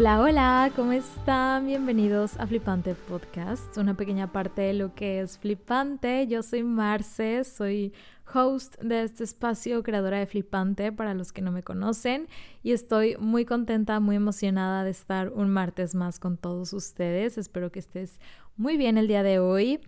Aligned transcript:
Hola, 0.00 0.20
hola, 0.20 0.72
¿cómo 0.76 0.92
están? 0.92 1.66
Bienvenidos 1.66 2.36
a 2.38 2.46
Flipante 2.46 2.94
Podcast, 2.94 3.76
una 3.78 3.94
pequeña 3.94 4.30
parte 4.30 4.62
de 4.62 4.72
lo 4.72 4.94
que 4.94 5.18
es 5.18 5.38
Flipante. 5.38 6.28
Yo 6.28 6.44
soy 6.44 6.62
Marce, 6.62 7.42
soy 7.42 7.92
host 8.32 8.80
de 8.80 9.02
este 9.02 9.24
espacio, 9.24 9.82
creadora 9.82 10.20
de 10.20 10.26
Flipante 10.26 10.92
para 10.92 11.14
los 11.14 11.32
que 11.32 11.42
no 11.42 11.50
me 11.50 11.64
conocen 11.64 12.28
y 12.62 12.70
estoy 12.70 13.16
muy 13.18 13.44
contenta, 13.44 13.98
muy 13.98 14.14
emocionada 14.14 14.84
de 14.84 14.90
estar 14.90 15.32
un 15.32 15.50
martes 15.50 15.96
más 15.96 16.20
con 16.20 16.36
todos 16.36 16.72
ustedes. 16.74 17.36
Espero 17.36 17.72
que 17.72 17.80
estés 17.80 18.20
muy 18.56 18.76
bien 18.76 18.98
el 18.98 19.08
día 19.08 19.24
de 19.24 19.40
hoy. 19.40 19.80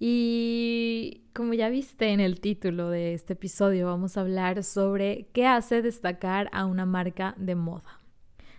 Y 0.00 1.22
como 1.34 1.54
ya 1.54 1.68
viste 1.68 2.08
en 2.08 2.18
el 2.18 2.40
título 2.40 2.90
de 2.90 3.14
este 3.14 3.34
episodio, 3.34 3.86
vamos 3.86 4.16
a 4.16 4.22
hablar 4.22 4.64
sobre 4.64 5.28
qué 5.32 5.46
hace 5.46 5.82
destacar 5.82 6.50
a 6.52 6.66
una 6.66 6.84
marca 6.84 7.36
de 7.38 7.54
moda. 7.54 8.01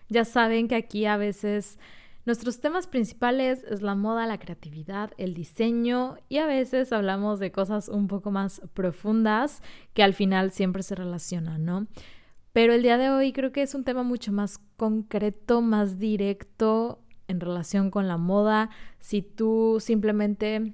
Ya 0.09 0.25
saben 0.25 0.67
que 0.67 0.75
aquí 0.75 1.05
a 1.05 1.17
veces 1.17 1.77
nuestros 2.25 2.61
temas 2.61 2.87
principales 2.87 3.65
es 3.69 3.81
la 3.81 3.95
moda, 3.95 4.25
la 4.25 4.39
creatividad, 4.39 5.11
el 5.17 5.33
diseño 5.33 6.15
y 6.29 6.37
a 6.37 6.45
veces 6.45 6.93
hablamos 6.93 7.39
de 7.39 7.51
cosas 7.51 7.89
un 7.89 8.07
poco 8.07 8.31
más 8.31 8.61
profundas 8.73 9.61
que 9.93 10.03
al 10.03 10.13
final 10.13 10.51
siempre 10.51 10.83
se 10.83 10.95
relacionan, 10.95 11.65
¿no? 11.65 11.87
Pero 12.53 12.73
el 12.73 12.83
día 12.83 12.97
de 12.97 13.09
hoy 13.09 13.33
creo 13.33 13.51
que 13.51 13.63
es 13.63 13.75
un 13.75 13.83
tema 13.83 14.03
mucho 14.03 14.31
más 14.31 14.59
concreto, 14.77 15.61
más 15.61 15.99
directo 15.99 16.99
en 17.27 17.39
relación 17.39 17.91
con 17.91 18.07
la 18.07 18.17
moda. 18.17 18.69
Si 18.99 19.21
tú 19.21 19.79
simplemente 19.79 20.73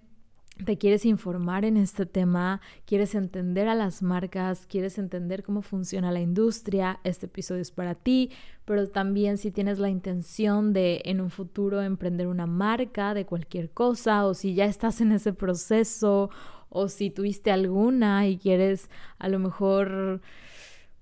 te 0.66 0.78
quieres 0.78 1.06
informar 1.06 1.64
en 1.66 1.78
este 1.78 2.06
tema, 2.06 2.62
quieres 2.86 3.16
entender 3.16 3.68
a 3.68 3.76
las 3.76 4.02
marcas, 4.02 4.66
quieres 4.66 4.98
entender 4.98 5.44
cómo 5.44 5.62
funciona 5.62 6.12
la 6.12 6.20
industria, 6.20 7.00
este 7.04 7.28
episodio 7.28 7.62
es 7.62 7.72
para 7.72 7.96
ti, 7.96 8.32
pero 8.66 8.88
también 8.88 9.38
si 9.38 9.52
tienes 9.52 9.80
la 9.80 9.90
intención 9.90 10.74
de 10.74 11.02
en 11.06 11.22
un 11.22 11.30
futuro 11.30 11.82
emprender 11.82 12.28
una 12.28 12.46
marca 12.46 13.14
de 13.14 13.26
cualquier 13.26 13.72
cosa 13.72 14.26
o 14.26 14.34
si 14.34 14.54
ya 14.54 14.66
estás 14.66 15.02
en 15.02 15.12
ese 15.12 15.34
proceso 15.34 16.30
o 16.70 16.88
si 16.88 17.10
tuviste 17.10 17.52
alguna 17.52 18.28
y 18.28 18.38
quieres 18.38 18.90
a 19.18 19.30
lo 19.30 19.40
mejor 19.40 20.22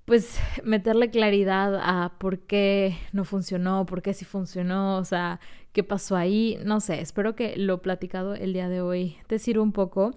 pues 0.06 0.40
meterle 0.64 1.10
claridad 1.10 1.76
a 1.84 2.14
por 2.18 2.40
qué 2.40 2.96
no 3.12 3.26
funcionó, 3.26 3.86
por 3.86 4.02
qué 4.02 4.14
sí 4.14 4.24
funcionó, 4.24 4.98
o 4.98 5.04
sea, 5.04 5.42
qué 5.78 5.84
pasó 5.84 6.16
ahí, 6.16 6.58
no 6.66 6.80
sé, 6.80 7.02
espero 7.02 7.36
que 7.36 7.56
lo 7.56 7.84
platicado 7.84 8.34
el 8.34 8.52
día 8.52 8.68
de 8.68 8.82
hoy 8.82 9.18
te 9.28 9.38
sirva 9.38 9.62
un 9.62 9.74
poco. 9.74 10.16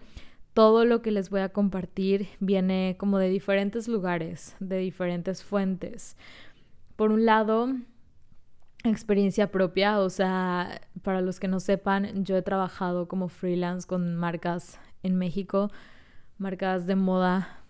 Todo 0.54 0.86
lo 0.86 1.02
que 1.02 1.10
les 1.10 1.28
voy 1.28 1.42
a 1.42 1.50
compartir 1.50 2.28
viene 2.40 2.96
como 2.98 3.18
de 3.18 3.28
diferentes 3.28 3.86
lugares, 3.86 4.56
de 4.58 4.78
diferentes 4.78 5.44
fuentes. 5.44 6.16
Por 6.96 7.12
un 7.12 7.26
lado, 7.26 7.76
experiencia 8.84 9.50
propia, 9.50 10.00
o 10.00 10.08
sea, 10.08 10.80
para 11.02 11.20
los 11.20 11.38
que 11.38 11.48
no 11.48 11.60
sepan, 11.60 12.24
yo 12.24 12.38
he 12.38 12.42
trabajado 12.42 13.06
como 13.06 13.28
freelance 13.28 13.86
con 13.86 14.16
marcas 14.16 14.80
en 15.02 15.16
México, 15.16 15.70
marcas 16.38 16.86
de 16.86 16.96
moda 16.96 17.60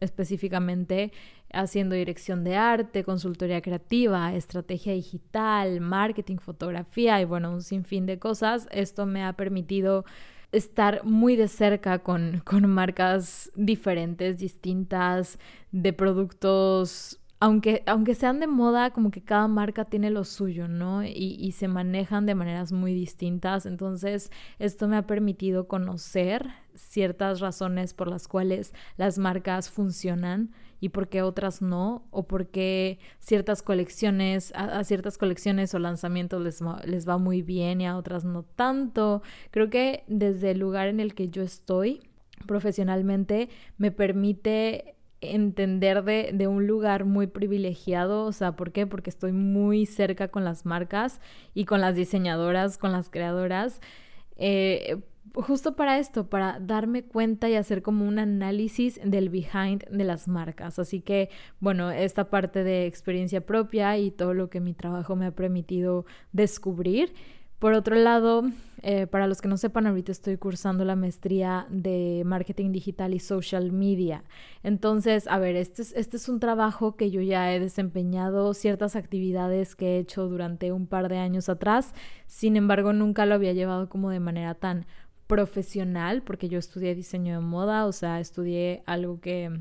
específicamente 0.00 1.12
haciendo 1.52 1.94
dirección 1.94 2.44
de 2.44 2.56
arte, 2.56 3.04
consultoría 3.04 3.60
creativa, 3.62 4.34
estrategia 4.34 4.92
digital, 4.92 5.80
marketing, 5.80 6.36
fotografía 6.38 7.20
y 7.20 7.24
bueno, 7.24 7.52
un 7.52 7.62
sinfín 7.62 8.06
de 8.06 8.18
cosas. 8.18 8.68
Esto 8.70 9.06
me 9.06 9.24
ha 9.24 9.32
permitido 9.32 10.04
estar 10.52 11.04
muy 11.04 11.36
de 11.36 11.48
cerca 11.48 12.00
con, 12.00 12.42
con 12.44 12.68
marcas 12.68 13.50
diferentes, 13.54 14.38
distintas, 14.38 15.38
de 15.72 15.92
productos 15.92 17.20
aunque, 17.40 17.84
aunque 17.86 18.14
sean 18.16 18.40
de 18.40 18.48
moda, 18.48 18.90
como 18.90 19.10
que 19.10 19.22
cada 19.22 19.46
marca 19.46 19.84
tiene 19.84 20.10
lo 20.10 20.24
suyo, 20.24 20.66
¿no? 20.66 21.04
Y, 21.04 21.36
y, 21.38 21.52
se 21.52 21.68
manejan 21.68 22.26
de 22.26 22.34
maneras 22.34 22.72
muy 22.72 22.92
distintas. 22.94 23.64
Entonces, 23.64 24.32
esto 24.58 24.88
me 24.88 24.96
ha 24.96 25.06
permitido 25.06 25.68
conocer 25.68 26.48
ciertas 26.78 27.40
razones 27.40 27.92
por 27.92 28.08
las 28.08 28.28
cuales 28.28 28.72
las 28.96 29.18
marcas 29.18 29.70
funcionan 29.70 30.52
y 30.80 30.90
por 30.90 31.08
qué 31.08 31.22
otras 31.22 31.60
no, 31.60 32.06
o 32.10 32.26
por 32.26 32.46
qué 32.48 32.98
ciertas 33.18 33.62
colecciones, 33.62 34.52
a, 34.54 34.84
ciertas 34.84 35.18
colecciones 35.18 35.74
o 35.74 35.78
lanzamientos 35.78 36.42
les, 36.42 36.60
les 36.84 37.08
va 37.08 37.18
muy 37.18 37.42
bien 37.42 37.80
y 37.80 37.86
a 37.86 37.96
otras 37.96 38.24
no 38.24 38.44
tanto. 38.44 39.22
Creo 39.50 39.70
que 39.70 40.04
desde 40.06 40.52
el 40.52 40.58
lugar 40.58 40.88
en 40.88 41.00
el 41.00 41.14
que 41.14 41.28
yo 41.28 41.42
estoy 41.42 42.00
profesionalmente 42.46 43.48
me 43.76 43.90
permite 43.90 44.94
entender 45.20 46.04
de, 46.04 46.30
de, 46.32 46.46
un 46.46 46.68
lugar 46.68 47.04
muy 47.04 47.26
privilegiado, 47.26 48.24
o 48.24 48.32
sea, 48.32 48.52
¿por 48.52 48.70
qué? 48.70 48.86
Porque 48.86 49.10
estoy 49.10 49.32
muy 49.32 49.84
cerca 49.84 50.28
con 50.28 50.44
las 50.44 50.64
marcas 50.64 51.20
y 51.54 51.64
con 51.64 51.80
las 51.80 51.96
diseñadoras, 51.96 52.78
con 52.78 52.92
las 52.92 53.10
creadoras. 53.10 53.80
Eh, 54.36 55.00
justo 55.34 55.76
para 55.76 55.98
esto, 55.98 56.28
para 56.28 56.58
darme 56.60 57.02
cuenta 57.02 57.48
y 57.48 57.54
hacer 57.54 57.82
como 57.82 58.06
un 58.06 58.18
análisis 58.18 59.00
del 59.04 59.28
behind 59.28 59.84
de 59.90 60.04
las 60.04 60.28
marcas. 60.28 60.78
Así 60.78 61.00
que, 61.00 61.30
bueno, 61.60 61.90
esta 61.90 62.30
parte 62.30 62.64
de 62.64 62.86
experiencia 62.86 63.44
propia 63.44 63.96
y 63.98 64.10
todo 64.10 64.34
lo 64.34 64.50
que 64.50 64.60
mi 64.60 64.74
trabajo 64.74 65.16
me 65.16 65.26
ha 65.26 65.32
permitido 65.32 66.06
descubrir. 66.32 67.12
Por 67.58 67.72
otro 67.72 67.96
lado, 67.96 68.44
eh, 68.82 69.08
para 69.08 69.26
los 69.26 69.40
que 69.40 69.48
no 69.48 69.56
sepan, 69.56 69.88
ahorita 69.88 70.12
estoy 70.12 70.36
cursando 70.36 70.84
la 70.84 70.94
maestría 70.94 71.66
de 71.70 72.22
marketing 72.24 72.70
digital 72.70 73.14
y 73.14 73.18
social 73.18 73.72
media. 73.72 74.22
Entonces, 74.62 75.26
a 75.26 75.40
ver, 75.40 75.56
este 75.56 75.82
es, 75.82 75.92
este 75.94 76.18
es 76.18 76.28
un 76.28 76.38
trabajo 76.38 76.94
que 76.94 77.10
yo 77.10 77.20
ya 77.20 77.52
he 77.52 77.58
desempeñado, 77.58 78.54
ciertas 78.54 78.94
actividades 78.94 79.74
que 79.74 79.96
he 79.96 79.98
hecho 79.98 80.28
durante 80.28 80.70
un 80.70 80.86
par 80.86 81.08
de 81.08 81.18
años 81.18 81.48
atrás. 81.48 81.94
Sin 82.28 82.56
embargo, 82.56 82.92
nunca 82.92 83.26
lo 83.26 83.34
había 83.34 83.52
llevado 83.54 83.88
como 83.88 84.10
de 84.10 84.20
manera 84.20 84.54
tan 84.54 84.86
profesional, 85.28 86.22
porque 86.22 86.48
yo 86.48 86.58
estudié 86.58 86.96
diseño 86.96 87.34
de 87.34 87.46
moda, 87.46 87.86
o 87.86 87.92
sea, 87.92 88.18
estudié 88.18 88.82
algo 88.86 89.20
que 89.20 89.60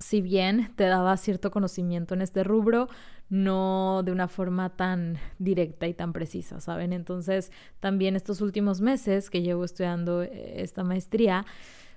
si 0.00 0.22
bien 0.22 0.72
te 0.76 0.84
daba 0.84 1.16
cierto 1.18 1.50
conocimiento 1.50 2.14
en 2.14 2.22
este 2.22 2.42
rubro, 2.42 2.88
no 3.28 4.02
de 4.02 4.10
una 4.10 4.26
forma 4.26 4.70
tan 4.70 5.18
directa 5.38 5.86
y 5.86 5.94
tan 5.94 6.12
precisa, 6.12 6.58
¿saben? 6.60 6.92
Entonces, 6.92 7.52
también 7.78 8.16
estos 8.16 8.40
últimos 8.40 8.80
meses 8.80 9.30
que 9.30 9.42
llevo 9.42 9.64
estudiando 9.64 10.22
eh, 10.22 10.62
esta 10.62 10.82
maestría, 10.82 11.44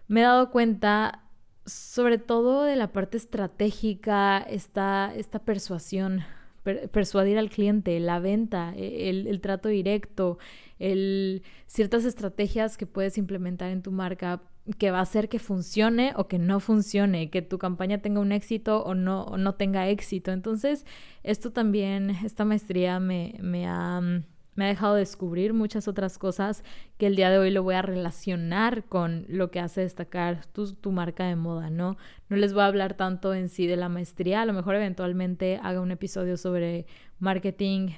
me 0.07 0.19
he 0.19 0.23
dado 0.23 0.51
cuenta 0.51 1.23
sobre 1.65 2.17
todo 2.17 2.63
de 2.63 2.75
la 2.75 2.91
parte 2.91 3.15
estratégica, 3.15 4.39
esta, 4.39 5.13
esta 5.15 5.39
persuasión 5.39 6.23
persuadir 6.63 7.38
al 7.38 7.50
cliente, 7.50 8.00
la 8.00 8.19
venta, 8.19 8.74
e, 8.75 9.09
el, 9.09 9.41
trato 9.41 9.69
directo, 9.69 10.38
el, 10.79 11.44
ciertas 11.68 12.06
estrategias 12.06 12.78
que 12.78 12.85
puedes 12.85 13.18
implementar 13.18 13.69
en 13.72 13.81
tu 13.81 13.91
marca 13.91 14.41
que 14.78 14.91
va 14.91 15.00
a 15.00 15.01
hacer 15.01 15.28
que 15.28 15.40
funcione 15.40 16.13
o 16.16 16.28
que 16.28 16.40
no 16.40 16.62
funcione, 16.62 17.29
que 17.29 17.41
tu 17.41 17.57
campaña 17.57 17.97
tenga 17.97 18.22
un 18.22 18.31
éxito 18.31 18.81
o 18.84 18.96
no, 18.96 19.24
o 19.24 19.38
no 19.38 19.56
tenga 19.56 19.90
éxito. 19.90 20.31
Entonces, 20.31 20.85
esto 21.24 21.51
también, 21.51 22.12
esta 22.24 22.46
maestría 22.46 23.00
me, 23.01 23.35
me 23.41 23.68
ha 23.68 24.24
me 24.55 24.65
ha 24.65 24.67
dejado 24.67 24.95
descubrir 24.95 25.53
muchas 25.53 25.87
otras 25.87 26.17
cosas 26.17 26.63
que 26.97 27.07
el 27.07 27.15
día 27.15 27.29
de 27.29 27.37
hoy 27.37 27.51
lo 27.51 27.63
voy 27.63 27.75
a 27.75 27.81
relacionar 27.81 28.85
con 28.85 29.25
lo 29.27 29.51
que 29.51 29.59
hace 29.59 29.81
destacar 29.81 30.45
tu, 30.47 30.73
tu, 30.73 30.91
marca 30.91 31.25
de 31.25 31.35
moda, 31.35 31.69
¿no? 31.69 31.97
No 32.29 32.37
les 32.37 32.53
voy 32.53 32.61
a 32.61 32.67
hablar 32.67 32.93
tanto 32.93 33.33
en 33.33 33.49
sí 33.49 33.67
de 33.67 33.77
la 33.77 33.89
maestría, 33.89 34.41
a 34.41 34.45
lo 34.45 34.53
mejor 34.53 34.75
eventualmente 34.75 35.59
haga 35.61 35.81
un 35.81 35.91
episodio 35.91 36.37
sobre 36.37 36.85
marketing 37.19 37.89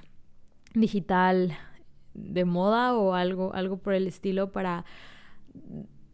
digital 0.73 1.53
de 2.13 2.45
moda 2.45 2.95
o 2.95 3.13
algo, 3.13 3.53
algo 3.53 3.77
por 3.77 3.93
el 3.93 4.07
estilo 4.07 4.51
para 4.51 4.85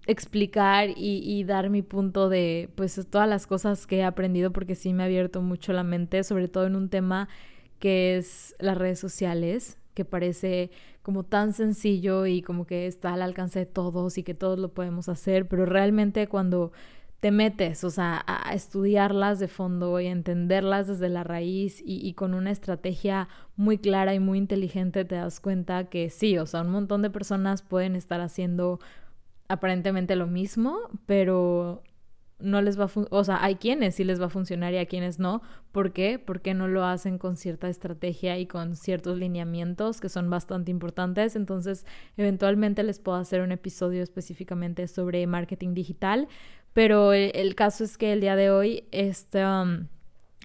explicar 0.07 0.89
y, 0.89 1.21
y, 1.23 1.43
dar 1.43 1.69
mi 1.69 1.83
punto 1.83 2.27
de 2.27 2.69
pues 2.75 2.99
todas 3.09 3.29
las 3.29 3.45
cosas 3.45 3.85
que 3.85 3.97
he 3.97 4.03
aprendido 4.03 4.51
porque 4.51 4.73
sí 4.73 4.93
me 4.93 5.03
ha 5.03 5.05
abierto 5.05 5.43
mucho 5.43 5.73
la 5.73 5.83
mente, 5.83 6.23
sobre 6.23 6.47
todo 6.47 6.65
en 6.65 6.75
un 6.75 6.89
tema 6.89 7.29
que 7.77 8.17
es 8.17 8.55
las 8.59 8.77
redes 8.77 8.99
sociales 8.99 9.77
que 9.93 10.05
parece 10.05 10.71
como 11.01 11.23
tan 11.23 11.53
sencillo 11.53 12.25
y 12.25 12.41
como 12.41 12.65
que 12.65 12.87
está 12.87 13.13
al 13.13 13.21
alcance 13.21 13.59
de 13.59 13.65
todos 13.65 14.17
y 14.17 14.23
que 14.23 14.33
todos 14.33 14.59
lo 14.59 14.73
podemos 14.73 15.09
hacer, 15.09 15.47
pero 15.47 15.65
realmente 15.65 16.27
cuando 16.27 16.71
te 17.19 17.29
metes, 17.29 17.83
o 17.83 17.91
sea, 17.91 18.23
a 18.25 18.53
estudiarlas 18.55 19.37
de 19.39 19.47
fondo 19.47 19.99
y 19.99 20.07
a 20.07 20.11
entenderlas 20.11 20.87
desde 20.87 21.07
la 21.07 21.23
raíz 21.23 21.79
y, 21.85 22.05
y, 22.07 22.13
con 22.13 22.33
una 22.33 22.49
estrategia 22.49 23.29
muy 23.55 23.77
clara 23.77 24.15
y 24.15 24.19
muy 24.19 24.39
inteligente 24.39 25.05
te 25.05 25.15
das 25.15 25.39
cuenta 25.39 25.83
que 25.85 26.09
sí, 26.09 26.39
o 26.39 26.47
sea, 26.47 26.61
un 26.61 26.71
montón 26.71 27.03
de 27.03 27.11
personas 27.11 27.61
pueden 27.61 27.95
estar 27.95 28.21
haciendo 28.21 28.79
aparentemente 29.49 30.15
lo 30.15 30.25
mismo, 30.25 30.79
pero 31.05 31.83
no 32.41 32.61
les 32.61 32.79
va 32.79 32.85
a 32.85 32.89
o 33.09 33.23
sea, 33.23 33.43
hay 33.43 33.55
quienes 33.55 33.95
sí 33.95 34.03
les 34.03 34.21
va 34.21 34.25
a 34.25 34.29
funcionar 34.29 34.73
y 34.73 34.77
a 34.77 34.85
quienes 34.85 35.19
no. 35.19 35.41
¿Por 35.71 35.93
qué? 35.93 36.19
Porque 36.19 36.53
no 36.53 36.67
lo 36.67 36.83
hacen 36.83 37.17
con 37.17 37.37
cierta 37.37 37.69
estrategia 37.69 38.37
y 38.37 38.45
con 38.45 38.75
ciertos 38.75 39.17
lineamientos 39.17 40.01
que 40.01 40.09
son 40.09 40.29
bastante 40.29 40.71
importantes. 40.71 41.35
Entonces, 41.35 41.85
eventualmente 42.17 42.83
les 42.83 42.99
puedo 42.99 43.17
hacer 43.17 43.41
un 43.41 43.51
episodio 43.51 44.03
específicamente 44.03 44.87
sobre 44.87 45.25
marketing 45.27 45.73
digital, 45.73 46.27
pero 46.73 47.13
el, 47.13 47.55
caso 47.55 47.83
es 47.83 47.97
que 47.97 48.13
el 48.13 48.21
día 48.21 48.35
de 48.35 48.49
hoy 48.49 48.85
este, 48.91 49.45
um, 49.45 49.87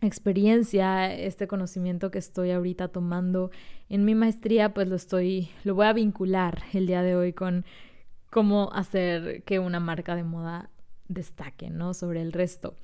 experiencia, 0.03 1.13
este 1.15 1.47
conocimiento 1.47 2.11
que 2.11 2.19
estoy 2.19 2.51
ahorita 2.51 2.89
tomando 2.89 3.51
en 3.89 4.05
mi 4.05 4.15
maestría, 4.15 4.75
pues 4.75 4.89
lo 4.89 4.97
estoy, 4.97 5.49
lo 5.65 5.75
voy 5.75 5.87
a 5.87 5.93
vincular 5.93 6.63
el 6.73 6.87
día 6.87 7.03
de 7.03 7.17
hoy 7.17 7.33
con 7.33 7.65
cómo 8.31 8.71
hacer 8.73 9.43
que 9.45 9.59
una 9.59 9.81
marca 9.81 10.17
de 10.17 10.25
moda 10.25 10.71
destaque, 11.09 11.71
¿no? 11.71 11.95
Sobre 11.95 12.23
el 12.23 12.33
resto. 12.33 12.75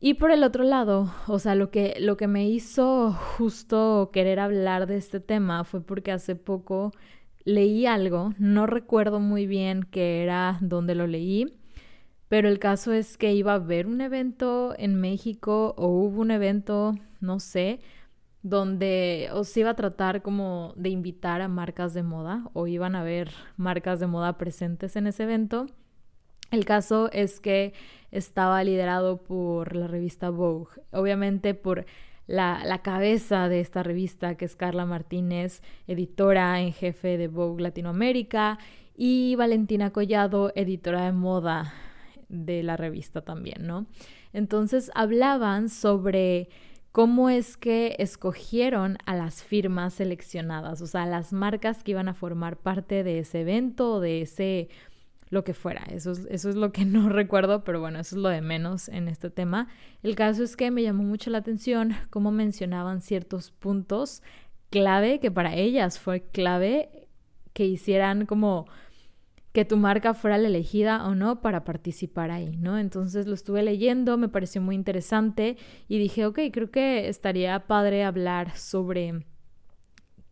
Y 0.00 0.14
por 0.14 0.30
el 0.30 0.44
otro 0.44 0.64
lado, 0.64 1.10
o 1.28 1.38
sea, 1.38 1.54
lo 1.54 1.70
que, 1.70 1.96
lo 1.98 2.16
que 2.16 2.26
me 2.26 2.46
hizo 2.48 3.12
justo 3.12 4.10
querer 4.12 4.38
hablar 4.38 4.86
de 4.86 4.96
este 4.96 5.18
tema 5.20 5.64
fue 5.64 5.80
porque 5.80 6.12
hace 6.12 6.36
poco 6.36 6.92
leí 7.44 7.86
algo, 7.86 8.34
no 8.38 8.66
recuerdo 8.66 9.20
muy 9.20 9.46
bien 9.46 9.84
qué 9.90 10.22
era, 10.22 10.58
dónde 10.60 10.94
lo 10.94 11.06
leí, 11.06 11.46
pero 12.28 12.48
el 12.48 12.58
caso 12.58 12.92
es 12.92 13.16
que 13.16 13.34
iba 13.34 13.52
a 13.52 13.56
haber 13.56 13.86
un 13.86 14.00
evento 14.00 14.74
en 14.76 15.00
México 15.00 15.74
o 15.76 15.88
hubo 15.88 16.20
un 16.20 16.30
evento, 16.30 16.94
no 17.20 17.40
sé, 17.40 17.80
donde 18.42 19.30
os 19.32 19.56
iba 19.56 19.70
a 19.70 19.74
tratar 19.74 20.20
como 20.20 20.74
de 20.76 20.90
invitar 20.90 21.40
a 21.40 21.48
marcas 21.48 21.94
de 21.94 22.02
moda 22.02 22.50
o 22.52 22.66
iban 22.66 22.94
a 22.94 23.00
haber 23.00 23.30
marcas 23.56 24.00
de 24.00 24.06
moda 24.06 24.36
presentes 24.36 24.96
en 24.96 25.06
ese 25.06 25.22
evento. 25.22 25.66
El 26.50 26.64
caso 26.64 27.10
es 27.12 27.40
que 27.40 27.72
estaba 28.10 28.62
liderado 28.62 29.18
por 29.18 29.74
la 29.74 29.88
revista 29.88 30.30
Vogue, 30.30 30.70
obviamente 30.92 31.54
por 31.54 31.84
la, 32.26 32.62
la, 32.64 32.78
cabeza 32.78 33.48
de 33.48 33.60
esta 33.60 33.82
revista, 33.82 34.36
que 34.36 34.44
es 34.44 34.56
Carla 34.56 34.86
Martínez, 34.86 35.62
editora 35.86 36.60
en 36.60 36.72
jefe 36.72 37.18
de 37.18 37.28
Vogue 37.28 37.62
Latinoamérica, 37.62 38.58
y 38.96 39.34
Valentina 39.36 39.90
Collado, 39.90 40.52
editora 40.54 41.04
de 41.04 41.12
moda 41.12 41.74
de 42.28 42.62
la 42.62 42.76
revista 42.76 43.22
también, 43.22 43.66
¿no? 43.66 43.86
Entonces 44.32 44.90
hablaban 44.94 45.68
sobre 45.68 46.48
cómo 46.92 47.28
es 47.28 47.56
que 47.56 47.96
escogieron 47.98 48.98
a 49.04 49.16
las 49.16 49.42
firmas 49.42 49.94
seleccionadas, 49.94 50.80
o 50.80 50.86
sea, 50.86 51.06
las 51.06 51.32
marcas 51.32 51.82
que 51.82 51.90
iban 51.90 52.08
a 52.08 52.14
formar 52.14 52.56
parte 52.56 53.02
de 53.02 53.18
ese 53.18 53.40
evento 53.40 54.00
de 54.00 54.22
ese 54.22 54.68
lo 55.30 55.44
que 55.44 55.54
fuera. 55.54 55.82
Eso 55.90 56.12
es, 56.12 56.26
eso 56.30 56.48
es 56.48 56.56
lo 56.56 56.72
que 56.72 56.84
no 56.84 57.08
recuerdo, 57.08 57.64
pero 57.64 57.80
bueno, 57.80 57.98
eso 58.00 58.16
es 58.16 58.22
lo 58.22 58.28
de 58.28 58.40
menos 58.40 58.88
en 58.88 59.08
este 59.08 59.30
tema. 59.30 59.68
El 60.02 60.14
caso 60.14 60.42
es 60.42 60.56
que 60.56 60.70
me 60.70 60.82
llamó 60.82 61.02
mucho 61.02 61.30
la 61.30 61.38
atención 61.38 61.94
cómo 62.10 62.30
mencionaban 62.30 63.00
ciertos 63.00 63.50
puntos 63.50 64.22
clave, 64.70 65.20
que 65.20 65.30
para 65.30 65.54
ellas 65.54 65.98
fue 65.98 66.22
clave 66.22 67.08
que 67.52 67.64
hicieran 67.64 68.26
como 68.26 68.66
que 69.52 69.64
tu 69.64 69.76
marca 69.76 70.14
fuera 70.14 70.36
la 70.36 70.48
elegida 70.48 71.06
o 71.06 71.14
no 71.14 71.40
para 71.40 71.62
participar 71.62 72.32
ahí, 72.32 72.56
¿no? 72.56 72.76
Entonces 72.76 73.28
lo 73.28 73.34
estuve 73.34 73.62
leyendo, 73.62 74.16
me 74.18 74.28
pareció 74.28 74.60
muy 74.60 74.74
interesante 74.74 75.56
y 75.86 76.00
dije, 76.00 76.26
ok, 76.26 76.40
creo 76.52 76.72
que 76.72 77.08
estaría 77.08 77.68
padre 77.68 78.02
hablar 78.02 78.56
sobre 78.56 79.24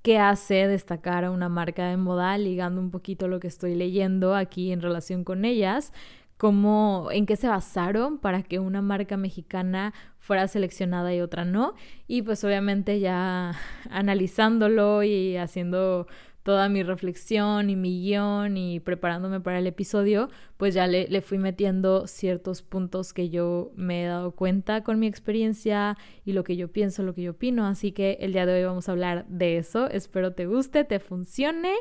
qué 0.03 0.19
hace 0.19 0.67
destacar 0.67 1.25
a 1.25 1.31
una 1.31 1.49
marca 1.49 1.89
de 1.89 1.97
moda, 1.97 2.37
ligando 2.39 2.81
un 2.81 2.91
poquito 2.91 3.29
lo 3.29 3.41
que 3.41 3.49
estoy 3.49 3.75
leyendo 3.75 4.35
aquí 4.35 4.73
en 4.73 4.83
relación 4.83 5.25
con 5.25 5.45
ellas, 5.45 5.93
cómo, 6.37 7.09
en 7.13 7.25
qué 7.25 7.37
se 7.37 7.49
basaron 7.49 8.19
para 8.19 8.43
que 8.43 8.59
una 8.59 8.83
marca 8.83 9.17
mexicana 9.17 9.95
fuera 10.19 10.49
seleccionada 10.49 11.15
y 11.15 11.21
otra 11.21 11.45
no. 11.45 11.75
Y 12.09 12.23
pues 12.23 12.43
obviamente 12.45 12.99
ya 12.99 13.53
analizándolo 13.91 15.05
y 15.05 15.37
haciendo 15.37 16.09
toda 16.43 16.69
mi 16.69 16.83
reflexión 16.83 17.71
y 17.71 17.77
mi 17.77 18.03
guion 18.03 18.57
y 18.57 18.81
preparándome 18.81 19.41
para 19.41 19.59
el 19.59 19.67
episodio, 19.67 20.29
pues 20.57 20.75
ya 20.75 20.87
le, 20.87 21.07
le, 21.09 21.21
fui 21.23 21.39
metiendo 21.39 22.07
ciertos 22.07 22.63
puntos 22.63 23.13
que 23.13 23.31
yo 23.31 23.73
me 23.77 24.05
he 24.05 24.07
dado 24.07 24.33
cuenta 24.33 24.83
con 24.83 24.99
mi 24.99 25.07
experiencia 25.07 25.97
y 26.25 26.33
lo 26.33 26.45
que 26.45 26.57
yo 26.57 26.69
pienso, 26.69 27.03
lo 27.03 27.15
que 27.15 27.23
yo 27.23 27.33
opino. 27.33 27.67
Así 27.67 27.93
que 27.93 28.19
el 28.21 28.33
día 28.33 28.47
de 28.47 28.55
hoy 28.55 28.65
vamos 28.65 28.89
a 28.89 28.93
hablar 28.93 29.27
de 29.29 29.59
eso. 29.59 29.89
Espero 29.89 30.33
te 30.33 30.47
guste, 30.47 30.85
te 30.85 30.99
funcione 30.99 31.75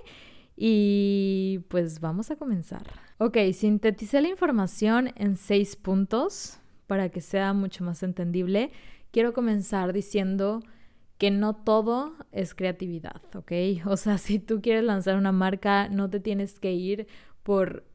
y 0.55 1.61
pues 1.69 1.99
vamos 1.99 2.29
a 2.29 2.35
comenzar. 2.35 2.83
Ok, 3.17 3.37
sinteticé 3.53 4.21
la 4.21 4.27
información 4.27 5.11
en 5.15 5.35
seis 5.37 5.75
puntos 5.75 6.59
para 6.87 7.09
que 7.09 7.21
sea 7.21 7.53
mucho 7.53 7.83
más 7.83 8.03
entendible. 8.03 8.71
Quiero 9.11 9.33
comenzar 9.33 9.93
diciendo 9.93 10.61
que 11.21 11.29
no 11.29 11.53
todo 11.53 12.15
es 12.31 12.55
creatividad, 12.55 13.21
¿ok? 13.35 13.51
O 13.85 13.95
sea, 13.95 14.17
si 14.17 14.39
tú 14.39 14.59
quieres 14.59 14.83
lanzar 14.83 15.17
una 15.17 15.31
marca, 15.31 15.87
no 15.87 16.09
te 16.09 16.19
tienes 16.19 16.59
que 16.59 16.73
ir 16.73 17.05
por 17.43 17.85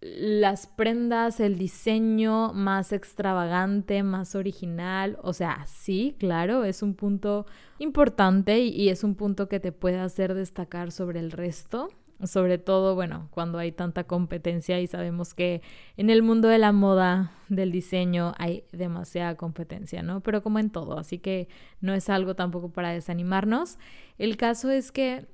las 0.00 0.68
prendas, 0.68 1.40
el 1.40 1.58
diseño 1.58 2.52
más 2.52 2.92
extravagante, 2.92 4.04
más 4.04 4.36
original. 4.36 5.18
O 5.22 5.32
sea, 5.32 5.66
sí, 5.66 6.14
claro, 6.20 6.62
es 6.62 6.80
un 6.80 6.94
punto 6.94 7.46
importante 7.80 8.60
y, 8.60 8.88
es 8.88 9.02
un 9.02 9.16
punto 9.16 9.48
que 9.48 9.58
te 9.58 9.72
puede 9.72 9.98
hacer 9.98 10.34
destacar 10.34 10.92
sobre 10.92 11.18
el 11.18 11.32
resto 11.32 11.88
sobre 12.24 12.58
todo, 12.58 12.94
bueno, 12.94 13.28
cuando 13.30 13.58
hay 13.58 13.72
tanta 13.72 14.04
competencia 14.04 14.80
y 14.80 14.86
sabemos 14.86 15.34
que 15.34 15.62
en 15.96 16.10
el 16.10 16.22
mundo 16.22 16.48
de 16.48 16.58
la 16.58 16.72
moda, 16.72 17.32
del 17.48 17.70
diseño, 17.70 18.32
hay 18.38 18.64
demasiada 18.72 19.36
competencia, 19.36 20.02
¿no? 20.02 20.20
Pero 20.20 20.42
como 20.42 20.58
en 20.58 20.70
todo, 20.70 20.98
así 20.98 21.18
que 21.18 21.48
no 21.80 21.94
es 21.94 22.08
algo 22.08 22.34
tampoco 22.34 22.70
para 22.70 22.90
desanimarnos. 22.90 23.78
El 24.18 24.36
caso 24.36 24.70
es 24.70 24.92
que 24.92 25.26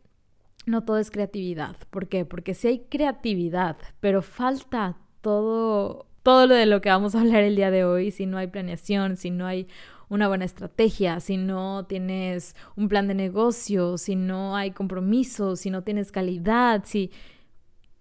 no 0.66 0.84
todo 0.84 0.98
es 0.98 1.10
creatividad. 1.10 1.76
¿Por 1.90 2.08
qué? 2.08 2.24
Porque 2.24 2.54
si 2.54 2.68
hay 2.68 2.78
creatividad, 2.80 3.76
pero 4.00 4.22
falta 4.22 4.96
todo, 5.20 6.06
todo 6.22 6.46
lo 6.46 6.54
de 6.54 6.66
lo 6.66 6.80
que 6.80 6.88
vamos 6.88 7.14
a 7.14 7.20
hablar 7.20 7.42
el 7.42 7.56
día 7.56 7.70
de 7.70 7.84
hoy, 7.84 8.10
si 8.10 8.26
no 8.26 8.38
hay 8.38 8.48
planeación, 8.48 9.16
si 9.16 9.30
no 9.30 9.46
hay 9.46 9.68
una 10.12 10.28
buena 10.28 10.44
estrategia, 10.44 11.20
si 11.20 11.38
no 11.38 11.86
tienes 11.86 12.54
un 12.76 12.90
plan 12.90 13.08
de 13.08 13.14
negocio, 13.14 13.96
si 13.96 14.14
no 14.14 14.54
hay 14.54 14.72
compromiso, 14.72 15.56
si 15.56 15.70
no 15.70 15.84
tienes 15.84 16.12
calidad, 16.12 16.82
si, 16.84 17.10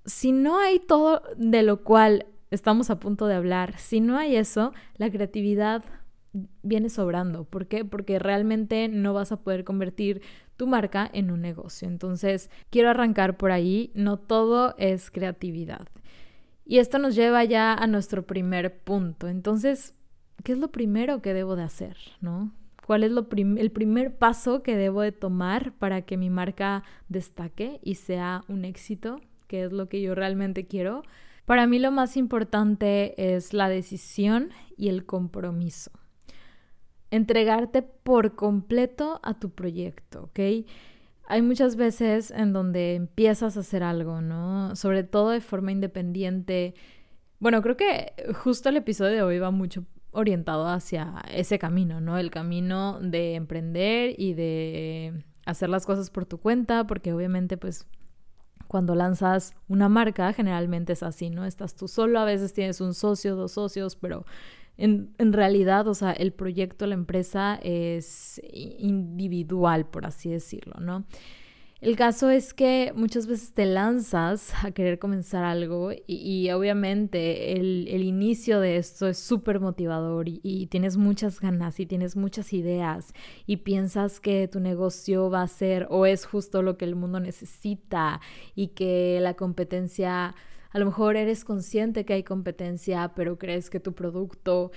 si 0.03 0.33
no 0.33 0.59
hay 0.59 0.79
todo 0.79 1.23
de 1.37 1.63
lo 1.63 1.83
cual 1.83 2.25
estamos 2.49 2.89
a 2.89 2.99
punto 2.99 3.27
de 3.27 3.35
hablar, 3.35 3.77
si 3.77 4.01
no 4.01 4.17
hay 4.17 4.35
eso, 4.35 4.73
la 4.97 5.09
creatividad 5.09 5.85
viene 6.63 6.89
sobrando. 6.89 7.45
¿Por 7.45 7.67
qué? 7.67 7.85
Porque 7.85 8.19
realmente 8.19 8.89
no 8.89 9.13
vas 9.13 9.31
a 9.31 9.41
poder 9.41 9.63
convertir 9.63 10.21
tu 10.57 10.67
marca 10.67 11.09
en 11.13 11.31
un 11.31 11.39
negocio. 11.39 11.87
Entonces, 11.87 12.49
quiero 12.69 12.89
arrancar 12.89 13.37
por 13.37 13.51
ahí. 13.51 13.91
No 13.95 14.17
todo 14.17 14.75
es 14.77 15.11
creatividad. 15.11 15.87
Y 16.65 16.79
esto 16.79 16.99
nos 16.99 17.15
lleva 17.15 17.45
ya 17.45 17.73
a 17.73 17.87
nuestro 17.87 18.27
primer 18.27 18.79
punto. 18.79 19.29
Entonces, 19.29 19.95
¿qué 20.43 20.53
es 20.53 20.57
lo 20.57 20.71
primero 20.71 21.21
que 21.21 21.33
debo 21.33 21.55
de 21.55 21.63
hacer? 21.63 21.97
¿No? 22.21 22.51
¿Cuál 22.85 23.03
es 23.03 23.11
lo 23.11 23.27
el 23.31 23.71
primer 23.71 24.15
paso 24.17 24.63
que 24.63 24.75
debo 24.75 25.01
de 25.01 25.11
tomar 25.11 25.73
para 25.73 26.01
que 26.01 26.17
mi 26.17 26.29
marca 26.29 26.83
destaque 27.09 27.79
y 27.83 27.95
sea 27.95 28.43
un 28.47 28.65
éxito? 28.65 29.21
¿Qué 29.47 29.63
es 29.63 29.71
lo 29.71 29.87
que 29.87 30.01
yo 30.01 30.15
realmente 30.15 30.65
quiero? 30.65 31.03
Para 31.45 31.67
mí 31.67 31.79
lo 31.79 31.91
más 31.91 32.17
importante 32.17 33.35
es 33.35 33.53
la 33.53 33.69
decisión 33.69 34.49
y 34.77 34.89
el 34.89 35.05
compromiso. 35.05 35.91
Entregarte 37.11 37.81
por 37.81 38.35
completo 38.35 39.19
a 39.23 39.39
tu 39.39 39.51
proyecto, 39.51 40.23
¿ok? 40.23 40.65
Hay 41.27 41.41
muchas 41.41 41.75
veces 41.75 42.31
en 42.31 42.51
donde 42.51 42.95
empiezas 42.95 43.57
a 43.57 43.61
hacer 43.61 43.83
algo, 43.83 44.21
¿no? 44.21 44.75
Sobre 44.75 45.03
todo 45.03 45.29
de 45.29 45.41
forma 45.41 45.71
independiente. 45.71 46.73
Bueno, 47.39 47.61
creo 47.61 47.77
que 47.77 48.13
justo 48.33 48.69
el 48.69 48.77
episodio 48.77 49.15
de 49.15 49.21
hoy 49.23 49.39
va 49.39 49.51
mucho 49.51 49.85
orientado 50.11 50.67
hacia 50.67 51.23
ese 51.33 51.57
camino, 51.59 52.01
¿no? 52.01 52.17
El 52.17 52.31
camino 52.31 52.99
de 53.01 53.35
emprender 53.35 54.15
y 54.17 54.33
de 54.33 55.23
hacer 55.45 55.69
las 55.69 55.85
cosas 55.85 56.09
por 56.09 56.25
tu 56.25 56.37
cuenta, 56.37 56.85
porque 56.85 57.13
obviamente 57.13 57.57
pues 57.57 57.87
cuando 58.67 58.95
lanzas 58.95 59.53
una 59.67 59.89
marca 59.89 60.31
generalmente 60.33 60.93
es 60.93 61.03
así, 61.03 61.29
¿no? 61.29 61.45
Estás 61.45 61.75
tú 61.75 61.87
solo, 61.87 62.19
a 62.19 62.25
veces 62.25 62.53
tienes 62.53 62.79
un 62.81 62.93
socio, 62.93 63.35
dos 63.35 63.53
socios, 63.53 63.95
pero 63.95 64.25
en, 64.77 65.13
en 65.17 65.33
realidad, 65.33 65.87
o 65.87 65.93
sea, 65.93 66.11
el 66.11 66.31
proyecto, 66.31 66.87
la 66.87 66.95
empresa 66.95 67.59
es 67.61 68.41
individual, 68.53 69.85
por 69.85 70.05
así 70.05 70.29
decirlo, 70.29 70.75
¿no? 70.79 71.05
El 71.81 71.95
caso 71.95 72.29
es 72.29 72.53
que 72.53 72.93
muchas 72.95 73.25
veces 73.25 73.53
te 73.53 73.65
lanzas 73.65 74.53
a 74.63 74.69
querer 74.69 74.99
comenzar 74.99 75.43
algo 75.43 75.89
y, 76.05 76.51
obviamente 76.51 77.53
el, 77.53 78.03
inicio 78.03 78.59
de 78.59 78.77
esto 78.77 79.07
es 79.07 79.17
súper 79.17 79.59
motivador 79.59 80.29
y, 80.29 80.39
y, 80.43 80.67
tienes 80.67 80.97
muchas 80.97 81.39
ganas 81.39 81.79
y 81.79 81.87
tienes 81.87 82.15
muchas 82.15 82.53
ideas 82.53 83.13
y 83.47 83.57
piensas 83.57 84.19
que 84.19 84.47
tu 84.47 84.59
negocio 84.59 85.31
va 85.31 85.41
a 85.41 85.47
ser 85.47 85.87
o 85.89 86.05
es 86.05 86.27
justo 86.27 86.61
lo 86.61 86.77
que 86.77 86.85
el 86.85 86.95
mundo 86.95 87.19
necesita 87.19 88.21
y 88.53 88.67
que 88.69 89.17
la 89.19 89.33
competencia, 89.33 90.35
a 90.69 90.79
lo 90.79 90.85
mejor 90.85 91.15
eres 91.15 91.43
consciente 91.43 92.05
que 92.05 92.13
hay 92.13 92.23
competencia, 92.23 93.13
pero 93.15 93.39
crees 93.39 93.71
que 93.71 93.79
tu 93.79 93.93
producto 93.93 94.71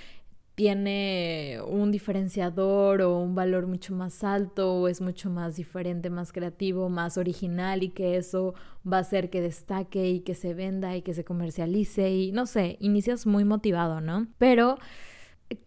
tiene 0.54 1.58
un 1.66 1.90
diferenciador 1.90 3.02
o 3.02 3.18
un 3.18 3.34
valor 3.34 3.66
mucho 3.66 3.94
más 3.94 4.22
alto 4.22 4.74
o 4.74 4.88
es 4.88 5.00
mucho 5.00 5.28
más 5.28 5.56
diferente, 5.56 6.10
más 6.10 6.32
creativo, 6.32 6.88
más 6.88 7.18
original 7.18 7.82
y 7.82 7.88
que 7.88 8.16
eso 8.16 8.54
va 8.90 8.98
a 8.98 9.00
hacer 9.00 9.30
que 9.30 9.40
destaque 9.40 10.08
y 10.08 10.20
que 10.20 10.34
se 10.34 10.54
venda 10.54 10.96
y 10.96 11.02
que 11.02 11.12
se 11.12 11.24
comercialice 11.24 12.10
y 12.10 12.32
no 12.32 12.46
sé, 12.46 12.76
inicias 12.80 13.26
muy 13.26 13.44
motivado, 13.44 14.00
¿no? 14.00 14.28
Pero 14.38 14.78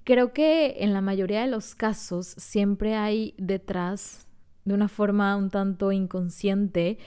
creo 0.06 0.32
que 0.32 0.77
en 0.79 0.94
la 0.94 1.01
mayoría 1.01 1.41
de 1.41 1.48
los 1.48 1.75
casos 1.75 2.27
siempre 2.38 2.96
hay 2.96 3.34
detrás, 3.38 4.27
de 4.63 4.74
una 4.74 4.88
forma 4.88 5.36
un 5.36 5.50
tanto 5.50 5.91
inconsciente, 5.91 6.98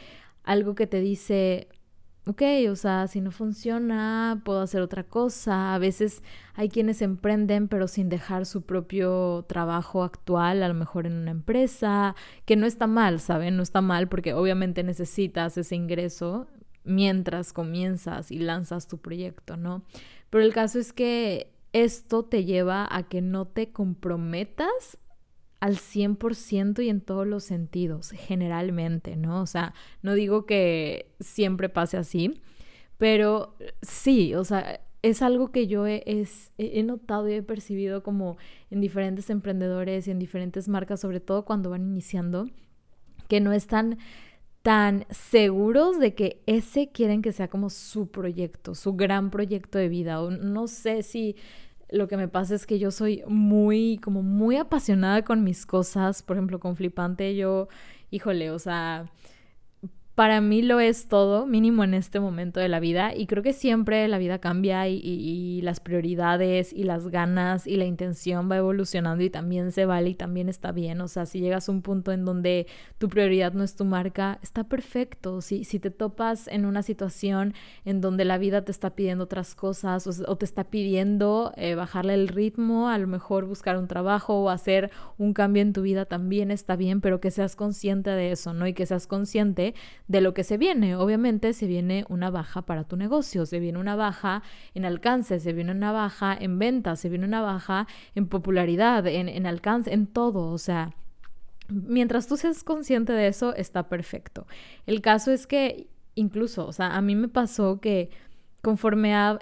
algo 0.44 0.75
que 0.75 0.87
te 0.87 1.00
dice, 1.00 1.68
ok, 2.30 2.42
o 2.70 2.76
sea, 2.76 3.08
si 3.08 3.20
no 3.20 3.32
funciona, 3.32 4.40
puedo 4.44 4.60
hacer 4.60 4.82
otra 4.82 5.04
cosa. 5.04 5.75
A 5.75 5.78
veces 5.78 6.22
hay 6.54 6.68
quienes 6.68 7.02
emprenden 7.02 7.66
pero 7.68 7.88
sin 7.88 8.08
dejar 8.08 8.46
su 8.46 8.62
propio 8.62 9.44
trabajo 9.49 10.04
actual, 10.04 10.62
a 10.62 10.68
lo 10.68 10.75
mejor 10.75 11.06
en 11.06 11.14
una 11.14 11.32
empresa, 11.32 12.14
que 12.44 12.56
no 12.56 12.66
está 12.66 12.87
mal, 12.87 13.20
¿saben? 13.20 13.56
No 13.56 13.62
está 13.62 13.80
mal 13.80 14.08
porque 14.08 14.32
obviamente 14.32 14.82
necesitas 14.84 15.58
ese 15.58 15.75
ingreso 15.75 16.46
mientras 16.84 17.52
comienzas 17.52 18.30
y 18.30 18.38
lanzas 18.38 18.87
tu 18.87 18.99
proyecto, 18.99 19.56
¿no? 19.56 19.82
Pero 20.30 20.44
el 20.44 20.52
caso 20.52 20.78
es 20.78 20.92
que 20.92 21.52
esto 21.72 22.25
te 22.25 22.44
lleva 22.44 22.88
a 22.90 23.04
que 23.04 23.22
no 23.22 23.46
te 23.46 23.72
comprometas 23.72 24.99
al 25.60 25.76
100% 25.76 26.82
y 26.82 26.88
en 26.88 27.00
todos 27.00 27.26
los 27.26 27.44
sentidos, 27.44 28.10
generalmente, 28.10 29.16
¿no? 29.16 29.42
O 29.42 29.46
sea, 29.46 29.74
no 30.02 30.14
digo 30.14 30.46
que 30.46 31.12
siempre 31.20 31.68
pase 31.68 31.98
así, 31.98 32.34
pero 32.96 33.54
sí, 33.82 34.34
o 34.34 34.44
sea, 34.44 34.80
es 35.02 35.22
algo 35.22 35.52
que 35.52 35.66
yo 35.66 35.86
he, 35.86 36.02
he, 36.58 36.82
notado 36.82 37.28
y 37.28 37.34
he 37.34 37.42
percibido 37.42 38.02
como 38.02 38.36
en 38.70 38.80
diferentes 38.80 39.30
emprendedores 39.30 40.06
y 40.06 40.10
en 40.10 40.18
diferentes 40.18 40.68
marcas, 40.68 41.00
sobre 41.00 41.20
todo 41.20 41.44
cuando 41.44 41.70
van 41.70 41.82
iniciando, 41.82 42.48
que 43.28 43.40
no 43.40 43.52
están 43.52 43.98
tan 44.62 45.06
seguros 45.08 45.98
de 45.98 46.14
que 46.14 46.42
ese 46.46 46.90
quieren 46.90 47.22
que 47.22 47.32
sea 47.32 47.48
como 47.48 47.70
su 47.70 48.10
proyecto, 48.10 48.74
su 48.74 48.94
gran 48.94 49.30
proyecto 49.30 49.78
de 49.78 49.88
vida. 49.88 50.20
O 50.20 50.30
no 50.30 50.68
sé 50.68 51.02
si 51.02 51.36
lo 51.90 52.09
que 52.09 52.16
me 52.16 52.28
pasa 52.28 52.54
es 52.54 52.66
que 52.66 52.78
yo 52.78 52.90
soy 52.90 53.23
muy, 53.26 53.99
como 54.02 54.23
muy 54.23 54.56
apasionada 54.56 55.23
con 55.23 55.44
mis 55.44 55.66
cosas. 55.66 56.23
Por 56.23 56.37
ejemplo, 56.37 56.61
con 56.61 56.76
Flipante 56.76 57.37
yo, 57.37 57.68
híjole, 58.11 58.50
o 58.50 58.59
sea, 58.59 59.06
para 60.20 60.42
mí 60.42 60.60
lo 60.60 60.80
es 60.80 61.08
todo, 61.08 61.46
mínimo 61.46 61.82
en 61.82 61.94
este 61.94 62.20
momento 62.20 62.60
de 62.60 62.68
la 62.68 62.78
vida. 62.78 63.14
Y 63.16 63.26
creo 63.26 63.42
que 63.42 63.54
siempre 63.54 64.06
la 64.06 64.18
vida 64.18 64.38
cambia 64.38 64.86
y, 64.86 65.62
las 65.62 65.80
prioridades 65.80 66.74
y 66.74 66.84
las 66.84 67.08
ganas 67.08 67.66
y 67.66 67.76
la 67.76 67.86
intención 67.86 68.50
va 68.50 68.58
evolucionando 68.58 69.24
y 69.24 69.30
también 69.30 69.72
se 69.72 69.86
vale 69.86 70.10
y 70.10 70.14
también 70.14 70.50
está 70.50 70.72
bien. 70.72 71.00
O 71.00 71.08
sea, 71.08 71.24
si 71.24 71.40
llegas 71.40 71.70
a 71.70 71.72
un 71.72 71.80
punto 71.80 72.12
en 72.12 72.26
donde 72.26 72.66
tu 72.98 73.08
prioridad 73.08 73.54
no 73.54 73.64
es 73.64 73.76
tu 73.76 73.86
marca, 73.86 74.38
está 74.42 74.64
perfecto. 74.64 75.40
Si, 75.40 75.64
si 75.64 75.78
te 75.78 75.90
topas 75.90 76.48
en 76.48 76.66
una 76.66 76.82
situación 76.82 77.54
en 77.86 78.02
donde 78.02 78.26
la 78.26 78.36
vida 78.36 78.62
te 78.62 78.72
está 78.72 78.90
pidiendo 78.90 79.24
otras 79.24 79.54
cosas 79.54 80.06
o, 80.06 80.36
te 80.36 80.44
está 80.44 80.64
pidiendo 80.64 81.52
eh, 81.56 81.74
bajarle 81.74 82.12
el 82.12 82.28
ritmo, 82.28 82.90
a 82.90 82.98
lo 82.98 83.06
mejor 83.06 83.46
buscar 83.46 83.78
un 83.78 83.88
trabajo 83.88 84.42
o 84.42 84.50
hacer 84.50 84.90
un 85.16 85.32
cambio 85.32 85.62
en 85.62 85.72
tu 85.72 85.80
vida, 85.80 86.04
también 86.04 86.50
está 86.50 86.76
bien, 86.76 87.00
pero 87.00 87.20
que 87.20 87.30
seas 87.30 87.56
consciente 87.56 88.10
de 88.10 88.32
eso, 88.32 88.52
¿no? 88.52 88.66
Y 88.66 88.74
que 88.74 88.84
seas 88.84 89.06
consciente 89.06 89.74
de 90.10 90.20
lo 90.20 90.34
que 90.34 90.42
se 90.42 90.58
viene. 90.58 90.96
Obviamente 90.96 91.52
se 91.52 91.68
viene 91.68 92.04
una 92.08 92.30
baja 92.30 92.62
para 92.62 92.82
tu 92.82 92.96
negocio, 92.96 93.46
se 93.46 93.60
viene 93.60 93.78
una 93.78 93.94
baja 93.94 94.42
en 94.74 94.84
alcance, 94.84 95.38
se 95.38 95.52
viene 95.52 95.70
una 95.70 95.92
baja 95.92 96.36
en 96.38 96.58
ventas, 96.58 96.98
se 96.98 97.08
viene 97.08 97.26
una 97.26 97.42
baja 97.42 97.86
en 98.16 98.26
popularidad, 98.26 99.06
en, 99.06 99.28
en 99.28 99.46
alcance, 99.46 99.94
en 99.94 100.08
todo. 100.08 100.50
O 100.50 100.58
sea, 100.58 100.92
mientras 101.68 102.26
tú 102.26 102.36
seas 102.36 102.64
consciente 102.64 103.12
de 103.12 103.28
eso, 103.28 103.54
está 103.54 103.88
perfecto. 103.88 104.48
El 104.84 105.00
caso 105.00 105.30
es 105.30 105.46
que 105.46 105.86
incluso, 106.16 106.66
o 106.66 106.72
sea, 106.72 106.96
a 106.96 107.00
mí 107.02 107.14
me 107.14 107.28
pasó 107.28 107.80
que 107.80 108.10
conforme 108.62 109.14
ha 109.14 109.38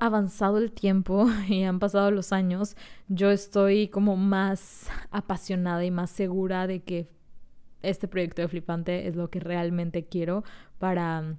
avanzado 0.00 0.58
el 0.58 0.72
tiempo 0.72 1.28
y 1.48 1.62
han 1.62 1.78
pasado 1.78 2.10
los 2.10 2.32
años, 2.32 2.76
yo 3.06 3.30
estoy 3.30 3.86
como 3.86 4.16
más 4.16 4.90
apasionada 5.12 5.84
y 5.84 5.92
más 5.92 6.10
segura 6.10 6.66
de 6.66 6.80
que 6.80 7.08
este 7.82 8.08
proyecto 8.08 8.42
de 8.42 8.48
Flipante 8.48 9.06
es 9.06 9.16
lo 9.16 9.30
que 9.30 9.40
realmente 9.40 10.04
quiero 10.04 10.44
para 10.78 11.36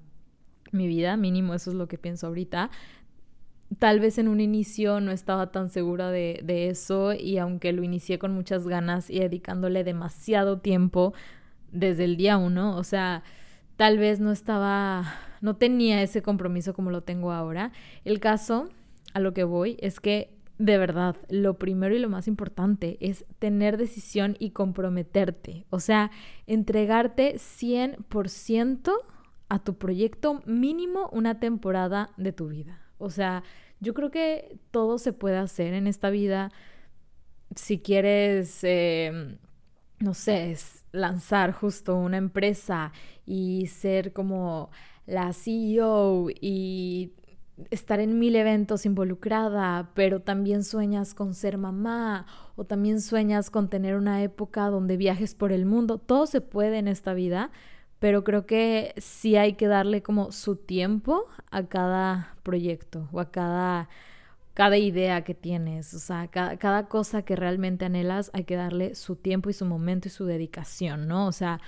mi 0.71 0.87
vida, 0.87 1.17
mínimo 1.17 1.53
eso 1.53 1.71
es 1.71 1.75
lo 1.75 1.87
que 1.87 1.97
pienso 1.97 2.27
ahorita. 2.27 2.69
Tal 3.77 3.99
vez 3.99 4.17
en 4.17 4.27
un 4.27 4.39
inicio 4.39 4.99
no 4.99 5.11
estaba 5.11 5.51
tan 5.51 5.69
segura 5.69 6.09
de, 6.09 6.41
de 6.43 6.69
eso 6.69 7.13
y 7.13 7.37
aunque 7.37 7.71
lo 7.71 7.83
inicié 7.83 8.17
con 8.17 8.33
muchas 8.33 8.67
ganas 8.67 9.09
y 9.09 9.19
dedicándole 9.19 9.83
demasiado 9.83 10.59
tiempo 10.59 11.13
desde 11.71 12.05
el 12.05 12.17
día 12.17 12.37
uno, 12.37 12.75
o 12.75 12.83
sea, 12.83 13.23
tal 13.75 13.97
vez 13.97 14.19
no 14.19 14.31
estaba, 14.31 15.05
no 15.41 15.55
tenía 15.55 16.01
ese 16.01 16.21
compromiso 16.21 16.73
como 16.73 16.89
lo 16.89 17.03
tengo 17.03 17.31
ahora. 17.31 17.71
El 18.05 18.19
caso 18.19 18.69
a 19.13 19.19
lo 19.19 19.33
que 19.33 19.43
voy 19.43 19.77
es 19.79 19.99
que 19.99 20.38
de 20.59 20.77
verdad, 20.77 21.15
lo 21.29 21.57
primero 21.57 21.95
y 21.95 21.99
lo 21.99 22.09
más 22.09 22.27
importante 22.27 22.97
es 22.99 23.25
tener 23.39 23.77
decisión 23.77 24.35
y 24.39 24.51
comprometerte, 24.51 25.65
o 25.69 25.79
sea, 25.79 26.11
entregarte 26.47 27.35
100% 27.35 28.91
a 29.47 29.59
tu 29.59 29.77
proyecto 29.77 30.43
mínimo 30.45 31.09
una 31.13 31.39
temporada 31.39 32.11
de 32.17 32.33
tu 32.33 32.49
vida. 32.49 32.81
O 32.97 33.09
sea, 33.09 33.43
yo 33.79 33.93
creo 33.93 34.11
que 34.11 34.59
todo 34.71 34.97
se 34.97 35.13
puede 35.13 35.37
hacer 35.37 35.73
en 35.73 35.87
esta 35.87 36.09
vida. 36.09 36.51
Si 37.55 37.79
quieres, 37.79 38.59
em, 38.63 39.37
no 39.99 40.13
sé, 40.13 40.57
lanzar 40.91 41.53
justo 41.53 41.95
una 41.95 42.17
empresa 42.17 42.91
y 43.25 43.67
ser 43.67 44.11
como 44.11 44.71
la 45.05 45.31
CEO 45.31 46.27
y 46.29 47.13
estar 47.71 47.99
en 47.99 48.19
mil 48.19 48.35
eventos 48.35 48.85
involucrada, 48.85 49.91
pero 49.93 50.21
también 50.21 50.63
sueñas 50.63 51.13
con 51.13 51.33
ser 51.33 51.57
mamá 51.57 52.25
o 52.55 52.65
también 52.65 53.01
sueñas 53.01 53.49
con 53.49 53.69
tener 53.69 53.95
una 53.95 54.21
época 54.23 54.69
donde 54.69 54.97
viajes 54.97 55.35
por 55.35 55.51
el 55.51 55.65
mundo. 55.65 55.97
Todo 55.97 56.25
se 56.25 56.41
puede 56.41 56.77
en 56.77 56.87
esta 56.87 57.13
vida, 57.13 57.51
pero 57.99 58.23
creo 58.23 58.45
que 58.45 58.93
sí 58.97 59.35
hay 59.35 59.53
que 59.53 59.67
darle 59.67 60.01
como 60.01 60.31
su 60.31 60.55
tiempo 60.55 61.25
a 61.51 61.63
cada 61.67 62.35
proyecto 62.43 63.09
o 63.11 63.19
a 63.19 63.31
cada, 63.31 63.89
cada 64.53 64.77
idea 64.77 65.23
que 65.23 65.35
tienes. 65.35 65.93
O 65.93 65.99
sea, 65.99 66.27
cada, 66.27 66.57
cada 66.57 66.87
cosa 66.87 67.23
que 67.23 67.35
realmente 67.35 67.85
anhelas 67.85 68.31
hay 68.33 68.45
que 68.45 68.55
darle 68.55 68.95
su 68.95 69.15
tiempo 69.15 69.49
y 69.49 69.53
su 69.53 69.65
momento 69.65 70.07
y 70.07 70.11
su 70.11 70.25
dedicación, 70.25 71.07
¿no? 71.07 71.27
O 71.27 71.31
sea, 71.31 71.59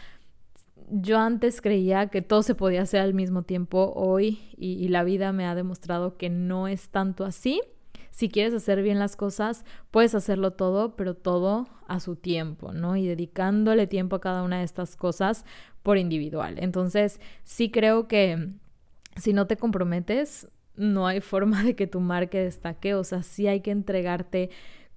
yo 0.91 1.19
antes 1.19 1.61
creía 1.61 2.07
que 2.07 2.21
todo 2.21 2.43
se 2.43 2.53
podía 2.53 2.81
hacer 2.81 2.99
al 2.99 3.13
mismo 3.13 3.43
tiempo 3.43 3.93
hoy 3.95 4.39
y, 4.57 4.87
la 4.89 5.03
vida 5.03 5.31
me 5.31 5.45
ha 5.45 5.55
demostrado 5.55 6.17
que 6.17 6.29
no 6.29 6.67
es 6.67 6.89
tanto 6.89 7.23
así. 7.23 7.61
Si 8.09 8.27
quieres 8.29 8.53
hacer 8.53 8.83
bien 8.83 8.99
las 8.99 9.15
cosas, 9.15 9.63
puedes 9.89 10.13
hacerlo 10.15 10.51
todo, 10.51 10.97
pero 10.97 11.13
todo 11.13 11.69
a 11.87 12.01
su 12.01 12.17
tiempo, 12.17 12.73
¿no? 12.73 12.97
Y 12.97 13.07
dedicándole 13.07 13.87
tiempo 13.87 14.17
a 14.17 14.21
cada 14.21 14.43
una 14.43 14.59
de 14.59 14.65
estas 14.65 14.97
cosas 14.97 15.45
por 15.81 15.97
individual. 15.97 16.55
Entonces, 16.57 17.21
sí 17.45 17.71
creo 17.71 18.09
que 18.09 18.49
si 19.15 19.31
no 19.31 19.47
te 19.47 19.55
comprometes, 19.55 20.49
no 20.75 21.07
hay 21.07 21.21
forma 21.21 21.63
de 21.63 21.75
que 21.75 21.87
tu 21.87 22.01
marca 22.01 22.37
destaque, 22.37 22.95
o 22.95 23.03
sea, 23.05 23.23
sí 23.23 23.47
hay 23.47 23.61
que 23.61 23.71
entregarte 23.71 24.49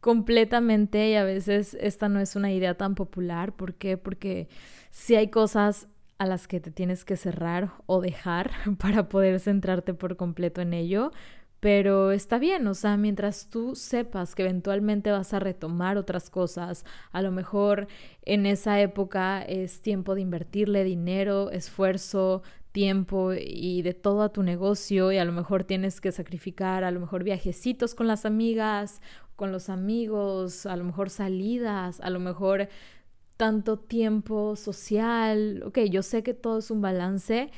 completamente 0.05 1.09
y 1.09 1.15
a 1.15 1.25
veces 1.25 1.79
esta 1.81 2.11
no 2.11 2.21
es 2.21 2.37
una 2.37 2.53
idea 2.53 2.77
tan 2.77 2.95
popular. 2.95 3.57
¿Por 3.57 3.73
qué? 3.73 3.97
Porque 3.97 4.49
si 4.91 5.15
hay 5.15 5.29
cosas 5.29 5.89
a 6.19 6.27
las 6.27 6.47
que 6.47 6.61
te 6.61 6.71
tienes 6.71 7.07
que 7.07 7.17
cerrar 7.17 7.73
o 7.87 8.03
dejar 8.03 8.51
para 8.79 9.09
poder 9.09 9.41
centrarte 9.41 9.95
por 9.95 10.19
completo 10.19 10.61
en 10.61 10.75
ello, 10.75 11.11
pero 11.59 12.13
está 12.13 12.39
bien, 12.39 12.67
o 12.67 12.75
sea, 12.75 12.99
mientras 12.99 13.49
tú 13.49 13.75
sepas 13.75 14.35
que 14.35 14.43
eventualmente 14.43 15.11
vas 15.11 15.33
a 15.33 15.39
retomar 15.39 15.97
otras 15.97 16.29
cosas, 16.29 16.85
a 17.11 17.23
lo 17.23 17.31
mejor 17.31 17.87
en 18.21 18.45
esa 18.45 18.79
época 18.83 19.41
es 19.41 19.81
tiempo 19.81 20.15
de 20.15 20.21
invertirle 20.21 20.85
dinero, 20.85 21.51
esfuerzo, 21.51 22.43
tiempo 22.75 23.33
y 23.33 23.83
de 23.83 23.95
todo 23.95 24.23
a 24.23 24.33
tu 24.33 24.43
negocio 24.43 25.13
y 25.13 25.19
a 25.19 25.25
lo 25.25 25.31
mejor 25.31 25.63
tienes 25.63 26.01
que 26.01 26.11
sacrificar 26.11 26.83
a 26.83 26.91
lo 26.91 26.99
mejor 26.99 27.23
viajecitos 27.23 27.95
con 27.95 28.09
las 28.09 28.27
amigas 28.27 29.01
con 29.37 29.53
los 29.53 29.69
amigos, 29.69 30.67
a 30.67 30.77
lo 30.77 30.85
mejor 30.85 31.11
salidas, 31.11 32.01
a 32.01 32.11
lo 32.11 32.21
mejor 32.21 32.69
tanto 33.37 33.79
tiempo 33.79 34.57
social. 34.57 35.63
Ok, 35.67 35.81
yo 35.91 36.03
sé 36.03 36.23
que 36.23 36.35
todo 36.35 36.59
es 36.59 36.71
un 36.71 36.81
balance, 36.81 37.51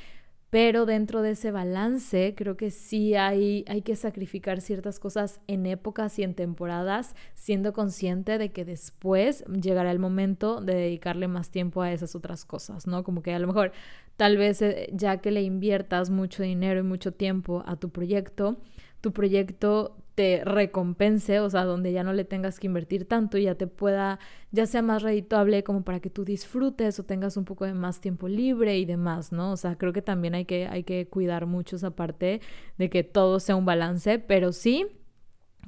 pero 0.49 0.87
dentro 0.87 1.23
de 1.23 1.33
ese 1.33 1.51
balance 1.51 2.35
creo 2.37 2.57
que 2.57 2.71
sí 2.71 3.15
hay, 3.15 3.65
hay 3.69 3.83
que 3.83 3.97
sacrificar 3.97 4.61
ciertas 4.61 4.99
cosas 4.99 5.41
en 5.49 5.67
épocas 5.67 6.19
y 6.19 6.23
en 6.23 6.35
temporadas, 6.35 7.15
siendo 7.35 7.73
consciente 7.73 8.39
de 8.39 8.53
que 8.53 8.65
después 8.65 9.45
llegará 9.47 9.91
el 9.91 9.99
momento 9.99 10.61
de 10.61 10.75
dedicarle 10.75 11.29
más 11.29 11.51
tiempo 11.51 11.83
a 11.83 11.93
esas 11.93 12.15
otras 12.15 12.45
cosas, 12.45 12.87
¿no? 12.87 13.05
Como 13.05 13.23
que 13.23 13.35
a 13.35 13.39
lo 13.39 13.49
mejor 13.49 13.73
tal 14.17 14.37
vez 14.37 14.63
eh, 14.63 14.89
ya 14.93 15.19
que 15.19 15.31
le 15.31 15.43
inviertas 15.43 16.11
mucho 16.11 16.43
dinero 16.43 16.81
y 16.81 16.85
mucho 16.85 17.13
tiempo 17.13 17.63
a 17.67 17.77
tu 17.77 17.91
proyecto, 17.91 18.59
tu 19.01 19.13
proyecto 19.13 19.97
te 20.17 20.43
recompense, 20.45 21.41
o 21.41 21.51
sea, 21.51 21.65
donde 21.65 21.93
ya 21.93 22.03
no 22.03 22.15
le 22.15 22.25
tengas 22.25 22.59
que 22.59 22.67
invertir 22.67 23.07
tanto 23.07 23.37
y 23.37 23.43
ya 23.45 23.55
te 23.55 23.67
pueda, 23.67 24.19
ya 24.51 24.65
sea 24.65 24.81
más 24.81 25.03
redituable 25.03 25.63
como 25.63 25.83
para 25.85 26.01
que 26.01 26.09
tú 26.09 26.25
disfrutes 26.25 26.99
o 26.99 27.05
tengas 27.05 27.37
un 27.37 27.45
poco 27.45 27.67
de 27.67 27.75
más 27.75 28.01
tiempo 28.01 28.27
libre 28.27 28.79
y 28.79 28.87
demás, 28.87 29.31
¿no? 29.31 29.53
O 29.53 29.57
sea, 29.59 29.77
creo 29.77 29.93
que 29.93 30.01
también 30.01 30.35
hay 30.35 30.47
que, 30.47 30.69
hay 30.69 30.85
que 30.85 31.07
cuidar 31.07 31.45
mucho 31.45 31.77
esa 31.77 31.91
parte 31.91 32.41
de 32.79 32.89
que 32.89 33.05
todo 33.05 33.41
sea 33.41 33.57
un 33.57 33.67
balance, 33.67 34.19
pero 34.19 34.53
sí 34.53 34.87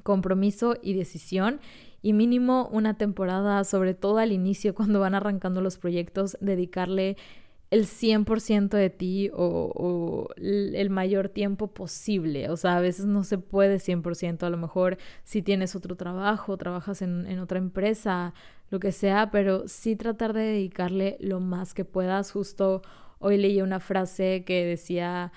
compromiso 0.03 0.77
y 0.83 0.95
decisión 0.95 1.61
y 2.01 2.15
mínimo 2.15 2.71
una 2.73 2.97
temporada, 2.97 3.63
sobre 3.65 3.93
todo 3.93 4.17
al 4.17 4.33
inicio 4.33 4.75
cuando 4.75 5.01
van 5.01 5.15
arrancando 5.15 5.61
los 5.61 5.77
proyectos, 5.77 6.39
dedicarle 6.41 7.19
el 7.71 7.85
100% 7.85 8.69
de 8.71 8.91
ti 8.91 9.31
o, 9.35 10.29
el 10.37 10.91
mayor 10.91 11.29
tiempo 11.29 11.69
posible. 11.69 12.51
O 12.51 12.57
sea, 12.57 12.77
a 12.77 12.81
veces 12.81 13.07
no 13.07 13.25
se 13.25 13.39
puede 13.39 13.77
100%. 13.77 14.43
A 14.45 14.51
lo 14.51 14.57
mejor 14.57 14.99
si 15.25 15.43
tienes 15.43 15.77
otro 15.77 15.97
trabajo, 15.97 16.57
trabajas 16.57 17.03
en, 17.03 17.27
en 17.27 17.41
otra 17.41 17.59
empresa, 17.59 18.33
lo 18.71 18.81
que 18.81 18.93
sea, 18.93 19.31
pero 19.31 19.69
sí 19.69 19.97
tratar 19.97 20.33
de 20.33 20.43
dedicarle 20.43 21.17
lo 21.21 21.41
más 21.41 21.75
que 21.75 21.85
puedas. 21.85 22.33
Justo 22.33 22.83
hoy 23.19 23.37
leí 23.37 23.61
una 23.61 23.81
frase 23.81 24.45
que 24.45 24.65
decía 24.65 25.33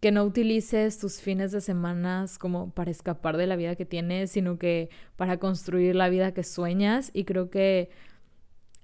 que 0.00 0.12
no 0.12 0.24
utilices 0.24 0.98
tus 0.98 1.20
fines 1.20 1.52
de 1.52 1.60
semana 1.60 2.24
como 2.38 2.70
para 2.70 2.90
escapar 2.90 3.36
de 3.36 3.46
la 3.46 3.56
vida 3.56 3.76
que 3.76 3.84
tienes, 3.84 4.30
sino 4.30 4.58
que 4.58 4.88
para 5.16 5.38
construir 5.38 5.96
la 5.96 6.08
vida 6.08 6.32
que 6.32 6.44
sueñas. 6.44 7.10
Y 7.12 7.24
creo 7.24 7.50
que 7.50 7.90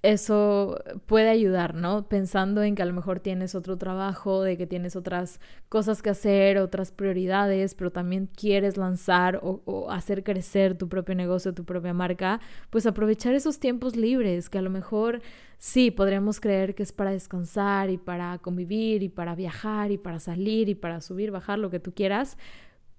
eso 0.07 0.81
puede 1.05 1.27
ayudar, 1.27 1.75
¿no? 1.75 2.07
Pensando 2.07 2.63
en 2.63 2.75
que 2.75 2.81
a 2.81 2.85
lo 2.85 2.93
mejor 2.93 3.19
tienes 3.19 3.55
otro 3.55 3.77
trabajo, 3.77 4.41
de 4.41 4.55
que 4.55 4.65
tienes 4.65 4.95
otras 4.95 5.41
cosas 5.67 6.01
que 6.01 6.09
hacer, 6.09 6.59
otras 6.59 6.93
prioridades, 6.93 7.75
pero 7.75 7.91
también 7.91 8.27
quieres 8.27 8.77
lanzar 8.77 9.41
o, 9.43 9.91
hacer 9.91 10.23
crecer 10.23 10.77
tu 10.77 10.87
propio 10.87 11.13
negocio, 11.13 11.53
tu 11.53 11.65
propia 11.65 11.91
marca, 11.93 12.39
pues 12.69 12.85
aprovechar 12.85 13.33
esos 13.33 13.59
tiempos 13.59 13.97
libres 13.97 14.49
que 14.49 14.57
a 14.57 14.61
lo 14.61 14.69
mejor 14.69 15.21
sí 15.57 15.91
podríamos 15.91 16.39
creer 16.39 16.73
que 16.73 16.83
es 16.83 16.93
para 16.93 17.11
descansar 17.11 17.89
y 17.89 17.97
para 17.97 18.37
convivir 18.37 19.03
y 19.03 19.09
para 19.09 19.35
viajar 19.35 19.91
y 19.91 19.97
para 19.97 20.19
salir 20.19 20.69
y 20.69 20.75
para 20.75 21.01
subir, 21.01 21.31
bajar, 21.31 21.59
lo 21.59 21.69
que 21.69 21.81
tú 21.81 21.93
quieras. 21.93 22.37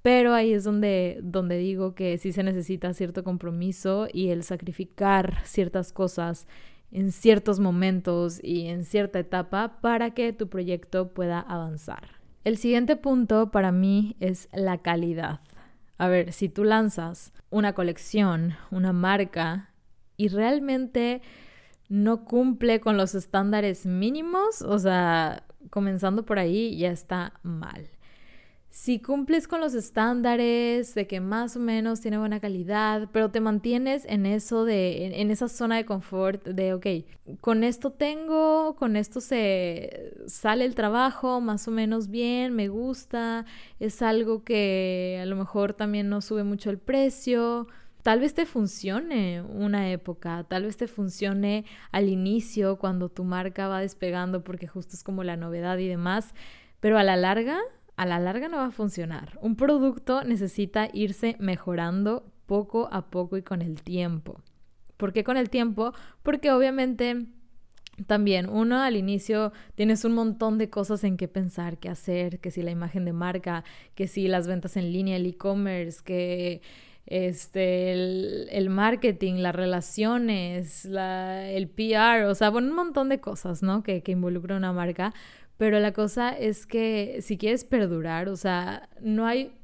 Pero 0.02 0.34
ahí 0.34 0.52
es 0.52 0.62
donde, 0.64 1.20
donde 1.22 1.56
digo 1.56 1.94
que 1.94 2.18
sí 2.18 2.32
se 2.32 2.42
necesita 2.42 2.92
cierto 2.92 3.24
compromiso 3.24 4.08
y 4.12 4.28
el 4.28 4.42
sacrificar 4.42 5.38
ciertas 5.44 5.94
cosas 5.94 6.46
en 6.90 7.12
ciertos 7.12 7.60
momentos 7.60 8.40
y 8.42 8.66
en 8.66 8.84
cierta 8.84 9.18
etapa 9.18 9.80
para 9.80 10.12
que 10.12 10.32
tu 10.32 10.48
proyecto 10.48 11.08
pueda 11.12 11.40
avanzar. 11.40 12.20
El 12.44 12.56
siguiente 12.56 12.96
punto 12.96 13.50
para 13.50 13.72
mí 13.72 14.16
es 14.20 14.48
la 14.52 14.78
calidad. 14.78 15.40
A 15.98 16.08
ver, 16.08 16.32
si 16.32 16.48
tú 16.48 16.64
lanzas 16.64 17.32
una 17.50 17.74
colección, 17.74 18.54
una 18.70 18.92
marca 18.92 19.70
y 20.16 20.28
realmente 20.28 21.20
no 21.88 22.24
cumple 22.24 22.80
con 22.80 22.96
los 22.96 23.14
estándares 23.14 23.84
mínimos, 23.86 24.62
o 24.62 24.78
sea, 24.78 25.44
comenzando 25.70 26.24
por 26.24 26.38
ahí 26.38 26.76
ya 26.78 26.90
está 26.90 27.34
mal 27.42 27.88
si 28.70 29.00
cumples 29.00 29.48
con 29.48 29.60
los 29.60 29.74
estándares 29.74 30.94
de 30.94 31.06
que 31.06 31.20
más 31.20 31.56
o 31.56 31.60
menos 31.60 32.00
tiene 32.00 32.18
buena 32.18 32.38
calidad, 32.38 33.08
pero 33.12 33.30
te 33.30 33.40
mantienes 33.40 34.04
en 34.06 34.26
eso 34.26 34.64
de, 34.64 35.20
en, 35.20 35.30
esa 35.30 35.48
zona 35.48 35.76
de 35.76 35.86
confort 35.86 36.46
de, 36.46 36.74
ok, 36.74 36.86
con 37.40 37.64
esto 37.64 37.90
tengo, 37.90 38.76
con 38.76 38.96
esto 38.96 39.20
se 39.20 40.14
sale 40.26 40.66
el 40.66 40.74
trabajo 40.74 41.40
más 41.40 41.66
o 41.66 41.70
menos 41.70 42.08
bien, 42.08 42.54
me 42.54 42.68
gusta, 42.68 43.46
es 43.80 44.02
algo 44.02 44.44
que 44.44 45.18
a 45.20 45.26
lo 45.26 45.36
mejor 45.36 45.72
también 45.72 46.08
no 46.10 46.20
sube 46.20 46.44
mucho 46.44 46.70
el 46.70 46.78
precio. 46.78 47.68
Tal 48.02 48.20
vez 48.20 48.32
te 48.32 48.46
funcione 48.46 49.42
una 49.42 49.90
época, 49.90 50.44
tal 50.48 50.64
vez 50.64 50.76
te 50.76 50.86
funcione 50.86 51.64
al 51.90 52.08
inicio 52.08 52.76
cuando 52.76 53.08
tu 53.08 53.24
marca 53.24 53.66
va 53.66 53.80
despegando 53.80 54.44
porque 54.44 54.68
justo 54.68 54.94
es 54.94 55.02
como 55.02 55.24
la 55.24 55.36
novedad 55.36 55.78
y 55.78 55.88
demás, 55.88 56.32
pero 56.80 56.96
a 56.96 57.02
la 57.02 57.16
larga 57.16 57.58
a 57.98 58.06
la 58.06 58.20
larga 58.20 58.48
no 58.48 58.58
va 58.58 58.66
a 58.66 58.70
funcionar. 58.70 59.36
Un 59.42 59.56
producto 59.56 60.22
necesita 60.22 60.88
irse 60.92 61.34
mejorando 61.40 62.32
poco 62.46 62.88
a 62.92 63.10
poco 63.10 63.36
y 63.36 63.42
con 63.42 63.60
el 63.60 63.82
tiempo. 63.82 64.40
¿Por 64.96 65.12
qué 65.12 65.24
con 65.24 65.36
el 65.36 65.50
tiempo? 65.50 65.92
Porque 66.22 66.52
obviamente 66.52 67.26
también 68.06 68.48
uno 68.48 68.80
al 68.80 68.96
inicio 68.96 69.52
tienes 69.74 70.04
un 70.04 70.14
montón 70.14 70.58
de 70.58 70.70
cosas 70.70 71.02
en 71.02 71.16
qué 71.16 71.26
pensar, 71.26 71.78
qué 71.78 71.88
hacer, 71.88 72.38
que 72.38 72.52
si 72.52 72.62
la 72.62 72.70
imagen 72.70 73.04
de 73.04 73.12
marca, 73.12 73.64
que 73.96 74.06
si 74.06 74.28
las 74.28 74.46
ventas 74.46 74.76
en 74.76 74.92
línea, 74.92 75.16
el 75.16 75.26
e-commerce, 75.26 76.00
que 76.04 76.62
este, 77.04 77.92
el, 78.56 78.70
marketing, 78.70 79.38
las 79.38 79.56
relaciones, 79.56 80.84
el 80.84 81.68
PR, 81.68 82.26
o 82.26 82.34
sea, 82.36 82.50
bueno, 82.50 82.68
un 82.68 82.76
montón 82.76 83.08
de 83.08 83.20
cosas, 83.20 83.64
¿no? 83.64 83.82
Que, 83.82 84.04
que 84.04 84.12
involucra 84.12 84.56
una 84.56 84.72
marca. 84.72 85.12
Pero 85.58 85.80
la 85.80 85.92
cosa 85.92 86.30
es 86.30 86.66
que 86.66 87.18
si 87.20 87.36
quieres 87.36 87.64
perdurar, 87.64 88.28
o 88.28 88.36
sea, 88.36 88.88
no 89.02 89.26
hay 89.26 89.57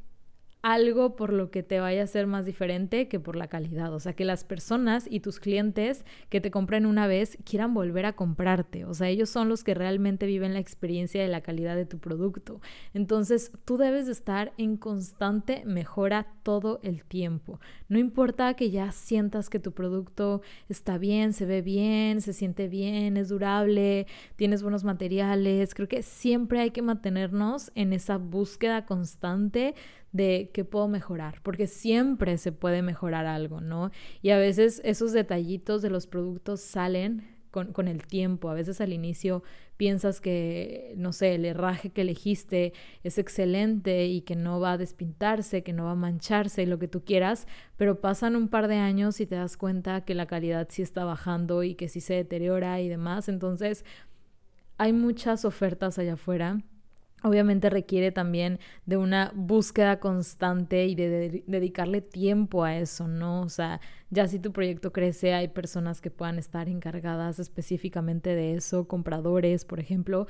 algo 0.65 1.15
por 1.15 1.31
lo 1.31 1.51
que 1.51 1.63
te 1.63 1.79
vaya 1.79 2.03
a 2.03 2.07
ser 2.07 2.27
más 2.27 2.47
diferente 2.47 3.07
que 3.07 3.21
por 3.21 3.37
la 3.37 3.49
calidad. 3.49 3.93
O 3.93 4.01
sea, 4.01 4.15
que 4.15 4.25
las 4.25 4.45
personas 4.45 5.07
y 5.11 5.21
tus 5.21 5.39
clientes 5.39 6.07
que 6.31 6.41
te 6.41 6.51
compren 6.51 6.87
una 6.87 7.07
vez 7.07 7.37
quieran 7.45 7.75
volver 7.75 8.07
a 8.07 8.15
comprarte. 8.15 8.87
O 8.87 8.95
sea, 8.95 9.11
ellos 9.11 9.29
son 9.29 9.51
los 9.51 9.63
que 9.63 9.75
realmente 9.75 10.25
viven 10.25 10.55
la 10.55 10.61
experiencia 10.61 11.21
de 11.21 11.29
la 11.29 11.43
calidad 11.43 11.77
de 11.77 11.85
tu 11.85 11.99
producto. 11.99 12.63
Entonces, 12.95 13.53
tú 13.67 13.77
debes 13.77 14.07
de 14.07 14.13
estar 14.13 14.55
en 14.57 14.79
constante 14.79 15.63
mejora 15.67 16.29
todo 16.43 16.81
el 16.83 17.05
tiempo. 17.05 17.61
No 17.91 17.99
importa 17.99 18.55
que 18.55 18.71
ya 18.71 18.91
sientas 18.91 19.51
que 19.51 19.59
tu 19.59 19.73
producto 19.73 20.41
está 20.71 20.97
bien, 20.97 21.35
se 21.35 21.45
ve 21.45 21.61
bien, 21.61 22.23
se 22.23 22.33
siente 22.33 22.69
bien, 22.69 23.19
es 23.19 23.29
durable, 23.29 24.07
tienes 24.37 24.63
buenos 24.63 24.83
materiales. 24.83 25.75
Creo 25.75 25.89
que 25.89 26.03
siempre 26.03 26.61
hay 26.61 26.71
que 26.71 26.81
mantenernos 26.81 27.71
en 27.75 27.93
esa 27.93 28.17
búsqueda 28.17 28.87
constante 28.87 29.75
de 30.15 30.51
qué 30.55 30.65
puedo 30.65 30.87
mejorar, 30.87 31.41
porque 31.43 31.67
siempre 31.67 32.39
se 32.39 32.53
puede 32.53 32.83
mejorar 32.83 33.27
algo, 33.27 33.61
¿no? 33.61 33.91
Y 34.23 34.31
a 34.31 34.39
veces 34.39 34.81
esos 34.85 35.13
detallitos 35.13 35.83
de 35.83 35.91
los 35.91 36.07
productos 36.07 36.61
salen 36.61 37.35
con, 37.51 37.89
el 37.89 38.07
tiempo. 38.07 38.49
A 38.49 38.55
veces 38.55 38.81
al 38.81 38.93
inicio 38.93 39.43
piensas 39.77 40.21
que, 40.21 40.95
no 40.97 41.13
sé, 41.13 41.35
el 41.35 41.45
herraje 41.45 41.91
que 41.91 42.03
elegiste 42.03 42.73
es 43.03 43.19
excelente 43.19 44.07
y 44.07 44.21
que 44.21 44.37
no 44.37 44.61
va 44.61 44.73
a 44.73 44.79
despintarse, 44.79 45.65
que 45.65 45.73
no 45.73 45.85
va 45.85 45.93
a 45.93 45.97
mancharse 45.97 46.63
y 46.63 46.67
lo 46.67 46.79
que 46.79 46.89
tú 46.89 47.05
quieras, 47.05 47.49
pero 47.77 48.01
pasan 48.01 48.37
un 48.37 48.49
par 48.49 48.69
de 48.69 48.77
años 48.77 49.21
y 49.21 49.27
te 49.27 49.35
das 49.35 49.57
cuenta 49.57 50.05
que 50.05 50.15
la 50.15 50.27
calidad 50.27 50.69
sí 50.71 50.83
está 50.83 51.05
bajando 51.05 51.65
y 51.65 51.75
que 51.75 51.89
sí 51.89 52.01
se 52.01 52.15
deteriora 52.15 52.81
y 52.81 52.89
demás. 52.89 53.29
Entonces, 53.29 53.85
hay 54.79 54.93
muchas 54.93 55.45
ofertas 55.45 55.99
allá 55.99 56.15
afuera 56.15 56.61
obviamente 57.25 57.71
requiere 57.71 58.13
también 58.13 58.61
de 58.85 58.99
una 58.99 59.33
búsqueda 59.35 59.99
constante 59.99 60.85
y 60.85 60.95
de, 60.95 61.43
dedicarle 61.47 62.03
tiempo 62.03 62.65
a 62.65 62.77
eso, 62.77 63.09
¿no? 63.09 63.41
O 63.41 63.49
sea, 63.49 63.81
ya 64.11 64.29
si 64.29 64.39
tu 64.39 64.53
proyecto 64.53 64.93
crece, 64.93 65.33
hay 65.33 65.49
personas 65.49 66.03
que 66.03 66.11
puedan 66.11 66.39
estar 66.39 66.69
encargadas 66.69 67.39
específicamente 67.39 68.35
de 68.35 68.55
eso, 68.55 68.87
compradores, 68.87 69.65
por 69.65 69.81
ejemplo, 69.81 70.27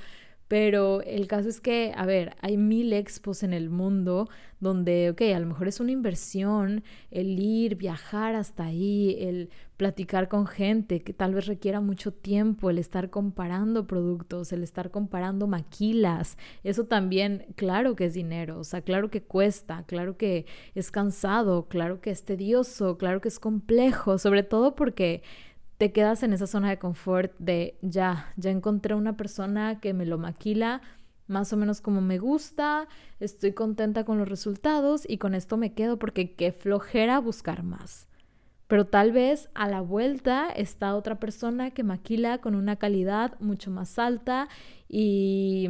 pero 0.55 1.03
el 1.03 1.27
caso 1.27 1.49
es 1.49 1.61
que, 1.61 1.93
a 1.97 2.07
ver, 2.07 2.37
hay 2.41 2.57
mil 2.57 2.93
expos 2.93 3.43
en 3.43 3.53
el 3.53 3.71
mundo 3.71 4.29
donde, 4.61 5.11
ok, 5.11 5.23
a 5.35 5.41
lo 5.41 5.47
mejor 5.47 5.67
es 5.67 5.81
una 5.81 5.91
inversión 5.91 6.85
el 7.11 7.41
ir, 7.41 7.75
viajar 7.75 8.37
hasta 8.37 8.67
ahí, 8.67 9.17
el 9.19 9.51
platicar 9.77 10.29
con 10.29 10.47
gente 10.47 11.01
que 11.01 11.13
tal 11.13 11.35
vez 11.35 11.47
requiera 11.47 11.81
mucho 11.81 12.13
tiempo, 12.13 12.71
el 12.71 12.79
estar 12.79 13.11
comparando 13.11 13.89
productos, 13.89 14.53
el 14.53 14.63
estar 14.63 14.93
comparando 14.93 15.49
maquilas. 15.49 16.39
Eso 16.63 16.85
también, 16.85 17.47
claro 17.57 17.97
que 17.97 18.05
es 18.05 18.15
dinero, 18.15 18.61
o 18.61 18.65
sea, 18.65 18.81
claro 18.81 19.11
que 19.11 19.25
cuesta, 19.25 19.83
claro 19.89 20.17
que 20.17 20.47
es 20.77 20.93
cansado, 20.93 21.67
claro 21.67 22.01
que 22.01 22.11
es 22.11 22.25
tedioso, 22.25 22.97
claro 22.97 23.21
que 23.21 23.27
es 23.27 23.41
complejo, 23.41 24.19
sobre 24.19 24.45
todo 24.45 24.77
porque 24.77 25.25
te 25.79 25.93
quedas 25.93 26.23
en 26.23 26.33
esa 26.33 26.47
zona 26.47 26.71
de 26.71 26.79
confort 26.79 27.33
de 27.39 27.79
ya, 27.83 28.33
ya 28.37 28.51
encontré 28.51 28.95
una 28.95 29.17
persona 29.17 29.81
que 29.81 29.93
me 29.93 30.07
lo 30.07 30.19
maquila 30.19 30.81
más 31.27 31.53
o 31.53 31.57
menos 31.57 31.81
como 31.81 32.01
me 32.01 32.19
gusta, 32.19 32.89
estoy 33.21 33.53
contenta 33.53 34.05
con 34.05 34.19
los 34.19 34.29
resultados 34.29 35.05
y 35.09 35.19
con 35.19 35.35
esto 35.35 35.57
me 35.57 35.73
quedo 35.73 35.99
porque 35.99 36.35
qué 36.35 36.53
flojera 36.53 37.19
buscar 37.19 37.63
más. 37.63 38.09
Pero 38.67 38.87
tal 38.87 39.13
vez 39.13 39.49
a 39.55 39.69
la 39.69 39.81
vuelta 39.81 40.49
está 40.51 40.95
otra 40.95 41.21
persona 41.21 41.71
que 41.71 41.83
maquila 41.83 42.39
con 42.39 42.55
una 42.55 42.77
calidad 42.77 43.39
mucho 43.41 43.71
más 43.71 43.99
alta 43.99 44.49
y 44.89 45.69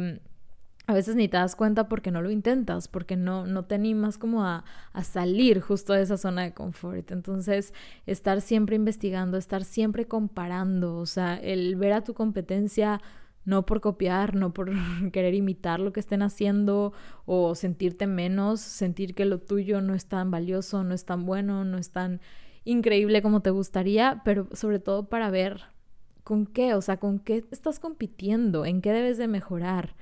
a 0.87 0.93
veces 0.93 1.15
ni 1.15 1.27
te 1.27 1.37
das 1.37 1.55
cuenta 1.55 1.87
porque 1.87 2.11
no 2.11 2.21
lo 2.21 2.29
intentas, 2.29 2.87
porque 2.87 3.15
no, 3.15 3.45
no 3.47 3.65
te 3.65 3.75
animas 3.75 4.17
como 4.17 4.43
a, 4.43 4.63
a, 4.93 5.03
salir 5.03 5.59
justo 5.59 5.93
de 5.93 6.03
esa 6.03 6.17
zona 6.17 6.43
de 6.43 6.53
confort. 6.53 7.11
Entonces, 7.11 7.73
estar 8.05 8.41
siempre 8.41 8.75
investigando, 8.75 9.37
estar 9.37 9.63
siempre 9.63 10.05
comparando, 10.05 10.97
o 10.97 11.05
sea, 11.05 11.35
el 11.37 11.75
ver 11.75 11.93
a 11.93 12.03
tu 12.03 12.13
competencia 12.13 13.01
no 13.45 13.65
por 13.65 13.79
copiar, 13.79 14.35
no 14.35 14.53
por 14.53 14.71
querer 15.11 15.33
imitar 15.33 15.79
lo 15.79 15.93
que 15.93 15.99
estén 15.99 16.21
haciendo 16.21 16.93
o 17.25 17.55
sentirte 17.55 18.07
menos, 18.07 18.59
sentir 18.59 19.15
que 19.15 19.25
lo 19.25 19.39
tuyo 19.39 19.81
no 19.81 19.93
es 19.93 20.07
tan 20.07 20.31
valioso, 20.31 20.83
no 20.83 20.93
es 20.93 21.05
tan 21.05 21.25
bueno, 21.25 21.63
no 21.63 21.77
es 21.77 21.91
tan 21.91 22.21
increíble 22.63 23.21
como 23.21 23.41
te 23.41 23.51
gustaría, 23.51 24.21
pero 24.25 24.47
sobre 24.53 24.79
todo 24.79 25.07
para 25.07 25.29
ver 25.29 25.61
con 26.23 26.47
qué, 26.47 26.73
o 26.73 26.81
sea, 26.81 26.97
con 26.97 27.19
qué 27.19 27.45
estás 27.51 27.79
compitiendo, 27.79 28.65
en 28.65 28.81
qué 28.81 28.91
debes 28.91 29.19
de 29.19 29.27
mejorar 29.27 29.95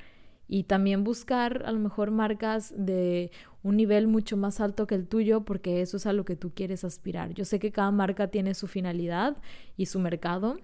y 0.54 0.66
también 0.66 1.04
buscar 1.04 1.64
a 1.66 1.72
lo 1.72 1.80
mejor 1.80 2.12
marcas 2.12 2.76
de 2.78 3.32
un 3.64 3.76
nivel 3.76 4.06
mucho 4.06 4.38
más 4.38 4.60
alto 4.60 4.86
que 4.86 4.94
el 4.94 5.08
tuyo 5.08 5.42
porque 5.46 5.82
eso 5.82 5.98
es 5.98 6.06
a 6.06 6.14
lo 6.14 6.26
que 6.26 6.36
tú 6.36 6.54
quieres 6.54 6.84
aspirar. 6.84 7.34
Yo 7.34 7.44
sé 7.44 7.58
que 7.58 7.72
cada 7.72 7.90
marca 7.90 8.28
tiene 8.28 8.54
su 8.54 8.68
finalidad 8.68 9.36
y 9.78 9.88
su 9.88 10.00
mercado. 10.00 10.60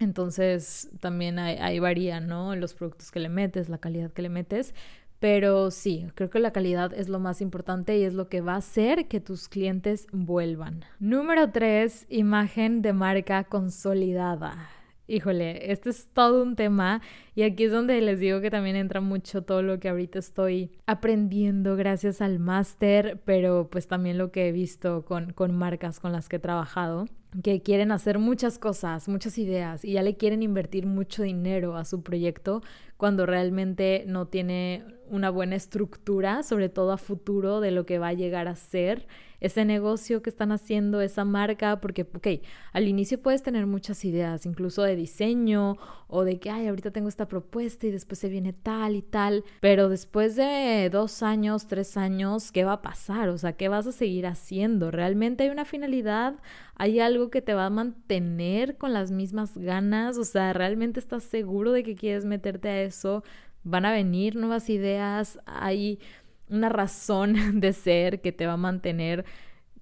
Entonces 0.00 0.88
también 1.00 1.38
ahí, 1.38 1.78
varía, 1.78 2.20
¿no? 2.20 2.56
Los 2.56 2.72
productos 2.72 3.10
que 3.10 3.20
le 3.20 3.28
metes, 3.28 3.68
la 3.68 3.76
calidad 3.76 4.10
que 4.10 4.22
le 4.22 4.30
metes. 4.30 4.74
Pero 5.18 5.70
sí, 5.70 6.06
creo 6.14 6.30
que 6.30 6.38
la 6.38 6.54
calidad 6.54 6.94
es 6.94 7.10
lo 7.10 7.20
más 7.20 7.42
importante 7.42 7.98
y 7.98 8.04
es 8.04 8.14
lo 8.14 8.30
que 8.30 8.40
va 8.40 8.54
a 8.54 8.64
hacer 8.64 9.08
que 9.08 9.20
tus 9.20 9.46
clientes 9.46 10.06
vuelvan. 10.10 10.86
Número 11.00 11.50
3, 11.50 12.06
imagen 12.08 12.80
de 12.80 12.94
marca 12.94 13.44
consolidada. 13.44 14.70
Híjole, 15.08 15.72
este 15.72 15.90
es 15.90 16.08
todo 16.12 16.42
un 16.42 16.54
tema 16.54 17.02
y 17.34 17.42
aquí 17.42 17.64
es 17.64 17.72
donde 17.72 18.00
les 18.00 18.20
digo 18.20 18.40
que 18.40 18.50
también 18.50 18.76
entra 18.76 19.00
mucho 19.00 19.42
todo 19.42 19.62
lo 19.62 19.80
que 19.80 19.88
ahorita 19.88 20.18
estoy 20.18 20.70
aprendiendo 20.86 21.76
gracias 21.76 22.22
al 22.22 22.38
máster, 22.38 23.20
pero 23.24 23.68
pues 23.68 23.88
también 23.88 24.16
lo 24.16 24.30
que 24.30 24.48
he 24.48 24.52
visto 24.52 25.04
con, 25.04 25.32
con 25.32 25.54
marcas 25.54 25.98
con 25.98 26.12
las 26.12 26.28
que 26.28 26.36
he 26.36 26.40
trabajado 26.40 27.06
que 27.42 27.62
quieren 27.62 27.92
hacer 27.92 28.18
muchas 28.18 28.58
cosas, 28.58 29.08
muchas 29.08 29.38
ideas 29.38 29.84
y 29.84 29.92
ya 29.92 30.02
le 30.02 30.16
quieren 30.16 30.42
invertir 30.42 30.86
mucho 30.86 31.22
dinero 31.22 31.76
a 31.76 31.84
su 31.84 32.02
proyecto 32.02 32.62
cuando 32.96 33.24
realmente 33.24 34.04
no 34.06 34.26
tiene 34.26 34.84
una 35.12 35.30
buena 35.30 35.56
estructura, 35.56 36.42
sobre 36.42 36.68
todo 36.68 36.90
a 36.92 36.96
futuro, 36.96 37.60
de 37.60 37.70
lo 37.70 37.84
que 37.86 37.98
va 37.98 38.08
a 38.08 38.12
llegar 38.14 38.48
a 38.48 38.56
ser 38.56 39.06
ese 39.42 39.64
negocio 39.64 40.22
que 40.22 40.30
están 40.30 40.52
haciendo, 40.52 41.00
esa 41.00 41.24
marca, 41.24 41.80
porque, 41.80 42.02
ok, 42.02 42.28
al 42.72 42.86
inicio 42.86 43.20
puedes 43.20 43.42
tener 43.42 43.66
muchas 43.66 44.04
ideas, 44.04 44.46
incluso 44.46 44.84
de 44.84 44.94
diseño 44.94 45.76
o 46.06 46.24
de 46.24 46.38
que, 46.38 46.48
ay, 46.48 46.68
ahorita 46.68 46.92
tengo 46.92 47.08
esta 47.08 47.26
propuesta 47.26 47.88
y 47.88 47.90
después 47.90 48.20
se 48.20 48.28
viene 48.28 48.52
tal 48.52 48.94
y 48.94 49.02
tal, 49.02 49.44
pero 49.60 49.88
después 49.88 50.36
de 50.36 50.88
dos 50.92 51.24
años, 51.24 51.66
tres 51.66 51.96
años, 51.96 52.52
¿qué 52.52 52.62
va 52.62 52.74
a 52.74 52.82
pasar? 52.82 53.30
O 53.30 53.36
sea, 53.36 53.54
¿qué 53.54 53.68
vas 53.68 53.86
a 53.88 53.92
seguir 53.92 54.28
haciendo? 54.28 54.92
¿Realmente 54.92 55.42
hay 55.42 55.50
una 55.50 55.64
finalidad? 55.64 56.36
¿Hay 56.76 57.00
algo 57.00 57.28
que 57.28 57.42
te 57.42 57.54
va 57.54 57.66
a 57.66 57.70
mantener 57.70 58.76
con 58.78 58.92
las 58.92 59.10
mismas 59.10 59.58
ganas? 59.58 60.18
O 60.18 60.24
sea, 60.24 60.52
¿realmente 60.52 61.00
estás 61.00 61.24
seguro 61.24 61.72
de 61.72 61.82
que 61.82 61.96
quieres 61.96 62.24
meterte 62.24 62.68
a 62.68 62.82
eso? 62.82 63.24
Van 63.64 63.84
a 63.84 63.92
venir 63.92 64.36
nuevas 64.36 64.68
ideas, 64.70 65.38
hay 65.46 66.00
una 66.48 66.68
razón 66.68 67.34
de 67.60 67.72
ser 67.72 68.20
que 68.20 68.32
te 68.32 68.46
va 68.46 68.54
a 68.54 68.58
mantener 68.58 69.24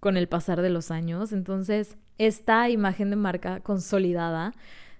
con 0.00 0.16
el 0.16 0.28
pasar 0.28 0.62
de 0.62 0.70
los 0.70 0.90
años. 0.90 1.32
Entonces, 1.32 1.98
esta 2.18 2.68
imagen 2.70 3.10
de 3.10 3.16
marca 3.16 3.60
consolidada 3.60 4.52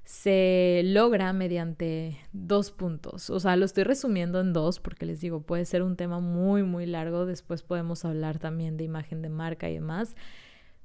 se 0.04 0.82
logra 0.84 1.32
mediante 1.32 2.18
dos 2.32 2.72
puntos. 2.72 3.30
O 3.30 3.38
sea, 3.38 3.56
lo 3.56 3.64
estoy 3.64 3.84
resumiendo 3.84 4.40
en 4.40 4.52
dos 4.52 4.80
porque 4.80 5.06
les 5.06 5.20
digo, 5.20 5.42
puede 5.42 5.64
ser 5.64 5.82
un 5.82 5.96
tema 5.96 6.20
muy, 6.20 6.62
muy 6.62 6.86
largo. 6.86 7.26
Después 7.26 7.62
podemos 7.62 8.04
hablar 8.04 8.38
también 8.38 8.76
de 8.76 8.84
imagen 8.84 9.22
de 9.22 9.28
marca 9.28 9.70
y 9.70 9.74
demás. 9.74 10.16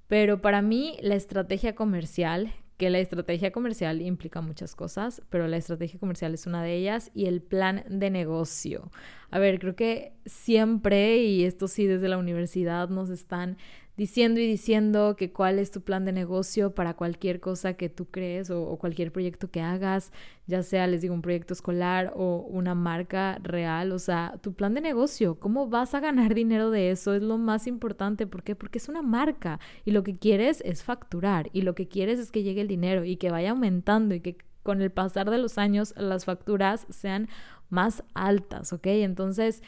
Pero 0.08 0.42
para 0.42 0.62
mí 0.62 0.98
la 1.02 1.16
estrategia 1.16 1.74
comercial 1.76 2.54
que 2.78 2.90
la 2.90 3.00
estrategia 3.00 3.52
comercial 3.52 4.02
implica 4.02 4.42
muchas 4.42 4.76
cosas, 4.76 5.22
pero 5.30 5.48
la 5.48 5.58
estrategia 5.58 6.00
comercial 6.00 6.34
es 6.34 6.46
una 6.46 6.62
de 6.62 6.76
ellas 6.76 7.12
y 7.14 7.26
el 7.28 7.42
plan 7.42 7.86
de 7.88 8.10
negocio. 8.10 8.92
A 9.32 9.40
ver, 9.40 9.60
creo 9.60 9.76
que 9.76 10.14
siempre, 10.26 11.18
y 11.18 11.46
esto 11.46 11.68
sí 11.68 11.86
desde 11.86 12.10
la 12.10 12.18
universidad, 12.18 12.90
nos 12.90 13.10
están 13.10 13.58
diciendo 13.98 14.40
y 14.40 14.48
diciendo 14.48 15.16
que 15.16 15.32
cuál 15.32 15.60
es 15.60 15.72
tu 15.72 15.82
plan 15.82 16.06
de 16.06 16.12
negocio 16.12 16.74
para 16.76 16.96
cualquier 16.96 17.40
cosa 17.40 17.76
que 17.76 17.90
tú 17.90 18.06
crees 18.06 18.50
o, 18.50 18.78
cualquier 18.78 19.12
proyecto 19.12 19.50
que 19.50 19.62
hagas, 19.62 20.12
ya 20.48 20.64
sea, 20.64 20.88
les 20.88 21.02
digo, 21.02 21.14
un 21.14 21.22
proyecto 21.22 21.54
escolar 21.54 22.12
o 22.16 22.46
una 22.50 22.76
marca 22.76 23.40
real, 23.42 23.92
o 23.92 24.00
sea, 24.00 24.38
tu 24.42 24.54
plan 24.54 24.74
de 24.74 24.82
negocio, 24.82 25.40
cómo 25.40 25.68
vas 25.68 25.94
a 25.94 26.00
ganar 26.00 26.34
dinero 26.36 26.72
de 26.72 26.92
eso 26.92 27.14
es 27.14 27.22
lo 27.22 27.38
más 27.38 27.68
importante, 27.68 28.28
¿por 28.28 28.44
qué? 28.44 28.56
Porque 28.56 28.80
es 28.80 28.90
una 28.90 29.02
marca 29.02 29.60
y 29.86 29.92
lo 29.92 30.04
que 30.04 30.18
quieres 30.18 30.62
es 30.66 30.84
facturar 30.84 31.50
y 31.54 31.62
lo 31.62 31.76
que 31.76 31.88
quieres 31.88 32.20
es 32.20 32.32
que 32.32 32.44
llegue 32.44 32.62
el 32.62 32.68
dinero 32.68 33.06
y 33.06 33.18
que 33.18 33.32
vaya 33.32 33.52
aumentando 33.52 34.16
y 34.16 34.20
que 34.20 34.38
con 34.64 34.82
el 34.82 34.92
pasar 34.92 35.30
de 35.30 35.38
los 35.38 35.60
años 35.60 35.94
las 35.96 36.26
facturas 36.26 36.88
sean 36.90 37.30
más 37.70 38.04
altas, 38.14 38.74
¿ok? 38.74 38.88
Entonces, 38.88 39.62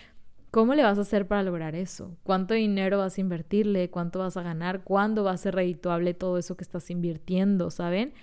¿Cómo 0.58 0.74
le 0.74 0.82
vas 0.82 0.98
a 0.98 1.02
hacer 1.02 1.28
para 1.28 1.43
lograr 1.43 1.76
eso? 1.76 2.17
¿Cuánto 2.24 2.56
dinero 2.56 2.98
vas 2.98 3.15
a 3.15 3.22
invertirle? 3.22 3.91
¿Cuánto 3.91 4.17
vas 4.17 4.38
a 4.38 4.41
ganar? 4.41 4.84
¿Cuándo 4.84 5.24
va 5.24 5.34
a 5.34 5.38
ser 5.38 5.54
redituable 5.54 6.15
todo 6.15 6.39
eso 6.39 6.58
que 6.58 6.63
estás 6.63 6.89
invirtiendo? 6.89 7.70
¿Saben? 7.70 8.15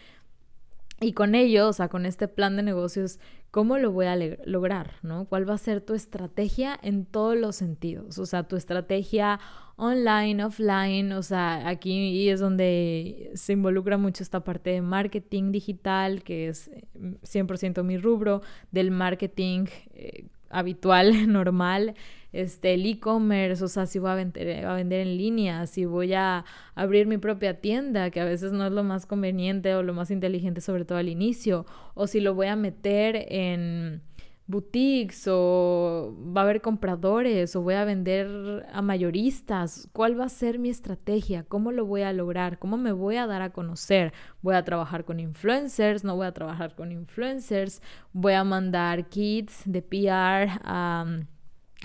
Y 1.00 1.12
con 1.12 1.36
ello, 1.36 1.68
o 1.68 1.72
sea, 1.72 1.86
con 1.86 2.06
este 2.06 2.26
plan 2.26 2.56
de 2.56 2.64
negocios, 2.64 3.20
¿cómo 3.52 3.78
lo 3.78 3.92
voy 3.92 4.06
a 4.06 4.16
lograr? 4.46 4.94
¿no? 5.02 5.26
¿Cuál 5.26 5.48
va 5.48 5.54
a 5.54 5.58
ser 5.58 5.80
tu 5.80 5.94
estrategia 5.94 6.76
en 6.82 7.06
todos 7.06 7.36
los 7.36 7.54
sentidos? 7.54 8.18
O 8.18 8.26
sea, 8.26 8.42
tu 8.48 8.56
estrategia 8.56 9.38
online, 9.76 10.44
offline, 10.44 11.12
o 11.12 11.22
sea, 11.22 11.68
aquí 11.68 12.28
es 12.28 12.40
donde 12.40 13.30
se 13.34 13.52
involucra 13.52 13.96
mucho 13.96 14.24
esta 14.24 14.42
parte 14.42 14.70
de 14.70 14.82
marketing 14.82 15.52
digital, 15.52 16.24
que 16.24 16.48
es 16.48 16.68
100% 16.96 17.84
mi 17.84 17.96
rubro, 17.96 18.42
del 18.72 18.90
marketing 18.90 19.66
eh, 19.92 20.26
habitual, 20.50 21.28
normal, 21.32 21.94
este, 22.34 22.74
el 22.74 22.84
e-commerce, 22.84 23.64
o 23.64 23.68
sea, 23.68 23.86
si 23.86 23.98
voy 23.98 24.10
a 24.10 24.14
vender, 24.16 24.66
a 24.66 24.74
vender 24.74 25.00
en 25.06 25.16
línea, 25.16 25.66
si 25.66 25.84
voy 25.84 26.14
a 26.14 26.44
abrir 26.74 27.06
mi 27.06 27.16
propia 27.16 27.60
tienda, 27.60 28.10
que 28.10 28.20
a 28.20 28.24
veces 28.24 28.52
no 28.52 28.66
es 28.66 28.72
lo 28.72 28.82
más 28.82 29.06
conveniente 29.06 29.74
o 29.74 29.82
lo 29.82 29.94
más 29.94 30.10
inteligente, 30.10 30.60
sobre 30.60 30.84
todo 30.84 30.98
al 30.98 31.08
inicio, 31.08 31.64
o 31.94 32.06
si 32.08 32.20
lo 32.20 32.34
voy 32.34 32.48
a 32.48 32.56
meter 32.56 33.26
en 33.28 34.02
boutiques 34.46 35.26
o 35.28 36.14
va 36.36 36.42
a 36.42 36.44
haber 36.44 36.60
compradores 36.60 37.56
o 37.56 37.62
voy 37.62 37.74
a 37.74 37.84
vender 37.84 38.66
a 38.72 38.82
mayoristas, 38.82 39.88
¿cuál 39.92 40.18
va 40.18 40.24
a 40.24 40.28
ser 40.28 40.58
mi 40.58 40.68
estrategia? 40.68 41.44
¿Cómo 41.44 41.72
lo 41.72 41.86
voy 41.86 42.02
a 42.02 42.12
lograr? 42.12 42.58
¿Cómo 42.58 42.76
me 42.76 42.92
voy 42.92 43.16
a 43.16 43.26
dar 43.26 43.42
a 43.42 43.50
conocer? 43.50 44.12
¿Voy 44.42 44.54
a 44.54 44.64
trabajar 44.64 45.04
con 45.04 45.20
influencers? 45.20 46.04
¿No 46.04 46.16
voy 46.16 46.26
a 46.26 46.32
trabajar 46.32 46.74
con 46.74 46.92
influencers? 46.92 47.80
¿Voy 48.12 48.34
a 48.34 48.44
mandar 48.44 49.08
kits 49.08 49.62
de 49.64 49.82
PR 49.82 50.60
a 50.64 51.04
um, 51.06 51.26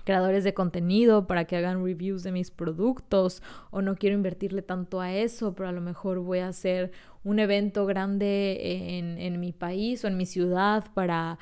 creadores 0.03 0.43
de 0.43 0.53
contenido 0.53 1.27
para 1.27 1.45
que 1.45 1.55
hagan 1.55 1.83
reviews 1.83 2.23
de 2.23 2.31
mis 2.31 2.51
productos 2.51 3.41
o 3.71 3.81
no 3.81 3.95
quiero 3.95 4.15
invertirle 4.15 4.61
tanto 4.61 5.01
a 5.01 5.13
eso, 5.13 5.53
pero 5.53 5.69
a 5.69 5.71
lo 5.71 5.81
mejor 5.81 6.19
voy 6.19 6.39
a 6.39 6.47
hacer 6.47 6.91
un 7.23 7.39
evento 7.39 7.85
grande 7.85 8.97
en, 8.97 9.17
en 9.17 9.39
mi 9.39 9.51
país 9.51 10.03
o 10.03 10.07
en 10.07 10.17
mi 10.17 10.25
ciudad 10.25 10.85
para 10.93 11.37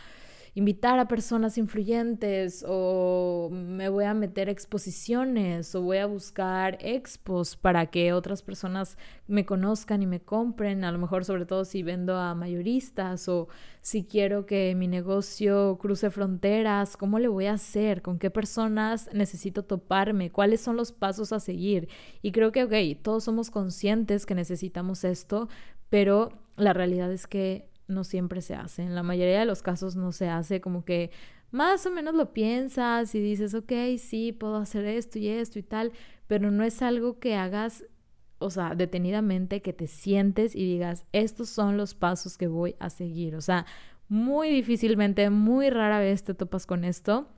invitar 0.58 0.98
a 0.98 1.08
personas 1.08 1.60
influyentes 1.60 2.66
o 2.68 3.50
voy 3.90 4.06
a 4.06 4.14
meter 4.14 4.50
exposiciones 4.50 5.74
o 5.76 5.82
voy 5.82 5.98
a 5.98 6.06
buscar 6.06 6.78
expos 6.82 7.56
para 7.56 7.88
que 7.88 8.14
otras 8.14 8.42
personas 8.42 8.98
me 9.28 9.46
conozcan 9.46 10.02
y 10.02 10.06
me 10.06 10.20
compren, 10.20 10.84
a 10.84 10.92
lo 10.92 11.00
mejor 11.00 11.26
sobre 11.26 11.46
todo 11.46 11.66
si 11.66 11.84
vendo 11.84 12.16
a 12.18 12.36
mayoristas 12.36 13.28
o 13.28 13.48
si 13.82 14.04
quiero 14.04 14.46
que 14.46 14.76
mi 14.76 14.88
negocio 14.88 15.78
cruce 15.80 16.10
fronteras, 16.10 16.98
¿cómo 16.98 17.20
le 17.20 17.28
voy 17.28 17.46
a 17.46 17.54
hacer? 17.54 18.02
¿Con 18.02 18.20
qué 18.20 18.30
personas 18.30 19.10
necesito 19.14 19.64
toparme? 19.64 20.32
¿Cuáles 20.32 20.62
son 20.62 20.76
los 20.76 20.92
pasos 20.92 21.32
a 21.32 21.40
seguir? 21.40 21.88
Y 22.22 22.32
creo 22.32 22.52
que, 22.52 22.64
ok, 22.64 23.02
todos 23.02 23.24
somos 23.24 23.50
conscientes 23.50 24.26
que 24.26 24.36
necesitamos 24.36 25.04
esto, 25.04 25.50
pero 25.90 26.34
la 26.58 26.74
realidad 26.74 27.12
es 27.12 27.28
que 27.28 27.70
no 27.88 28.04
siempre 28.04 28.42
se 28.42 28.56
hace. 28.56 28.84
En 28.84 28.96
la 28.96 29.04
mayoría 29.04 29.40
de 29.40 29.46
los 29.46 29.62
casos 29.62 29.96
no 29.96 30.12
se 30.12 30.30
hace 30.30 30.62
como 30.62 30.84
que 30.84 31.12
más 31.52 31.86
o 31.86 31.92
menos 31.92 32.14
lo 32.14 32.34
piensas 32.34 33.14
y 33.16 33.20
dices, 33.20 33.54
ok, 33.54 33.72
sí, 33.98 34.32
puedo 34.32 34.58
hacer 34.58 34.86
esto 34.86 35.20
y 35.20 35.28
esto 35.28 35.60
y 35.60 35.64
tal, 35.64 35.92
pero 36.28 36.52
no 36.52 36.64
es 36.64 36.82
algo 36.82 37.20
que 37.20 37.36
hagas, 37.36 37.86
o 38.40 38.50
sea, 38.50 38.76
detenidamente, 38.76 39.62
que 39.62 39.74
te 39.74 39.88
sientes 39.88 40.56
y 40.56 40.66
digas, 40.66 41.06
estos 41.14 41.50
son 41.50 41.78
los 41.78 41.94
pasos 41.94 42.38
que 42.38 42.48
voy 42.48 42.76
a 42.80 42.90
seguir. 42.90 43.36
O 43.36 43.42
sea, 43.42 43.66
muy 44.10 44.50
difícilmente, 44.50 45.30
muy 45.30 45.70
rara 45.70 46.00
vez 46.00 46.24
te 46.24 46.34
topas 46.34 46.66
con 46.66 46.84
esto. 46.84 47.30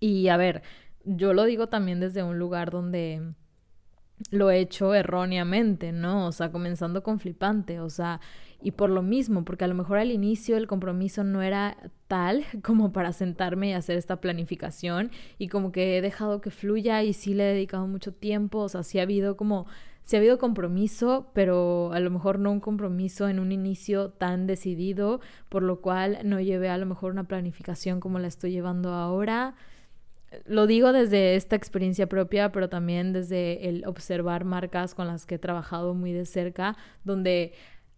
Y 0.00 0.28
a 0.28 0.36
ver, 0.36 0.62
yo 1.04 1.32
lo 1.32 1.44
digo 1.44 1.68
también 1.68 2.00
desde 2.00 2.22
un 2.22 2.38
lugar 2.38 2.70
donde 2.70 3.34
lo 4.30 4.50
he 4.50 4.60
hecho 4.60 4.94
erróneamente, 4.94 5.92
¿no? 5.92 6.26
O 6.26 6.32
sea, 6.32 6.50
comenzando 6.50 7.02
con 7.02 7.18
flipante, 7.20 7.80
o 7.80 7.90
sea, 7.90 8.20
y 8.62 8.72
por 8.72 8.90
lo 8.90 9.02
mismo, 9.02 9.44
porque 9.44 9.64
a 9.64 9.68
lo 9.68 9.74
mejor 9.74 9.98
al 9.98 10.10
inicio 10.10 10.56
el 10.56 10.66
compromiso 10.66 11.24
no 11.24 11.42
era 11.42 11.76
tal 12.08 12.44
como 12.62 12.92
para 12.92 13.12
sentarme 13.12 13.70
y 13.70 13.72
hacer 13.72 13.98
esta 13.98 14.20
planificación 14.20 15.10
y 15.38 15.48
como 15.48 15.72
que 15.72 15.98
he 15.98 16.02
dejado 16.02 16.40
que 16.40 16.50
fluya 16.50 17.02
y 17.02 17.12
sí 17.12 17.34
le 17.34 17.50
he 17.50 17.54
dedicado 17.54 17.86
mucho 17.86 18.12
tiempo, 18.12 18.60
o 18.60 18.68
sea, 18.68 18.82
sí 18.82 18.98
ha 18.98 19.02
habido 19.02 19.36
como, 19.36 19.66
sí 20.02 20.16
ha 20.16 20.18
habido 20.18 20.38
compromiso, 20.38 21.30
pero 21.34 21.92
a 21.92 22.00
lo 22.00 22.10
mejor 22.10 22.38
no 22.38 22.50
un 22.50 22.60
compromiso 22.60 23.28
en 23.28 23.38
un 23.38 23.52
inicio 23.52 24.10
tan 24.10 24.46
decidido, 24.46 25.20
por 25.48 25.62
lo 25.62 25.80
cual 25.80 26.18
no 26.24 26.40
llevé 26.40 26.70
a 26.70 26.78
lo 26.78 26.86
mejor 26.86 27.12
una 27.12 27.24
planificación 27.24 28.00
como 28.00 28.18
la 28.18 28.28
estoy 28.28 28.52
llevando 28.52 28.94
ahora 28.94 29.54
lo 30.44 30.66
digo 30.66 30.92
desde 30.92 31.36
esta 31.36 31.56
experiencia 31.56 32.08
propia, 32.08 32.52
pero 32.52 32.68
también 32.68 33.12
desde 33.12 33.68
el 33.68 33.84
observar 33.86 34.44
marcas 34.44 34.94
con 34.94 35.06
las 35.06 35.26
que 35.26 35.36
he 35.36 35.38
trabajado 35.38 35.94
muy 35.94 36.12
de 36.12 36.26
cerca, 36.26 36.76
donde 37.04 37.52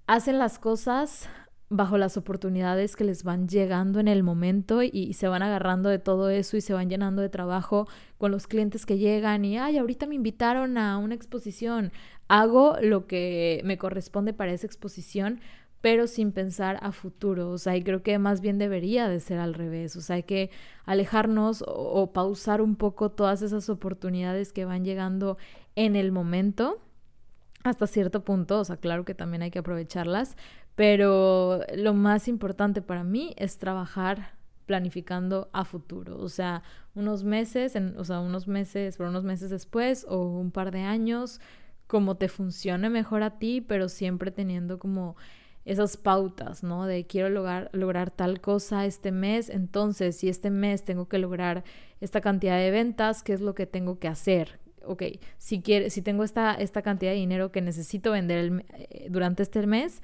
hacen 0.07 0.39
las 0.39 0.59
cosas 0.59 1.29
bajo 1.71 1.99
las 1.99 2.17
oportunidades 2.17 2.97
que 2.97 3.05
les 3.05 3.25
van 3.25 3.47
llegando 3.47 4.01
en 4.01 4.09
el 4.09 4.23
momento 4.23 4.83
y, 4.83 5.13
se 5.13 5.29
van 5.29 5.43
agarrando 5.43 5.91
de 5.91 5.99
todo 5.99 6.31
eso 6.31 6.57
y 6.57 6.63
se 6.63 6.73
van 6.73 6.89
llenando 6.89 7.21
de 7.21 7.29
trabajo 7.29 7.87
con 8.17 8.31
los 8.31 8.47
clientes 8.47 8.87
que 8.87 8.97
llegan 8.97 9.45
y, 9.45 9.59
ay, 9.59 9.77
ahorita 9.77 10.07
me 10.07 10.15
invitaron 10.15 10.79
a 10.79 10.97
una 10.97 11.15
exposición, 11.15 11.93
hago 12.27 12.77
lo 12.81 13.07
que 13.07 13.61
me 13.65 13.77
corresponde 13.77 14.33
para 14.33 14.53
esa 14.53 14.67
exposición, 14.67 15.41
pero 15.81 16.07
sin 16.07 16.33
pensar 16.33 16.79
a 16.83 16.93
futuro. 16.93 17.51
O 17.51 17.59
sea, 17.59 17.77
y 17.77 17.83
creo 17.83 18.03
que 18.03 18.19
más 18.19 18.41
bien 18.41 18.59
debería 18.59 19.09
de 19.09 19.21
ser 19.21 19.39
al 19.39 19.55
revés. 19.55 19.97
O 19.97 20.01
sea, 20.01 20.17
hay 20.17 20.23
que 20.25 20.51
alejarnos 20.85 21.65
o, 21.67 22.13
pausar 22.13 22.61
un 22.61 22.77
poco 22.77 23.11
todas 23.11 23.43
esas 23.43 23.69
oportunidades 23.69 24.53
que 24.53 24.65
van 24.65 24.85
llegando 24.85 25.39
en 25.77 25.97
el 25.97 26.13
momento 26.13 26.81
hasta 27.65 27.87
cierto 27.87 28.25
punto, 28.25 28.61
o 28.61 28.65
sea, 28.65 28.77
claro 28.77 29.05
que 29.05 29.15
también 29.15 29.43
hay 29.43 29.51
que 29.51 29.59
aprovecharlas, 29.59 30.37
pero 30.75 31.61
lo 31.77 31.93
más 31.93 32.29
importante 32.29 32.83
para 32.83 33.03
mí 33.03 33.35
es 33.37 33.59
trabajar 33.59 34.39
planificando 34.65 35.49
a 35.53 35.65
futuro, 35.65 36.19
o 36.19 36.29
sea, 36.29 36.63
unos 36.95 37.25
meses, 37.25 37.75
o 37.97 38.05
sea, 38.05 38.21
unos 38.21 38.47
meses, 38.47 38.97
por 38.97 39.09
unos 39.09 39.25
meses 39.25 39.51
después 39.51 40.07
o 40.09 40.25
un 40.25 40.51
par 40.51 40.71
de 40.71 40.83
años, 40.83 41.41
como 41.87 42.17
te 42.17 42.29
funcione 42.29 42.91
mejor 42.91 43.23
a 43.23 43.39
ti, 43.39 43.61
pero 43.61 43.89
siempre 43.89 44.31
teniendo 44.31 44.79
como 44.79 45.17
esas 45.69 45.99
pautas, 45.99 46.63
¿no? 46.63 46.87
De 46.87 47.07
quiero 47.07 47.29
lograr, 47.29 47.69
lograr 47.73 48.11
tal 48.11 48.41
cosa 48.41 48.87
este 48.87 49.13
mes, 49.13 49.51
entonces 49.51 50.17
si 50.17 50.29
este 50.29 50.51
mes 50.51 50.83
tengo 50.83 51.09
que 51.09 51.19
lograr 51.19 51.63
esta 52.01 52.21
cantidad 52.21 52.59
de 52.59 52.71
ventas, 52.71 53.23
¿qué 53.23 53.35
es 53.35 53.41
lo 53.41 53.55
que 53.55 53.67
tengo 53.67 53.99
que 53.99 54.09
hacer? 54.09 54.59
Ok, 54.85 55.03
si, 55.37 55.61
quiere, 55.61 55.91
si 55.91 56.01
tengo 56.01 56.25
esta, 56.25 56.55
esta 56.55 56.81
cantidad 56.81 57.13
de 57.13 57.19
dinero 57.19 57.53
que 57.53 57.61
necesito 57.61 58.13
vender 58.13 58.65
eh, 58.73 59.09
durante 59.11 59.43
este 59.43 59.67
mes, 59.67 60.01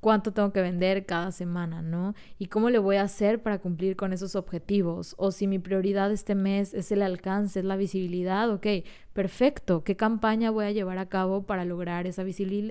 cuánto 0.00 0.32
tengo 0.32 0.52
que 0.52 0.60
vender 0.60 1.06
cada 1.06 1.30
semana, 1.32 1.80
¿no? 1.80 2.14
Y 2.38 2.46
cómo 2.48 2.68
le 2.68 2.78
voy 2.78 2.96
a 2.96 3.02
hacer 3.02 3.40
para 3.40 3.58
cumplir 3.58 3.96
con 3.96 4.12
esos 4.12 4.36
objetivos. 4.36 5.14
O 5.16 5.30
si 5.30 5.46
mi 5.46 5.58
prioridad 5.58 6.12
este 6.12 6.34
mes 6.34 6.74
es 6.74 6.92
el 6.92 7.00
alcance, 7.00 7.60
es 7.60 7.64
la 7.64 7.76
visibilidad, 7.76 8.50
ok, 8.50 8.66
perfecto. 9.12 9.84
¿Qué 9.84 9.96
campaña 9.96 10.50
voy 10.50 10.66
a 10.66 10.72
llevar 10.72 10.98
a 10.98 11.08
cabo 11.08 11.44
para 11.44 11.64
lograr 11.64 12.06
esa, 12.06 12.22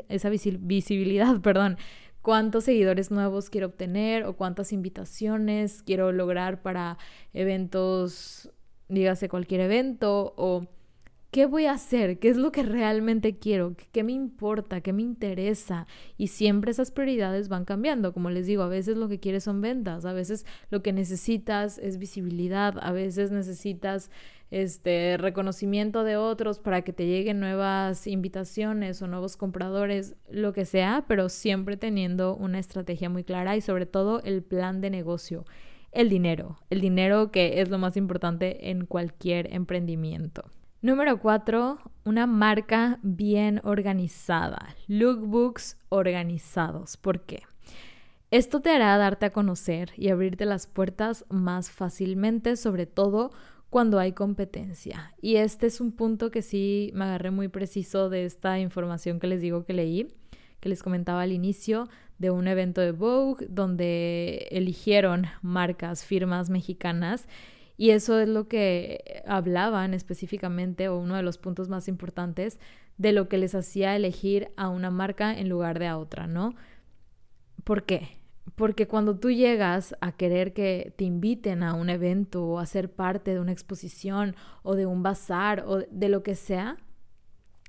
esa 0.09 0.29
visibilidad? 0.29 1.39
Perdón. 1.41 1.77
¿Cuántos 2.23 2.63
seguidores 2.63 3.11
nuevos 3.11 3.49
quiero 3.49 3.67
obtener 3.67 4.23
o 4.23 4.37
cuántas 4.37 4.71
invitaciones 4.71 5.83
quiero 5.83 6.13
lograr 6.13 6.61
para 6.61 6.97
eventos, 7.33 8.49
dígase 8.87 9.27
cualquier 9.27 9.59
evento 9.59 10.33
o 10.37 10.65
¿Qué 11.33 11.47
voy 11.47 11.65
a 11.65 11.71
hacer? 11.71 12.19
¿Qué 12.19 12.29
es 12.29 12.37
lo 12.37 12.51
que 12.51 12.61
realmente 12.61 13.39
quiero? 13.39 13.75
¿Qué 13.91 14.03
me 14.03 14.11
importa? 14.11 14.81
¿Qué 14.81 14.93
me 14.93 15.01
interesa? 15.01 15.87
Y 16.15 16.27
siempre 16.27 16.69
esas 16.69 16.91
prioridades 16.91 17.49
van 17.49 17.65
cambiando. 17.65 18.13
Como 18.13 18.29
les 18.29 18.45
digo, 18.45 18.61
a 18.61 18.67
veces 18.67 18.97
lo 18.97 19.09
que 19.09 19.19
quieres 19.19 19.43
son 19.43 19.59
ventas, 19.59 20.05
a 20.05 20.13
veces 20.13 20.45
lo 20.69 20.83
que 20.83 20.93
necesitas 20.93 21.79
es 21.79 21.97
visibilidad, 21.97 22.75
a 22.79 22.91
veces 22.91 23.31
necesitas 23.31 24.11
este 24.51 25.17
reconocimiento 25.17 26.03
de 26.03 26.17
otros 26.17 26.59
para 26.59 26.83
que 26.83 26.93
te 26.93 27.07
lleguen 27.07 27.39
nuevas 27.39 28.07
invitaciones 28.07 29.01
o 29.01 29.07
nuevos 29.07 29.37
compradores, 29.37 30.15
lo 30.29 30.53
que 30.53 30.65
sea, 30.65 31.05
pero 31.07 31.29
siempre 31.29 31.77
teniendo 31.77 32.35
una 32.35 32.59
estrategia 32.59 33.09
muy 33.09 33.23
clara 33.23 33.55
y 33.55 33.61
sobre 33.61 33.85
todo 33.85 34.21
el 34.23 34.43
plan 34.43 34.81
de 34.81 34.89
negocio, 34.89 35.45
el 35.91 36.09
dinero, 36.09 36.59
el 36.69 36.81
dinero 36.81 37.31
que 37.31 37.61
es 37.61 37.69
lo 37.69 37.77
más 37.77 37.97
importante 37.97 38.69
en 38.69 38.85
cualquier 38.85 39.53
emprendimiento. 39.53 40.43
Número 40.81 41.17
cuatro, 41.19 41.79
una 42.03 42.27
marca 42.27 42.99
bien 43.03 43.61
organizada. 43.63 44.75
Lookbooks 44.87 45.77
organizados. 45.87 46.97
¿Por 46.97 47.21
qué? 47.21 47.43
Esto 48.31 48.59
te 48.59 48.71
hará 48.71 48.97
darte 48.97 49.27
a 49.27 49.29
conocer 49.29 49.91
y 49.95 50.09
abrirte 50.09 50.45
las 50.45 50.67
puertas 50.67 51.23
más 51.29 51.71
fácilmente, 51.71 52.57
sobre 52.57 52.85
todo 52.85 53.31
cuando 53.73 53.97
hay 53.97 54.11
competencia. 54.11 55.15
Y 55.19 55.37
este 55.37 55.65
es 55.65 55.81
un 55.81 55.93
punto 55.93 56.29
que 56.29 56.43
sí 56.43 56.91
me 56.93 57.05
agarré 57.05 57.31
muy 57.31 57.47
preciso 57.47 58.07
de 58.07 58.23
esta 58.23 58.59
información 58.59 59.19
que 59.19 59.25
les 59.25 59.41
digo 59.41 59.65
que 59.65 59.73
leí, 59.73 60.13
que 60.59 60.69
les 60.69 60.83
comentaba 60.83 61.23
al 61.23 61.31
inicio 61.31 61.89
de 62.19 62.29
un 62.29 62.47
evento 62.47 62.81
de 62.81 62.91
Vogue 62.91 63.47
donde 63.49 64.47
eligieron 64.51 65.25
marcas, 65.41 66.05
firmas 66.05 66.51
mexicanas 66.51 67.27
y 67.75 67.89
eso 67.89 68.19
es 68.19 68.29
lo 68.29 68.47
que 68.47 69.23
hablaban 69.25 69.95
específicamente, 69.95 70.87
o 70.87 70.99
uno 70.99 71.15
de 71.15 71.23
los 71.23 71.39
puntos 71.39 71.67
más 71.67 71.87
importantes, 71.87 72.59
de 72.99 73.11
lo 73.11 73.27
que 73.27 73.39
les 73.39 73.55
hacía 73.55 73.95
elegir 73.95 74.51
a 74.55 74.69
una 74.69 74.91
marca 74.91 75.35
en 75.35 75.49
lugar 75.49 75.79
de 75.79 75.87
a 75.87 75.97
otra, 75.97 76.27
¿no? 76.27 76.53
¿Por 77.63 77.85
qué? 77.85 78.22
Porque 78.55 78.87
cuando 78.87 79.17
tú 79.17 79.31
llegas 79.31 79.95
a 80.01 80.11
querer 80.11 80.53
que 80.53 80.93
te 80.97 81.05
inviten 81.05 81.63
a 81.63 81.73
un 81.73 81.89
evento 81.89 82.45
o 82.45 82.59
a 82.59 82.65
ser 82.65 82.91
parte 82.91 83.33
de 83.33 83.39
una 83.39 83.51
exposición 83.51 84.35
o 84.63 84.75
de 84.75 84.85
un 84.85 85.01
bazar 85.01 85.63
o 85.65 85.79
de 85.79 86.09
lo 86.09 86.23
que 86.23 86.35
sea, 86.35 86.77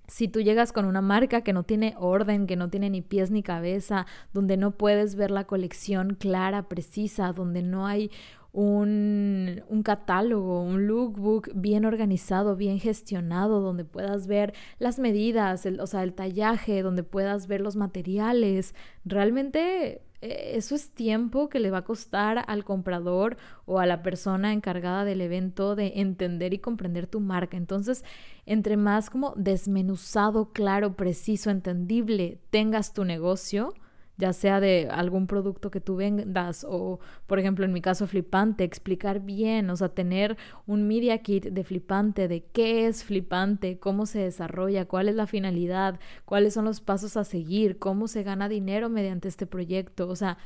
si 0.07 0.29
tú 0.29 0.41
llegas 0.41 0.73
con 0.73 0.85
una 0.85 1.01
marca 1.01 1.43
que 1.43 1.53
no 1.53 1.63
tiene 1.63 1.95
orden, 1.99 2.47
que 2.47 2.57
no 2.57 2.69
tiene 2.69 2.91
ni 2.91 3.01
pies 3.01 3.31
ni 3.31 3.43
cabeza, 3.43 4.07
donde 4.33 4.57
no 4.57 4.73
puedes 4.73 5.15
ver 5.15 5.31
la 5.31 5.45
colección 5.45 6.15
clara, 6.15 6.69
precisa, 6.69 7.33
donde 7.33 7.63
no 7.63 7.87
hay 7.87 8.11
un, 8.53 9.63
un, 9.69 9.83
catálogo, 9.83 10.63
un 10.63 10.87
lookbook 10.87 11.51
bien 11.55 11.85
organizado, 11.85 12.55
bien 12.55 12.79
gestionado, 12.79 13.61
donde 13.61 13.85
puedas 13.85 14.27
ver 14.27 14.55
las 14.79 14.99
medidas, 14.99 15.67
o 15.81 15.87
sea, 15.87 16.03
el 16.05 16.13
tallaje, 16.13 16.83
donde 16.83 17.03
puedas 17.03 17.49
ver 17.49 17.61
los 17.61 17.75
materiales. 17.75 18.75
Realmente 19.05 20.03
eso 20.25 20.75
es 20.75 20.91
tiempo 20.91 21.49
que 21.49 21.61
le 21.61 21.71
va 21.71 21.79
a 21.79 21.85
costar 21.85 22.45
al 22.47 22.65
comprador 22.65 23.37
o 23.67 23.79
a 23.79 23.87
la 23.87 24.03
persona 24.03 24.53
encargada 24.53 25.05
del 25.05 25.21
evento 25.21 25.77
de 25.77 25.93
entender 25.97 26.55
y 26.55 26.59
comprender 26.59 27.07
tu 27.07 27.21
marca. 27.21 27.57
Entonces, 27.57 28.05
entre 28.47 28.77
más 28.77 29.11
como 29.11 29.35
desmenuzado, 29.37 30.53
claro, 30.53 30.95
preciso, 30.95 31.51
entendible 31.51 32.41
tengas 32.51 32.93
tu 32.93 33.05
negocio, 33.05 33.75
ya 34.17 34.33
sea 34.33 34.61
de 34.61 34.89
algún 34.91 35.27
producto 35.27 35.71
que 35.71 35.81
tú 35.81 35.97
vendas 35.97 36.65
o, 36.69 37.01
por 37.27 37.39
ejemplo, 37.39 37.65
en 37.65 37.73
mi 37.73 37.81
caso, 37.81 38.07
flipante, 38.07 38.65
explicar 38.65 39.21
bien, 39.21 39.71
o 39.71 39.77
sea, 39.77 39.89
tener 39.89 40.37
un 40.67 40.87
media 40.87 41.19
kit 41.19 41.47
de 41.47 41.65
flipante, 41.65 42.29
de 42.29 42.45
qué 42.45 42.87
es 42.87 43.05
flipante, 43.05 43.79
cómo 43.79 44.07
se 44.07 44.21
desarrolla, 44.21 44.87
cuál 44.87 45.09
es 45.09 45.15
la 45.15 45.27
finalidad, 45.27 45.99
cuáles 46.25 46.55
son 46.55 46.65
los 46.65 46.81
pasos 46.81 47.17
a 47.17 47.25
seguir, 47.25 47.79
cómo 47.79 48.09
se 48.09 48.23
gana 48.23 48.49
dinero 48.49 48.89
mediante 48.89 49.29
este 49.29 49.47
proyecto, 49.47 50.09
o 50.09 50.17
sea, 50.17 50.39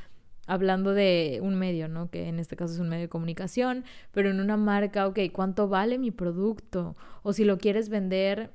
hablando 0.47 0.93
de 0.93 1.39
un 1.43 1.55
medio, 1.55 1.87
¿no? 1.87 2.09
Que 2.09 2.27
en 2.27 2.39
este 2.39 2.55
caso 2.55 2.73
es 2.73 2.79
un 2.79 2.89
medio 2.89 3.03
de 3.03 3.09
comunicación, 3.09 3.83
pero 4.11 4.31
en 4.31 4.39
una 4.39 4.57
marca, 4.57 5.07
ok, 5.07 5.19
¿cuánto 5.31 5.67
vale 5.67 5.99
mi 5.99 6.09
producto? 6.09 6.95
O 7.21 7.33
si 7.33 7.45
lo 7.45 7.59
quieres 7.59 7.89
vender 7.89 8.51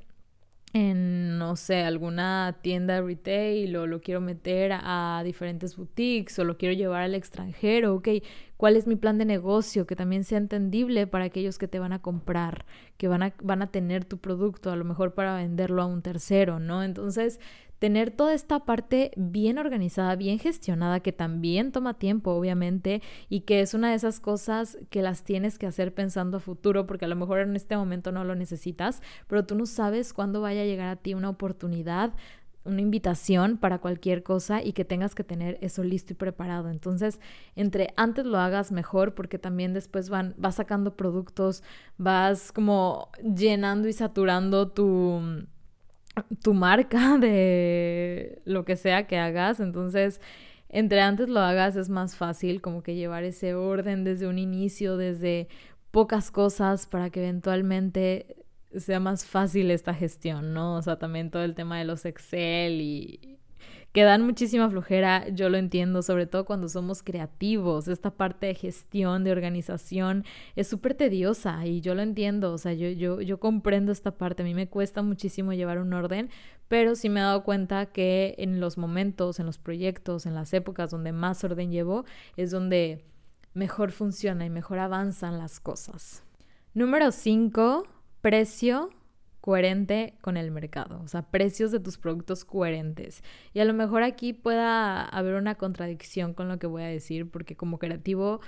en, 0.74 1.38
no 1.38 1.54
sé, 1.54 1.84
alguna 1.84 2.58
tienda 2.60 3.00
retail 3.00 3.76
o 3.76 3.86
lo 3.86 4.00
quiero 4.00 4.20
meter 4.20 4.72
a, 4.74 5.22
diferentes 5.24 5.76
boutiques 5.76 6.36
o 6.40 6.44
lo 6.44 6.58
quiero 6.58 6.74
llevar 6.74 7.02
al 7.02 7.14
extranjero, 7.14 7.94
ok, 7.94 8.08
¿cuál 8.56 8.76
es 8.76 8.88
mi 8.88 8.96
plan 8.96 9.16
de 9.16 9.24
negocio? 9.24 9.86
Que 9.86 9.94
también 9.94 10.24
sea 10.24 10.38
entendible 10.38 11.06
para 11.06 11.26
aquellos 11.26 11.58
que 11.58 11.68
te 11.68 11.78
van 11.78 11.92
a 11.92 12.02
comprar, 12.02 12.66
que 12.96 13.06
van 13.06 13.22
a, 13.22 13.34
van 13.40 13.62
a 13.62 13.68
tener 13.68 14.04
tu 14.04 14.18
producto, 14.18 14.72
a 14.72 14.76
lo 14.76 14.84
mejor 14.84 15.14
para 15.14 15.36
venderlo 15.36 15.80
a 15.80 15.86
un 15.86 16.02
tercero, 16.02 16.58
¿no? 16.58 16.82
Entonces, 16.82 17.38
tener 17.78 18.10
toda 18.10 18.34
esta 18.34 18.60
parte 18.60 19.10
bien 19.16 19.58
organizada, 19.58 20.16
bien 20.16 20.38
gestionada, 20.38 21.00
que 21.00 21.12
también 21.12 21.72
toma 21.72 21.94
tiempo, 21.98 22.32
obviamente, 22.32 23.02
y 23.28 23.40
que 23.40 23.60
es 23.60 23.74
una 23.74 23.90
de 23.90 23.96
esas 23.96 24.20
cosas 24.20 24.78
que 24.90 25.02
las 25.02 25.24
tienes 25.24 25.58
que 25.58 25.66
hacer 25.66 25.94
pensando 25.94 26.38
a 26.38 26.40
futuro, 26.40 26.86
porque 26.86 27.04
a 27.04 27.08
lo 27.08 27.16
mejor 27.16 27.40
en 27.40 27.56
este 27.56 27.76
momento 27.76 28.12
no 28.12 28.24
lo 28.24 28.34
necesitas, 28.34 29.02
pero 29.26 29.44
tú 29.44 29.54
no 29.54 29.66
sabes 29.66 30.12
cuándo 30.12 30.40
vaya 30.40 30.62
a 30.62 30.66
llegar 30.66 30.88
a 30.88 30.96
ti 30.96 31.14
una 31.14 31.30
oportunidad 31.30 32.14
una 32.64 32.80
invitación 32.80 33.58
para 33.58 33.78
cualquier 33.78 34.22
cosa 34.22 34.62
y 34.62 34.72
que 34.72 34.84
tengas 34.84 35.14
que 35.14 35.22
tener 35.24 35.58
eso 35.60 35.84
listo 35.84 36.14
y 36.14 36.16
preparado. 36.16 36.70
Entonces, 36.70 37.20
entre 37.56 37.92
antes 37.96 38.24
lo 38.24 38.38
hagas 38.38 38.72
mejor 38.72 39.14
porque 39.14 39.38
también 39.38 39.74
después 39.74 40.08
van 40.08 40.34
vas 40.38 40.56
sacando 40.56 40.96
productos, 40.96 41.62
vas 41.98 42.52
como 42.52 43.10
llenando 43.22 43.88
y 43.88 43.92
saturando 43.92 44.68
tu 44.68 45.46
tu 46.42 46.54
marca 46.54 47.18
de 47.20 48.40
lo 48.44 48.64
que 48.64 48.76
sea 48.76 49.06
que 49.06 49.18
hagas. 49.18 49.60
Entonces, 49.60 50.20
entre 50.68 51.00
antes 51.00 51.28
lo 51.28 51.40
hagas 51.40 51.76
es 51.76 51.88
más 51.88 52.16
fácil 52.16 52.60
como 52.60 52.82
que 52.82 52.94
llevar 52.94 53.24
ese 53.24 53.54
orden 53.54 54.04
desde 54.04 54.26
un 54.26 54.38
inicio, 54.38 54.96
desde 54.96 55.48
pocas 55.90 56.30
cosas 56.30 56.86
para 56.86 57.10
que 57.10 57.20
eventualmente 57.22 58.44
sea 58.76 58.98
más 58.98 59.24
fácil 59.24 59.70
esta 59.70 59.94
gestión, 59.94 60.52
¿no? 60.52 60.76
O 60.76 60.82
sea, 60.82 60.98
también 60.98 61.30
todo 61.30 61.44
el 61.44 61.54
tema 61.54 61.78
de 61.78 61.84
los 61.84 62.04
Excel 62.04 62.80
y 62.80 63.38
que 63.94 64.02
dan 64.02 64.22
muchísima 64.22 64.68
flojera, 64.68 65.28
yo 65.28 65.48
lo 65.48 65.56
entiendo, 65.56 66.02
sobre 66.02 66.26
todo 66.26 66.44
cuando 66.44 66.68
somos 66.68 67.04
creativos. 67.04 67.86
Esta 67.86 68.10
parte 68.10 68.46
de 68.46 68.56
gestión, 68.56 69.22
de 69.22 69.30
organización, 69.30 70.24
es 70.56 70.66
súper 70.66 70.94
tediosa 70.94 71.64
y 71.64 71.80
yo 71.80 71.94
lo 71.94 72.02
entiendo, 72.02 72.52
o 72.52 72.58
sea, 72.58 72.72
yo, 72.72 72.88
yo, 72.88 73.20
yo 73.20 73.38
comprendo 73.38 73.92
esta 73.92 74.10
parte, 74.18 74.42
a 74.42 74.44
mí 74.44 74.52
me 74.52 74.68
cuesta 74.68 75.02
muchísimo 75.02 75.52
llevar 75.52 75.78
un 75.78 75.92
orden, 75.92 76.28
pero 76.66 76.96
sí 76.96 77.08
me 77.08 77.20
he 77.20 77.22
dado 77.22 77.44
cuenta 77.44 77.86
que 77.86 78.34
en 78.38 78.58
los 78.58 78.78
momentos, 78.78 79.38
en 79.38 79.46
los 79.46 79.58
proyectos, 79.58 80.26
en 80.26 80.34
las 80.34 80.52
épocas 80.54 80.90
donde 80.90 81.12
más 81.12 81.44
orden 81.44 81.70
llevo, 81.70 82.04
es 82.36 82.50
donde 82.50 83.04
mejor 83.52 83.92
funciona 83.92 84.44
y 84.44 84.50
mejor 84.50 84.80
avanzan 84.80 85.38
las 85.38 85.60
cosas. 85.60 86.24
Número 86.74 87.12
5, 87.12 87.86
precio 88.20 88.90
coherente 89.44 90.14
con 90.22 90.38
el 90.38 90.50
mercado, 90.50 91.02
o 91.04 91.06
sea, 91.06 91.20
precios 91.30 91.70
de 91.70 91.78
tus 91.78 91.98
productos 91.98 92.46
coherentes. 92.46 93.22
Y 93.52 93.60
a 93.60 93.66
lo 93.66 93.74
mejor 93.74 94.02
aquí 94.02 94.32
pueda 94.32 95.04
haber 95.04 95.34
una 95.34 95.56
contradicción 95.56 96.32
con 96.32 96.48
lo 96.48 96.58
que 96.58 96.66
voy 96.66 96.82
a 96.82 96.86
decir, 96.86 97.30
porque 97.30 97.54
como 97.54 97.78
creativo 97.78 98.40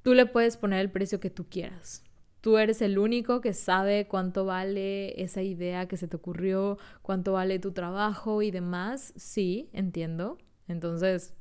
tú 0.00 0.14
le 0.14 0.24
puedes 0.24 0.56
poner 0.56 0.80
el 0.80 0.90
precio 0.90 1.20
que 1.20 1.28
tú 1.28 1.46
quieras. 1.50 2.04
Tú 2.40 2.56
eres 2.56 2.80
el 2.80 2.98
único 2.98 3.42
que 3.42 3.52
sabe 3.52 4.08
cuánto 4.08 4.46
vale 4.46 5.22
esa 5.22 5.42
idea 5.42 5.86
que 5.88 5.98
se 5.98 6.08
te 6.08 6.16
ocurrió, 6.16 6.78
cuánto 7.02 7.34
vale 7.34 7.58
tu 7.58 7.72
trabajo 7.72 8.40
y 8.40 8.50
demás. 8.50 9.12
Sí, 9.16 9.68
entiendo. 9.74 10.38
Entonces, 10.68 11.34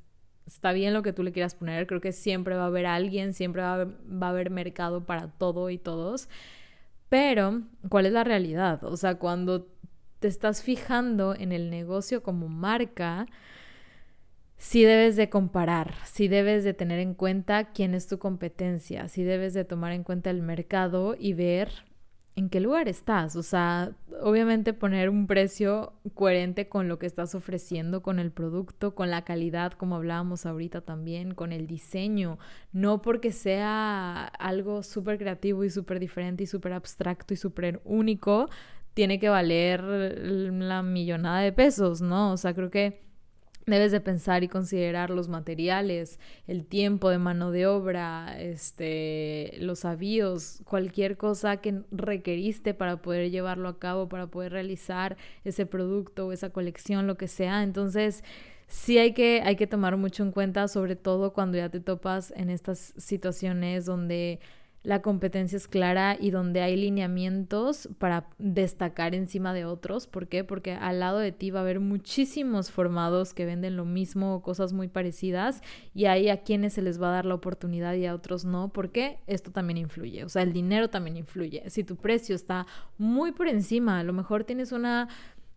está 0.46 0.74
bien 0.74 0.94
lo 0.94 1.04
que 1.04 1.14
tú 1.14 1.24
le 1.24 1.32
quieras 1.32 1.56
poner. 1.56 1.88
Creo 1.88 2.02
que 2.02 2.12
siempre 2.12 2.58
va 2.58 2.64
a 2.64 2.68
haber 2.68 2.86
alguien, 2.86 3.34
siempre 3.34 3.62
va 3.62 3.70
a 3.70 3.74
haber, 3.76 3.88
va 4.22 4.28
a 4.28 4.32
haber 4.32 4.50
mercado 4.50 5.06
para 5.06 5.30
todo 5.30 5.70
y 5.70 5.78
todos. 5.78 6.28
Pero, 7.10 7.64
¿cuál 7.90 8.06
es 8.06 8.14
la 8.14 8.24
realidad? 8.24 8.84
O 8.84 8.96
sea, 8.96 9.16
cuando 9.16 9.68
te 10.20 10.28
estás 10.28 10.62
fijando 10.62 11.36
en 11.36 11.52
el 11.52 11.70
negocio 11.70 12.22
como 12.24 12.48
marca, 12.48 13.26
sí 14.58 14.84
debes 14.84 15.16
de 15.16 15.30
comparar, 15.30 15.96
sí 16.06 16.28
debes 16.28 16.64
de 16.64 16.74
tener 16.74 17.00
en 17.00 17.16
cuenta 17.16 17.72
quién 17.72 17.96
es 17.96 18.08
tu 18.08 18.20
competencia, 18.20 19.08
sí 19.08 19.24
debes 19.24 19.54
de 19.54 19.66
tomar 19.66 19.94
en 19.94 20.04
cuenta 20.04 20.30
el 20.30 20.42
mercado 20.42 21.16
y 21.18 21.34
ver 21.34 21.72
en 22.40 22.50
qué 22.50 22.60
lugar 22.60 22.88
estás. 22.88 23.36
O 23.36 23.44
sea, 23.44 23.92
obviamente 24.22 24.74
poner 24.74 25.10
un 25.10 25.28
precio 25.28 25.94
coherente 26.14 26.68
con 26.68 26.88
lo 26.88 26.98
que 26.98 27.06
estás 27.06 27.36
ofreciendo, 27.36 28.02
con 28.02 28.18
el 28.20 28.32
producto, 28.32 28.96
con 28.96 29.12
la 29.12 29.24
calidad, 29.24 29.74
como 29.74 29.96
hablábamos 29.96 30.46
ahorita 30.46 30.82
también, 30.82 31.34
con 31.34 31.52
el 31.52 31.68
diseño. 31.68 32.40
No 32.72 33.02
porque 33.02 33.32
sea 33.32 34.26
algo 34.26 34.84
súper 34.84 35.18
creativo 35.18 35.64
y 35.64 35.70
súper 35.70 36.00
diferente 36.00 36.44
y 36.44 36.48
súper 36.48 36.74
abstracto 36.74 37.34
y 37.34 37.38
súper 37.38 37.82
único, 37.84 38.50
tiene 38.94 39.20
que 39.20 39.30
valer 39.30 39.84
la 39.84 40.82
millonada 40.82 41.42
de 41.42 41.52
pesos, 41.52 42.02
¿no? 42.02 42.32
O 42.32 42.38
sea, 42.38 42.54
creo 42.54 42.70
que 42.70 43.09
Debes 43.70 43.92
de 43.92 44.02
pensar 44.02 44.44
y 44.44 44.48
considerar 44.48 45.10
los 45.10 45.30
materiales, 45.30 46.20
el 46.48 46.66
tiempo 46.66 47.10
de 47.10 47.18
mano 47.18 47.52
de 47.52 47.68
obra, 47.68 48.40
este, 48.40 49.54
los 49.60 49.86
avíos, 49.86 50.62
cualquier 50.66 51.18
cosa 51.18 51.58
que 51.58 51.84
requeriste 51.92 52.74
para 52.74 53.02
poder 53.02 53.30
llevarlo 53.30 53.70
a 53.70 53.80
cabo, 53.80 54.10
para 54.10 54.28
poder 54.28 54.54
realizar 54.54 55.18
ese 55.44 55.66
producto 55.66 56.28
o 56.28 56.32
esa 56.32 56.50
colección, 56.50 57.08
lo 57.08 57.16
que 57.16 57.28
sea. 57.28 57.64
Entonces, 57.64 58.24
sí 58.68 58.98
hay 58.98 59.14
que, 59.14 59.42
hay 59.44 59.56
que 59.56 59.68
tomar 59.68 59.98
mucho 59.98 60.24
en 60.24 60.32
cuenta, 60.32 60.68
sobre 60.68 60.96
todo 60.96 61.34
cuando 61.34 61.58
ya 61.58 61.70
te 61.70 61.80
topas 61.80 62.32
en 62.36 62.50
estas 62.50 62.94
situaciones 62.98 63.86
donde 63.86 64.40
la 64.84 65.02
competencia 65.02 65.58
es 65.58 65.68
clara 65.68 66.18
y 66.20 66.32
donde 66.32 66.62
hay 66.62 66.78
lineamientos 66.78 67.90
para 67.98 68.30
destacar 68.38 69.14
encima 69.14 69.54
de 69.54 69.66
otros. 69.66 70.08
¿Por 70.08 70.28
qué? 70.28 70.44
Porque 70.44 70.74
al 70.74 71.00
lado 71.00 71.20
de 71.20 71.32
ti 71.32 71.52
va 71.52 71.60
a 71.60 71.64
haber 71.64 71.80
muchísimos 71.80 72.72
formados 72.72 73.34
que 73.34 73.46
venden 73.46 73.76
lo 73.76 73.86
mismo 73.86 74.36
o 74.36 74.42
cosas 74.42 74.72
muy 74.72 74.88
parecidas 74.88 75.62
y 75.94 76.06
hay 76.06 76.30
a 76.30 76.44
quienes 76.44 76.74
se 76.74 76.82
les 76.82 77.02
va 77.02 77.10
a 77.10 77.14
dar 77.14 77.26
la 77.26 77.36
oportunidad 77.36 77.94
y 77.96 78.06
a 78.06 78.16
otros 78.16 78.46
no. 78.46 78.70
¿Por 78.70 78.92
qué? 78.92 79.20
Esto 79.28 79.52
también 79.52 79.78
influye. 79.78 80.24
O 80.24 80.30
sea, 80.30 80.44
el 80.44 80.54
dinero 80.54 80.90
también 80.90 81.18
influye. 81.18 81.70
Si 81.70 81.84
tu 81.84 81.98
precio 81.98 82.36
está 82.36 82.66
muy 82.98 83.32
por 83.34 83.48
encima, 83.48 84.00
a 84.00 84.04
lo 84.04 84.14
mejor 84.14 84.46
tienes 84.46 84.72
una 84.72 85.10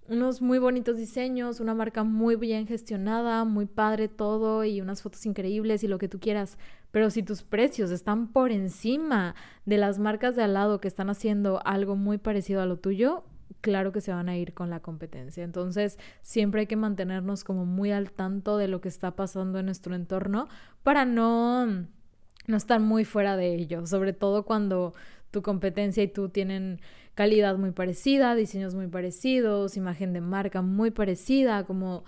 unos 0.08 0.42
muy 0.42 0.58
bonitos 0.58 0.96
diseños, 0.96 1.60
una 1.60 1.74
marca 1.74 2.02
muy 2.02 2.36
bien 2.36 2.66
gestionada, 2.66 3.44
muy 3.44 3.66
padre 3.66 4.08
todo 4.08 4.64
y 4.64 4.80
unas 4.80 5.00
fotos 5.00 5.24
increíbles 5.26 5.84
y 5.84 5.88
lo 5.88 5.98
que 5.98 6.08
tú 6.08 6.18
quieras. 6.18 6.58
Pero 6.92 7.10
si 7.10 7.22
tus 7.24 7.42
precios 7.42 7.90
están 7.90 8.28
por 8.28 8.52
encima 8.52 9.34
de 9.66 9.78
las 9.78 9.98
marcas 9.98 10.36
de 10.36 10.44
al 10.44 10.54
lado 10.54 10.80
que 10.80 10.88
están 10.88 11.10
haciendo 11.10 11.60
algo 11.66 11.96
muy 11.96 12.18
parecido 12.18 12.60
a 12.62 12.66
lo 12.66 12.76
tuyo, 12.76 13.24
claro 13.60 13.92
que 13.92 14.00
se 14.00 14.12
van 14.12 14.28
a 14.28 14.36
ir 14.36 14.54
con 14.54 14.70
la 14.70 14.80
competencia. 14.80 15.42
Entonces, 15.42 15.98
siempre 16.20 16.60
hay 16.60 16.66
que 16.66 16.76
mantenernos 16.76 17.44
como 17.44 17.64
muy 17.64 17.90
al 17.90 18.12
tanto 18.12 18.58
de 18.58 18.68
lo 18.68 18.80
que 18.80 18.88
está 18.88 19.16
pasando 19.16 19.58
en 19.58 19.66
nuestro 19.66 19.94
entorno 19.94 20.48
para 20.82 21.04
no, 21.04 21.66
no 21.66 22.56
estar 22.56 22.80
muy 22.80 23.04
fuera 23.04 23.36
de 23.36 23.54
ello, 23.54 23.86
sobre 23.86 24.12
todo 24.12 24.44
cuando 24.44 24.94
tu 25.30 25.42
competencia 25.42 26.02
y 26.02 26.08
tú 26.08 26.28
tienen 26.28 26.80
calidad 27.14 27.56
muy 27.56 27.72
parecida, 27.72 28.34
diseños 28.34 28.74
muy 28.74 28.86
parecidos, 28.86 29.76
imagen 29.76 30.12
de 30.12 30.20
marca 30.20 30.60
muy 30.60 30.90
parecida, 30.90 31.64
como 31.64 32.04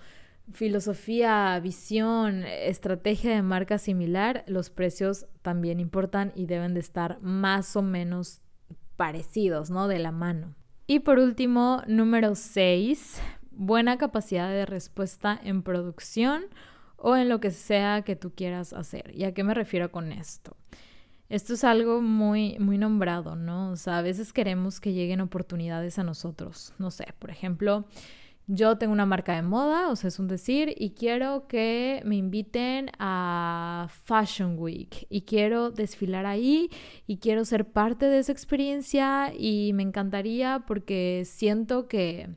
filosofía, 0.51 1.59
visión, 1.59 2.43
estrategia 2.43 3.35
de 3.35 3.41
marca 3.41 3.77
similar, 3.77 4.43
los 4.47 4.69
precios 4.69 5.25
también 5.41 5.79
importan 5.79 6.31
y 6.35 6.45
deben 6.45 6.73
de 6.73 6.79
estar 6.79 7.19
más 7.21 7.75
o 7.75 7.81
menos 7.81 8.41
parecidos, 8.95 9.69
¿no? 9.69 9.87
De 9.87 9.99
la 9.99 10.11
mano. 10.11 10.55
Y 10.87 10.99
por 10.99 11.19
último, 11.19 11.81
número 11.87 12.35
6, 12.35 13.21
buena 13.51 13.97
capacidad 13.97 14.49
de 14.49 14.65
respuesta 14.65 15.39
en 15.43 15.63
producción 15.63 16.43
o 16.97 17.15
en 17.15 17.27
lo 17.29 17.39
que 17.39 17.51
sea 17.51 18.03
que 18.03 18.15
tú 18.15 18.33
quieras 18.33 18.73
hacer. 18.73 19.11
¿Y 19.13 19.23
a 19.23 19.33
qué 19.33 19.43
me 19.43 19.53
refiero 19.53 19.91
con 19.91 20.11
esto? 20.11 20.55
Esto 21.27 21.55
es 21.55 21.63
algo 21.63 22.01
muy, 22.01 22.57
muy 22.59 22.77
nombrado, 22.77 23.35
¿no? 23.35 23.71
O 23.71 23.75
sea, 23.77 23.97
a 23.97 24.01
veces 24.03 24.31
queremos 24.31 24.79
que 24.79 24.93
lleguen 24.93 25.21
oportunidades 25.21 25.97
a 25.97 26.03
nosotros. 26.03 26.73
No 26.77 26.91
sé, 26.91 27.07
por 27.17 27.31
ejemplo, 27.31 27.85
yo 28.47 28.77
tengo 28.77 28.93
una 28.93 29.05
marca 29.05 29.35
de 29.35 29.41
moda, 29.41 29.89
o 29.89 29.95
sea, 29.95 30.09
es 30.09 30.19
un 30.19 30.27
decir, 30.27 30.73
y 30.77 30.91
quiero 30.91 31.47
que 31.47 32.01
me 32.05 32.15
inviten 32.15 32.91
a 32.99 33.87
Fashion 34.03 34.55
Week 34.59 35.07
y 35.09 35.21
quiero 35.21 35.71
desfilar 35.71 36.25
ahí 36.25 36.69
y 37.07 37.17
quiero 37.17 37.43
ser 37.45 37.65
parte 37.65 38.05
de 38.05 38.19
esa 38.19 38.31
experiencia 38.31 39.33
y 39.35 39.73
me 39.73 39.83
encantaría 39.83 40.63
porque 40.67 41.23
siento 41.25 41.87
que 41.87 42.29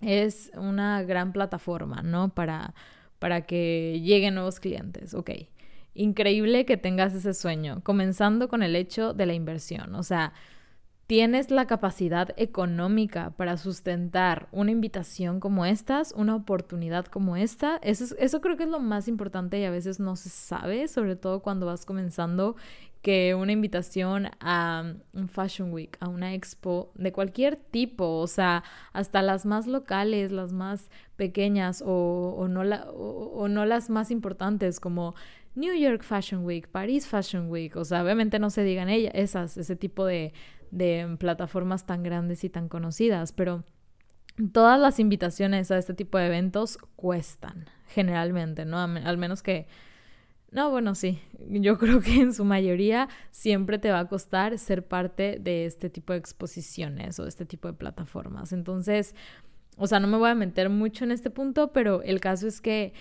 es 0.00 0.50
una 0.56 1.02
gran 1.04 1.32
plataforma, 1.32 2.02
¿no? 2.02 2.34
Para, 2.34 2.74
para 3.18 3.42
que 3.42 4.00
lleguen 4.02 4.34
nuevos 4.34 4.58
clientes, 4.58 5.14
ok. 5.14 5.30
Increíble 5.94 6.64
que 6.64 6.76
tengas 6.76 7.14
ese 7.14 7.34
sueño, 7.34 7.82
comenzando 7.82 8.48
con 8.48 8.62
el 8.62 8.74
hecho 8.74 9.12
de 9.12 9.26
la 9.26 9.34
inversión. 9.34 9.94
O 9.94 10.02
sea, 10.02 10.32
tienes 11.10 11.50
la 11.50 11.66
capacidad 11.66 12.32
económica 12.36 13.30
para 13.36 13.56
sustentar 13.56 14.46
una 14.52 14.70
invitación 14.70 15.40
como 15.40 15.66
estas, 15.66 16.12
una 16.16 16.36
oportunidad 16.36 17.06
como 17.06 17.36
esta. 17.36 17.80
Eso, 17.82 18.14
eso 18.16 18.40
creo 18.40 18.56
que 18.56 18.62
es 18.62 18.68
lo 18.68 18.78
más 18.78 19.08
importante 19.08 19.58
y 19.58 19.64
a 19.64 19.72
veces 19.72 19.98
no 19.98 20.14
se 20.14 20.28
sabe, 20.28 20.86
sobre 20.86 21.16
todo 21.16 21.42
cuando 21.42 21.66
vas 21.66 21.84
comenzando, 21.84 22.54
que 23.02 23.34
una 23.34 23.50
invitación 23.50 24.28
a 24.38 24.94
un 25.12 25.28
Fashion 25.28 25.72
Week, 25.72 25.96
a 25.98 26.08
una 26.08 26.32
expo 26.32 26.92
de 26.94 27.10
cualquier 27.10 27.56
tipo, 27.56 28.18
o 28.18 28.28
sea, 28.28 28.62
hasta 28.92 29.20
las 29.20 29.44
más 29.44 29.66
locales, 29.66 30.30
las 30.30 30.52
más 30.52 30.90
pequeñas 31.16 31.82
o, 31.84 32.46
no, 32.48 32.62
no 32.62 33.66
las 33.66 33.90
más 33.90 34.12
importantes 34.12 34.78
como 34.78 35.16
New 35.56 35.74
York 35.74 36.04
Fashion 36.04 36.44
Week, 36.44 36.68
Paris 36.68 37.08
Fashion 37.08 37.50
Week, 37.50 37.74
o 37.74 37.84
sea, 37.84 38.04
obviamente 38.04 38.38
no 38.38 38.50
se 38.50 38.62
digan 38.62 38.88
ellas, 38.88 39.12
esas, 39.16 39.56
ese 39.56 39.74
tipo 39.74 40.06
de, 40.06 40.32
de 40.70 41.16
plataformas 41.18 41.86
tan 41.86 42.02
grandes 42.02 42.44
y 42.44 42.50
tan 42.50 42.68
conocidas, 42.68 43.32
pero 43.32 43.64
todas 44.52 44.80
las 44.80 44.98
invitaciones 44.98 45.70
a 45.70 45.78
este 45.78 45.94
tipo 45.94 46.18
de 46.18 46.26
eventos 46.26 46.78
cuestan, 46.96 47.66
generalmente, 47.88 48.64
¿no? 48.64 48.78
Al 48.78 49.18
menos 49.18 49.42
que... 49.42 49.66
No, 50.52 50.70
bueno, 50.70 50.96
sí, 50.96 51.20
yo 51.38 51.78
creo 51.78 52.00
que 52.00 52.20
en 52.20 52.34
su 52.34 52.44
mayoría 52.44 53.08
siempre 53.30 53.78
te 53.78 53.90
va 53.90 54.00
a 54.00 54.08
costar 54.08 54.58
ser 54.58 54.86
parte 54.86 55.38
de 55.40 55.64
este 55.64 55.90
tipo 55.90 56.12
de 56.12 56.18
exposiciones 56.18 57.20
o 57.20 57.26
este 57.26 57.46
tipo 57.46 57.68
de 57.68 57.74
plataformas. 57.74 58.52
Entonces, 58.52 59.14
o 59.76 59.86
sea, 59.86 60.00
no 60.00 60.08
me 60.08 60.16
voy 60.16 60.30
a 60.30 60.34
meter 60.34 60.68
mucho 60.68 61.04
en 61.04 61.12
este 61.12 61.30
punto, 61.30 61.72
pero 61.72 62.02
el 62.02 62.20
caso 62.20 62.48
es 62.48 62.60
que 62.60 62.92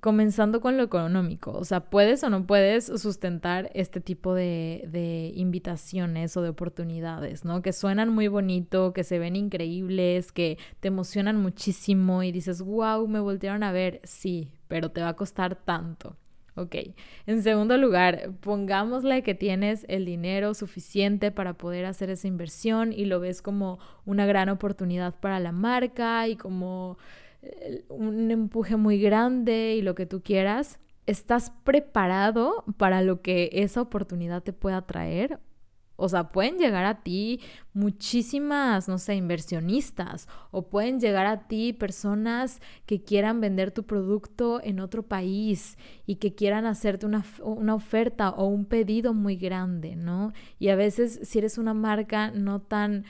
comenzando 0.00 0.60
con 0.60 0.76
lo 0.76 0.82
económico, 0.82 1.52
o 1.52 1.64
sea, 1.64 1.80
puedes 1.80 2.22
o 2.22 2.30
no 2.30 2.46
puedes 2.46 2.86
sustentar 2.86 3.70
este 3.74 4.00
tipo 4.00 4.34
de, 4.34 4.84
de, 4.88 5.32
invitaciones 5.34 6.36
o 6.36 6.42
de 6.42 6.50
oportunidades, 6.50 7.44
¿no? 7.44 7.62
Que 7.62 7.72
suenan 7.72 8.10
muy 8.10 8.28
bonito, 8.28 8.92
que 8.92 9.04
se 9.04 9.18
ven 9.18 9.36
increíbles, 9.36 10.32
que 10.32 10.58
te 10.80 10.88
emocionan 10.88 11.36
muchísimo 11.36 12.22
y 12.22 12.32
dices, 12.32 12.62
wow, 12.62 13.06
me 13.08 13.20
voltearon 13.20 13.62
a 13.62 13.72
ver, 13.72 14.00
sí, 14.04 14.50
pero 14.68 14.90
te 14.90 15.00
va 15.00 15.08
a 15.10 15.16
costar 15.16 15.56
tanto. 15.56 16.16
Ok, 16.58 16.74
en 17.26 17.42
segundo 17.42 17.76
lugar, 17.76 18.30
pongámosle 18.40 19.22
que 19.22 19.34
tienes 19.34 19.84
el 19.90 20.06
dinero 20.06 20.54
suficiente 20.54 21.30
para 21.30 21.52
poder 21.52 21.84
hacer 21.84 22.08
esa 22.08 22.28
inversión 22.28 22.94
y 22.94 23.04
lo 23.04 23.20
ves 23.20 23.42
como 23.42 23.78
una 24.06 24.24
gran 24.24 24.48
oportunidad 24.48 25.14
para 25.20 25.38
la 25.38 25.52
marca 25.52 26.26
y 26.28 26.36
como 26.36 26.96
un 27.88 28.30
empuje 28.30 28.76
muy 28.76 29.00
grande 29.00 29.74
y 29.76 29.82
lo 29.82 29.94
que 29.94 30.06
tú 30.06 30.22
quieras, 30.22 30.78
¿estás 31.06 31.50
preparado 31.64 32.64
para 32.76 33.02
lo 33.02 33.22
que 33.22 33.50
esa 33.52 33.80
oportunidad 33.80 34.42
te 34.42 34.52
pueda 34.52 34.86
traer? 34.86 35.40
O 35.96 36.08
sea, 36.10 36.30
pueden 36.30 36.58
llegar 36.58 36.84
a 36.84 37.02
ti 37.02 37.40
muchísimas, 37.72 38.86
no 38.86 38.98
sé, 38.98 39.14
inversionistas 39.14 40.28
o 40.50 40.68
pueden 40.68 41.00
llegar 41.00 41.26
a 41.26 41.48
ti 41.48 41.72
personas 41.72 42.60
que 42.84 43.02
quieran 43.02 43.40
vender 43.40 43.70
tu 43.70 43.84
producto 43.84 44.60
en 44.62 44.80
otro 44.80 45.02
país 45.02 45.78
y 46.04 46.16
que 46.16 46.34
quieran 46.34 46.66
hacerte 46.66 47.06
una, 47.06 47.24
una, 47.42 47.74
oferta 47.74 48.30
o 48.30 48.46
un 48.46 48.66
pedido 48.66 49.14
muy 49.14 49.36
grande, 49.36 49.96
¿no? 49.96 50.32
Y 50.58 50.68
a 50.68 50.76
veces 50.76 51.18
si 51.22 51.38
eres 51.38 51.56
una 51.56 51.72
marca 51.72 52.30
no 52.30 52.60
tan 52.60 53.04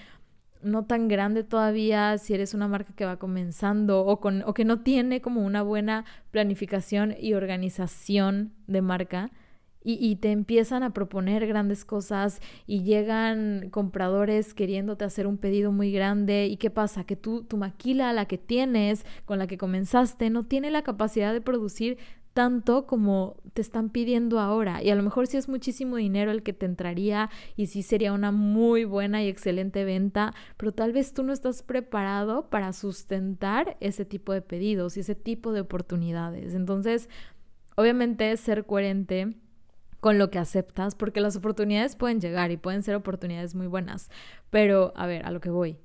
no 0.62 0.84
tan 0.84 1.08
grande 1.08 1.44
todavía, 1.44 2.18
si 2.18 2.34
eres 2.34 2.54
una 2.54 2.68
marca 2.68 2.92
que 2.94 3.04
va 3.04 3.18
comenzando 3.18 4.04
o, 4.04 4.20
con, 4.20 4.42
o 4.46 4.54
que 4.54 4.64
no 4.64 4.80
tiene 4.80 5.20
como 5.20 5.44
una 5.44 5.62
buena 5.62 6.04
planificación 6.30 7.14
y 7.18 7.34
organización 7.34 8.52
de 8.66 8.82
marca, 8.82 9.30
y, 9.88 10.16
te 10.16 10.32
empiezan 10.32 10.82
a 10.82 10.92
proponer 10.92 11.46
grandes 11.46 11.84
cosas 11.84 12.40
y 12.66 12.82
llegan 12.82 13.70
compradores 13.70 14.52
queriéndote 14.52 15.04
hacer 15.04 15.28
un 15.28 15.38
pedido 15.38 15.70
muy 15.70 15.92
grande. 15.92 16.46
¿Y 16.46 16.56
qué 16.56 16.70
pasa? 16.70 17.04
Que 17.04 17.14
tú, 17.14 17.44
tu 17.44 17.56
maquila, 17.56 18.12
la 18.12 18.26
que 18.26 18.36
tienes, 18.36 19.06
con 19.26 19.38
la 19.38 19.46
que 19.46 19.56
comenzaste, 19.56 20.28
no 20.28 20.44
tiene 20.44 20.72
la 20.72 20.82
capacidad 20.82 21.32
de 21.32 21.40
producir 21.40 21.98
tanto 22.32 22.84
como 22.86 23.36
te 23.54 23.62
están 23.62 23.88
pidiendo 23.88 24.40
ahora. 24.40 24.82
Y 24.82 24.90
a 24.90 24.96
lo 24.96 25.04
mejor 25.04 25.28
sí 25.28 25.36
es 25.36 25.48
muchísimo 25.48 25.96
dinero 25.96 26.32
el 26.32 26.42
que 26.42 26.52
te 26.52 26.66
entraría 26.66 27.30
y 27.54 27.66
sí 27.68 27.82
sería 27.82 28.12
una 28.12 28.32
muy 28.32 28.84
buena 28.84 29.22
y 29.22 29.28
excelente 29.28 29.84
venta, 29.84 30.34
pero 30.56 30.72
tal 30.72 30.92
vez 30.92 31.14
tú 31.14 31.22
no 31.22 31.32
estás 31.32 31.62
preparado 31.62 32.50
para 32.50 32.72
sustentar 32.72 33.76
ese 33.80 34.04
tipo 34.04 34.32
de 34.32 34.42
pedidos 34.42 34.96
y 34.96 35.00
ese 35.00 35.14
tipo 35.14 35.52
de 35.52 35.60
oportunidades. 35.60 36.54
Entonces, 36.54 37.08
obviamente 37.76 38.36
ser 38.36 38.66
coherente 38.66 39.36
con 40.06 40.18
lo 40.18 40.30
que 40.30 40.38
aceptas, 40.38 40.94
porque 40.94 41.20
las 41.20 41.34
oportunidades 41.34 41.96
pueden 41.96 42.20
llegar 42.20 42.52
y 42.52 42.56
pueden 42.56 42.84
ser 42.84 42.94
oportunidades 42.94 43.56
muy 43.56 43.66
buenas. 43.66 44.08
Pero, 44.50 44.92
a 44.94 45.08
ver, 45.08 45.26
a 45.26 45.32
lo 45.32 45.40
que 45.40 45.50
voy. 45.50 45.78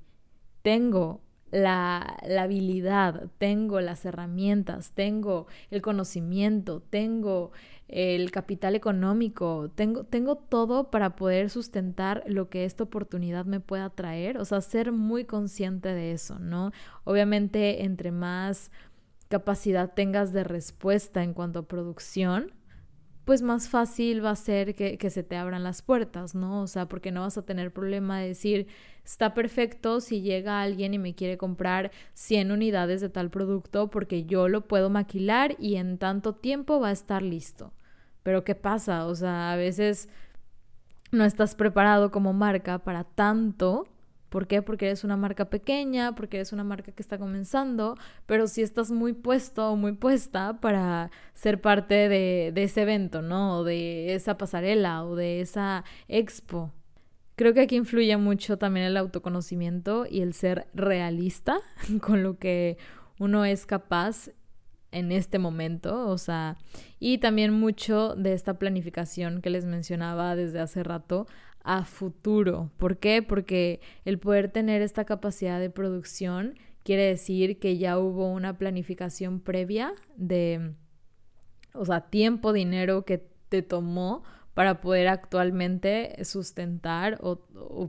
Tengo 0.61 1.22
la, 1.49 2.19
habilidad, 2.39 3.32
tengo 3.39 3.82
las 3.82 4.05
herramientas, 4.05 4.91
tengo 4.91 5.47
el 5.72 5.82
conocimiento, 5.82 6.84
tengo 6.88 7.51
el 7.88 8.30
capital 8.30 8.76
económico, 8.76 9.72
tengo, 9.74 10.03
tengo 10.03 10.36
todo 10.36 10.91
para 10.91 11.15
poder 11.15 11.49
sustentar 11.49 12.24
lo 12.28 12.47
que 12.47 12.65
esta 12.65 12.84
oportunidad 12.84 13.45
me 13.45 13.59
pueda 13.59 13.89
traer, 13.89 14.38
o 14.38 14.45
sea, 14.45 14.61
ser 14.61 14.91
muy 14.91 15.26
consciente 15.26 15.95
de 15.95 16.11
eso, 16.11 16.38
¿no? 16.38 16.74
Obviamente, 17.05 17.86
entre 17.86 18.11
más 18.11 18.69
capacidad 19.30 19.95
tengas 19.95 20.32
de 20.32 20.43
respuesta 20.43 21.24
en 21.24 21.34
cuanto 21.34 21.61
a 21.61 21.67
producción, 21.67 22.51
pues 23.32 23.43
más 23.43 23.69
fácil 23.69 24.25
va 24.25 24.32
a 24.32 24.36
ser 24.36 24.75
que, 24.75 24.97
que, 24.97 25.09
se 25.09 25.23
te 25.23 25.38
abran 25.38 25.63
las 25.63 25.82
puertas, 25.82 26.36
¿no? 26.36 26.63
O 26.63 26.67
sea, 26.67 26.89
porque 26.89 27.13
no 27.13 27.21
vas 27.21 27.38
a 27.38 27.45
tener 27.45 27.71
problema 27.71 28.19
de 28.19 28.27
decir, 28.27 28.67
está 29.05 29.34
perfecto 29.34 30.01
si 30.01 30.19
llega 30.19 30.61
alguien 30.61 30.93
y 30.93 30.99
me 30.99 31.15
quiere 31.15 31.38
comprar 31.38 31.91
100 32.13 32.51
unidades 32.51 32.99
de 32.99 33.07
tal 33.07 33.29
producto 33.29 33.89
porque 33.89 34.25
yo 34.25 34.49
lo 34.49 34.67
puedo 34.67 34.89
maquilar 34.89 35.55
y 35.59 35.77
en 35.77 35.97
tanto 35.97 36.36
tiempo 36.36 36.82
va 36.82 36.89
a 36.89 36.91
estar 36.91 37.21
listo. 37.21 37.71
Pero 38.21 38.43
¿qué 38.43 38.53
pasa? 38.53 39.05
O 39.05 39.15
sea, 39.15 39.53
a 39.53 39.55
veces 39.55 40.09
no 41.13 41.23
estás 41.23 41.55
preparado 41.55 42.11
como 42.11 42.34
marca 42.34 42.79
para 42.79 43.05
tanto 43.05 43.88
¿Por 44.32 44.47
qué? 44.47 44.61
Porque 44.61 44.86
eres 44.86 45.03
una 45.03 45.17
marca 45.17 45.49
pequeña, 45.49 46.15
porque 46.15 46.38
eres 46.38 46.53
una 46.53 46.63
marca 46.63 46.93
que 46.93 47.01
está 47.01 47.17
comenzando, 47.17 47.97
pero 48.27 48.47
si 48.47 48.61
estás 48.61 48.89
muy 48.89 49.11
puesto 49.11 49.73
o 49.73 49.75
muy 49.75 49.91
puesta 49.91 50.61
para 50.61 51.11
ser 51.34 51.59
parte 51.59 52.07
de, 52.07 52.53
ese 52.55 52.84
evento, 52.84 53.21
¿no? 53.21 53.65
De 53.65 54.15
esa 54.15 54.38
pasarela 54.38 55.03
o 55.03 55.17
de 55.17 55.41
esa 55.41 55.84
expo. 56.07 56.71
Creo 57.36 57.53
que 57.53 57.59
aquí 57.59 57.75
influye 57.75 58.15
mucho 58.15 58.57
también 58.57 58.86
el 58.86 58.95
autoconocimiento 58.95 60.05
y 60.09 60.21
el 60.21 60.34
ser 60.34 60.65
realista 60.73 61.59
con 62.01 62.23
lo 62.23 62.39
que 62.39 62.77
uno 63.19 63.43
es 63.43 63.65
capaz 63.65 64.29
en 64.93 65.11
este 65.11 65.39
momento, 65.39 66.07
o 66.07 66.17
sea, 66.17 66.57
y 66.99 67.17
también 67.17 67.51
mucho 67.51 68.15
de 68.15 68.32
esta 68.32 68.53
planificación 68.53 69.41
que 69.41 69.49
les 69.49 69.65
mencionaba 69.65 70.38
desde 70.38 70.61
hace 70.61 70.84
rato 70.84 71.27
a 71.64 71.86
futuro. 71.86 72.72
¿Por 72.78 72.97
qué? 72.97 73.22
Porque 73.22 73.80
el 74.05 74.20
poder 74.20 74.51
tener 74.51 74.82
esta 74.82 75.05
capacidad 75.05 75.59
de 75.59 75.70
producción 75.70 76.55
quiere 76.84 77.03
decir 77.03 77.59
que 77.59 77.78
ya 77.78 77.97
hubo 77.97 78.32
una 78.32 78.57
planificación 78.57 79.39
previa 79.39 79.93
de, 80.16 80.74
o 81.74 81.86
sea, 81.86 82.01
tiempo, 82.09 82.53
dinero 82.53 83.05
que 83.05 83.24
te 83.49 83.62
tomó 83.62 84.24
para 84.54 84.82
poder 84.82 85.08
actualmente 85.08 86.24
sustentar 86.26 87.18
o, 87.22 87.38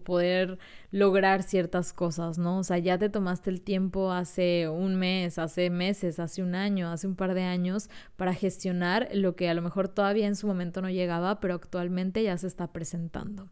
poder 0.04 0.58
lograr 0.90 1.42
ciertas 1.42 1.92
cosas, 1.92 2.38
¿no? 2.38 2.58
O 2.58 2.64
sea, 2.64 2.78
ya 2.78 2.98
te 2.98 3.08
tomaste 3.08 3.50
el 3.50 3.60
tiempo 3.60 4.12
hace 4.12 4.68
un 4.68 4.96
mes, 4.96 5.38
hace 5.38 5.70
meses, 5.70 6.18
hace 6.18 6.42
un 6.42 6.54
año, 6.54 6.90
hace 6.90 7.06
un 7.06 7.16
par 7.16 7.34
de 7.34 7.42
años 7.42 7.88
para 8.16 8.34
gestionar 8.34 9.08
lo 9.12 9.34
que 9.34 9.48
a 9.48 9.54
lo 9.54 9.62
mejor 9.62 9.88
todavía 9.88 10.26
en 10.26 10.36
su 10.36 10.46
momento 10.46 10.82
no 10.82 10.90
llegaba, 10.90 11.40
pero 11.40 11.54
actualmente 11.54 12.22
ya 12.22 12.36
se 12.36 12.46
está 12.46 12.72
presentando. 12.72 13.48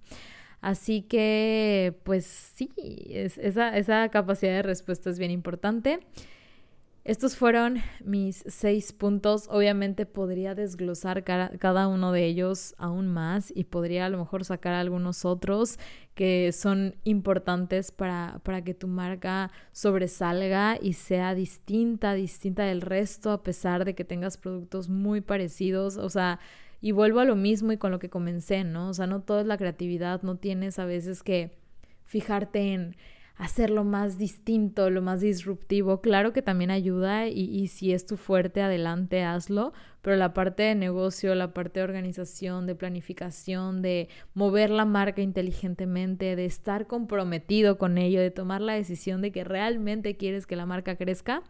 Así 0.61 1.03
que, 1.03 1.99
pues 2.05 2.27
sí, 2.27 2.71
esa, 3.09 3.77
esa 3.77 4.09
capacidad 4.11 4.53
de 4.53 4.63
respuesta 4.63 5.11
es 5.11 5.19
bien 5.19 5.31
importante. 5.31 6.01
Estos 7.03 7.35
fueron 7.35 7.79
mis 8.05 8.45
seis 8.47 8.93
puntos. 8.93 9.49
Obviamente 9.51 10.05
podría 10.05 10.55
desglosar 10.55 11.25
cada, 11.25 11.89
uno 11.89 12.13
de 12.13 12.27
ellos 12.27 12.75
aún 12.77 13.09
más 13.09 13.51
y 13.57 13.65
podría 13.65 14.05
a 14.05 14.09
lo 14.11 14.19
mejor 14.19 14.45
sacar 14.45 14.75
algunos 14.75 15.25
otros 15.25 15.79
que 16.15 16.53
son 16.53 16.97
importantes 17.05 17.91
para, 17.91 18.41
para 18.45 18.63
que 18.63 18.75
tu 18.75 18.87
marca 18.87 19.51
sobresalga 19.73 20.79
y 20.81 20.93
sea 20.93 21.35
distinta, 21.35 22.13
distinta 22.13 22.65
del 22.65 22.83
resto 22.83 23.31
a 23.31 23.43
pesar 23.43 23.87
de 23.87 23.95
que 23.95 24.05
tengas 24.05 24.37
productos 24.37 24.91
muy 24.91 25.23
parecidos. 25.23 25.97
O 25.97 26.11
sea, 26.11 26.39
y 26.83 26.93
vuelvo 26.93 27.21
a 27.21 27.25
lo 27.25 27.35
mismo 27.35 27.73
y 27.73 27.79
con 27.79 27.93
lo 27.93 27.99
que 27.99 28.11
comencé, 28.11 28.63
¿no? 28.65 28.91
O 28.91 28.95
sea, 28.95 29.07
no 29.07 29.23
todo 29.23 29.41
es 29.41 29.47
la 29.47 29.57
creatividad, 29.57 30.21
no 30.23 30.37
tienes 30.37 30.79
a 30.79 30.85
veces 30.85 31.23
que 31.23 31.51
fijarte 32.05 32.75
en 32.75 32.97
hacerlo 33.41 33.85
más 33.85 34.19
distinto, 34.19 34.91
lo 34.91 35.01
más 35.01 35.23
disruptivo. 35.23 36.03
Claro 36.03 36.35
que 36.35 36.43
también 36.43 36.71
ayuda 36.71 37.27
y, 37.27 37.67
si 37.69 37.93
es 37.93 38.05
tu 38.05 38.19
fuerte, 38.19 38.61
adelante, 38.61 39.25
hazlo, 39.25 39.73
pero 40.03 40.17
la 40.17 40.35
parte 40.35 40.63
de 40.63 40.75
negocio, 40.75 41.35
la 41.35 41.55
parte 41.55 41.81
de 41.81 41.85
organización, 41.85 42.67
de 42.67 42.75
planificación, 42.75 43.81
de 43.81 44.11
mover 44.35 44.69
la 44.69 44.85
marca 44.85 45.23
inteligentemente, 45.23 46.37
de 46.37 46.45
estar 46.45 46.87
comprometido 46.87 47.79
con 47.79 47.97
ello, 47.97 48.21
de 48.21 48.31
tomar 48.31 48.61
la 48.61 48.75
decisión 48.75 49.23
de 49.23 49.33
que 49.33 49.43
realmente 49.43 50.19
quieres 50.19 50.47
que 50.47 50.57
la 50.57 50.67
marca 50.67 50.97
crezca, 50.97 51.43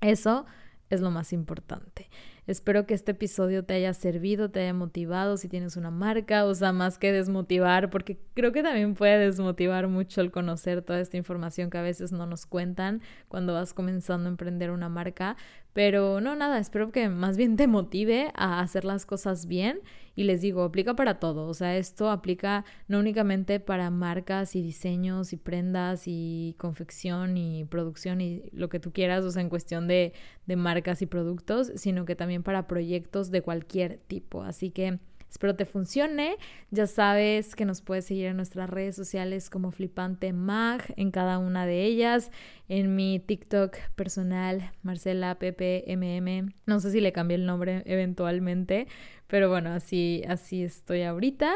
eso 0.00 0.44
es 0.90 1.00
lo 1.00 1.12
más 1.12 1.32
importante. 1.32 2.08
Espero 2.48 2.86
que 2.86 2.94
este 2.94 3.12
episodio 3.12 3.64
te 3.64 3.74
haya 3.74 3.94
servido, 3.94 4.50
te 4.50 4.62
haya 4.62 4.74
motivado 4.74 5.36
si 5.36 5.48
tienes 5.48 5.76
una 5.76 5.92
marca, 5.92 6.44
o 6.44 6.52
sea, 6.56 6.72
más 6.72 6.98
que 6.98 7.12
desmotivar, 7.12 7.88
porque 7.88 8.18
creo 8.34 8.50
que 8.50 8.64
también 8.64 8.94
puede 8.94 9.16
desmotivar 9.16 9.86
mucho 9.86 10.20
el 10.20 10.32
conocer 10.32 10.82
toda 10.82 10.98
esta 10.98 11.16
información 11.16 11.70
que 11.70 11.78
a 11.78 11.82
veces 11.82 12.10
no 12.10 12.26
nos 12.26 12.44
cuentan 12.44 13.00
cuando 13.28 13.54
vas 13.54 13.72
comenzando 13.74 14.28
a 14.28 14.32
emprender 14.32 14.72
una 14.72 14.88
marca. 14.88 15.36
Pero 15.72 16.20
no, 16.20 16.36
nada, 16.36 16.58
espero 16.58 16.92
que 16.92 17.08
más 17.08 17.36
bien 17.36 17.56
te 17.56 17.66
motive 17.66 18.30
a 18.34 18.60
hacer 18.60 18.84
las 18.84 19.06
cosas 19.06 19.46
bien 19.46 19.80
y 20.14 20.24
les 20.24 20.42
digo, 20.42 20.62
aplica 20.64 20.94
para 20.94 21.18
todo, 21.18 21.46
o 21.46 21.54
sea, 21.54 21.78
esto 21.78 22.10
aplica 22.10 22.66
no 22.88 22.98
únicamente 22.98 23.60
para 23.60 23.88
marcas 23.88 24.54
y 24.54 24.62
diseños 24.62 25.32
y 25.32 25.38
prendas 25.38 26.02
y 26.06 26.54
confección 26.58 27.38
y 27.38 27.64
producción 27.64 28.20
y 28.20 28.42
lo 28.52 28.68
que 28.68 28.80
tú 28.80 28.92
quieras, 28.92 29.24
o 29.24 29.30
sea, 29.30 29.40
en 29.40 29.48
cuestión 29.48 29.88
de, 29.88 30.12
de 30.46 30.56
marcas 30.56 31.00
y 31.00 31.06
productos, 31.06 31.72
sino 31.76 32.04
que 32.04 32.16
también 32.16 32.42
para 32.42 32.66
proyectos 32.66 33.30
de 33.30 33.40
cualquier 33.40 33.98
tipo. 34.06 34.42
Así 34.42 34.70
que 34.70 34.98
espero 35.32 35.56
te 35.56 35.64
funcione. 35.64 36.36
Ya 36.70 36.86
sabes 36.86 37.56
que 37.56 37.64
nos 37.64 37.80
puedes 37.80 38.04
seguir 38.04 38.26
en 38.26 38.36
nuestras 38.36 38.68
redes 38.68 38.94
sociales 38.94 39.48
como 39.48 39.70
Flipante 39.70 40.34
Mag, 40.34 40.82
en 40.96 41.10
cada 41.10 41.38
una 41.38 41.64
de 41.64 41.84
ellas. 41.84 42.30
En 42.68 42.94
mi 42.94 43.18
TikTok 43.18 43.76
personal, 43.96 44.72
Marcela 44.82 45.38
PPMM. 45.38 46.52
No 46.66 46.80
sé 46.80 46.90
si 46.90 47.00
le 47.00 47.12
cambié 47.12 47.36
el 47.36 47.46
nombre 47.46 47.82
eventualmente, 47.86 48.86
pero 49.26 49.48
bueno, 49.48 49.70
así, 49.70 50.22
así 50.28 50.62
estoy 50.62 51.02
ahorita. 51.02 51.54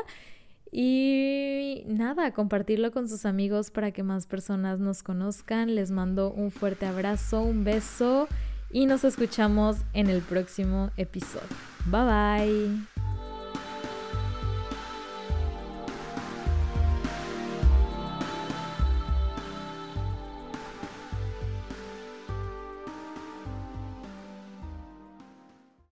Y 0.72 1.84
nada, 1.86 2.32
compartirlo 2.32 2.92
con 2.92 3.08
sus 3.08 3.26
amigos 3.26 3.70
para 3.70 3.92
que 3.92 4.02
más 4.02 4.26
personas 4.26 4.80
nos 4.80 5.02
conozcan. 5.02 5.74
Les 5.74 5.90
mando 5.90 6.32
un 6.32 6.50
fuerte 6.50 6.86
abrazo, 6.86 7.42
un 7.42 7.62
beso 7.62 8.26
y 8.70 8.86
nos 8.86 9.04
escuchamos 9.04 9.76
en 9.92 10.08
el 10.08 10.22
próximo 10.22 10.90
episodio. 10.96 11.46
Bye 11.84 12.04
bye. 12.04 13.05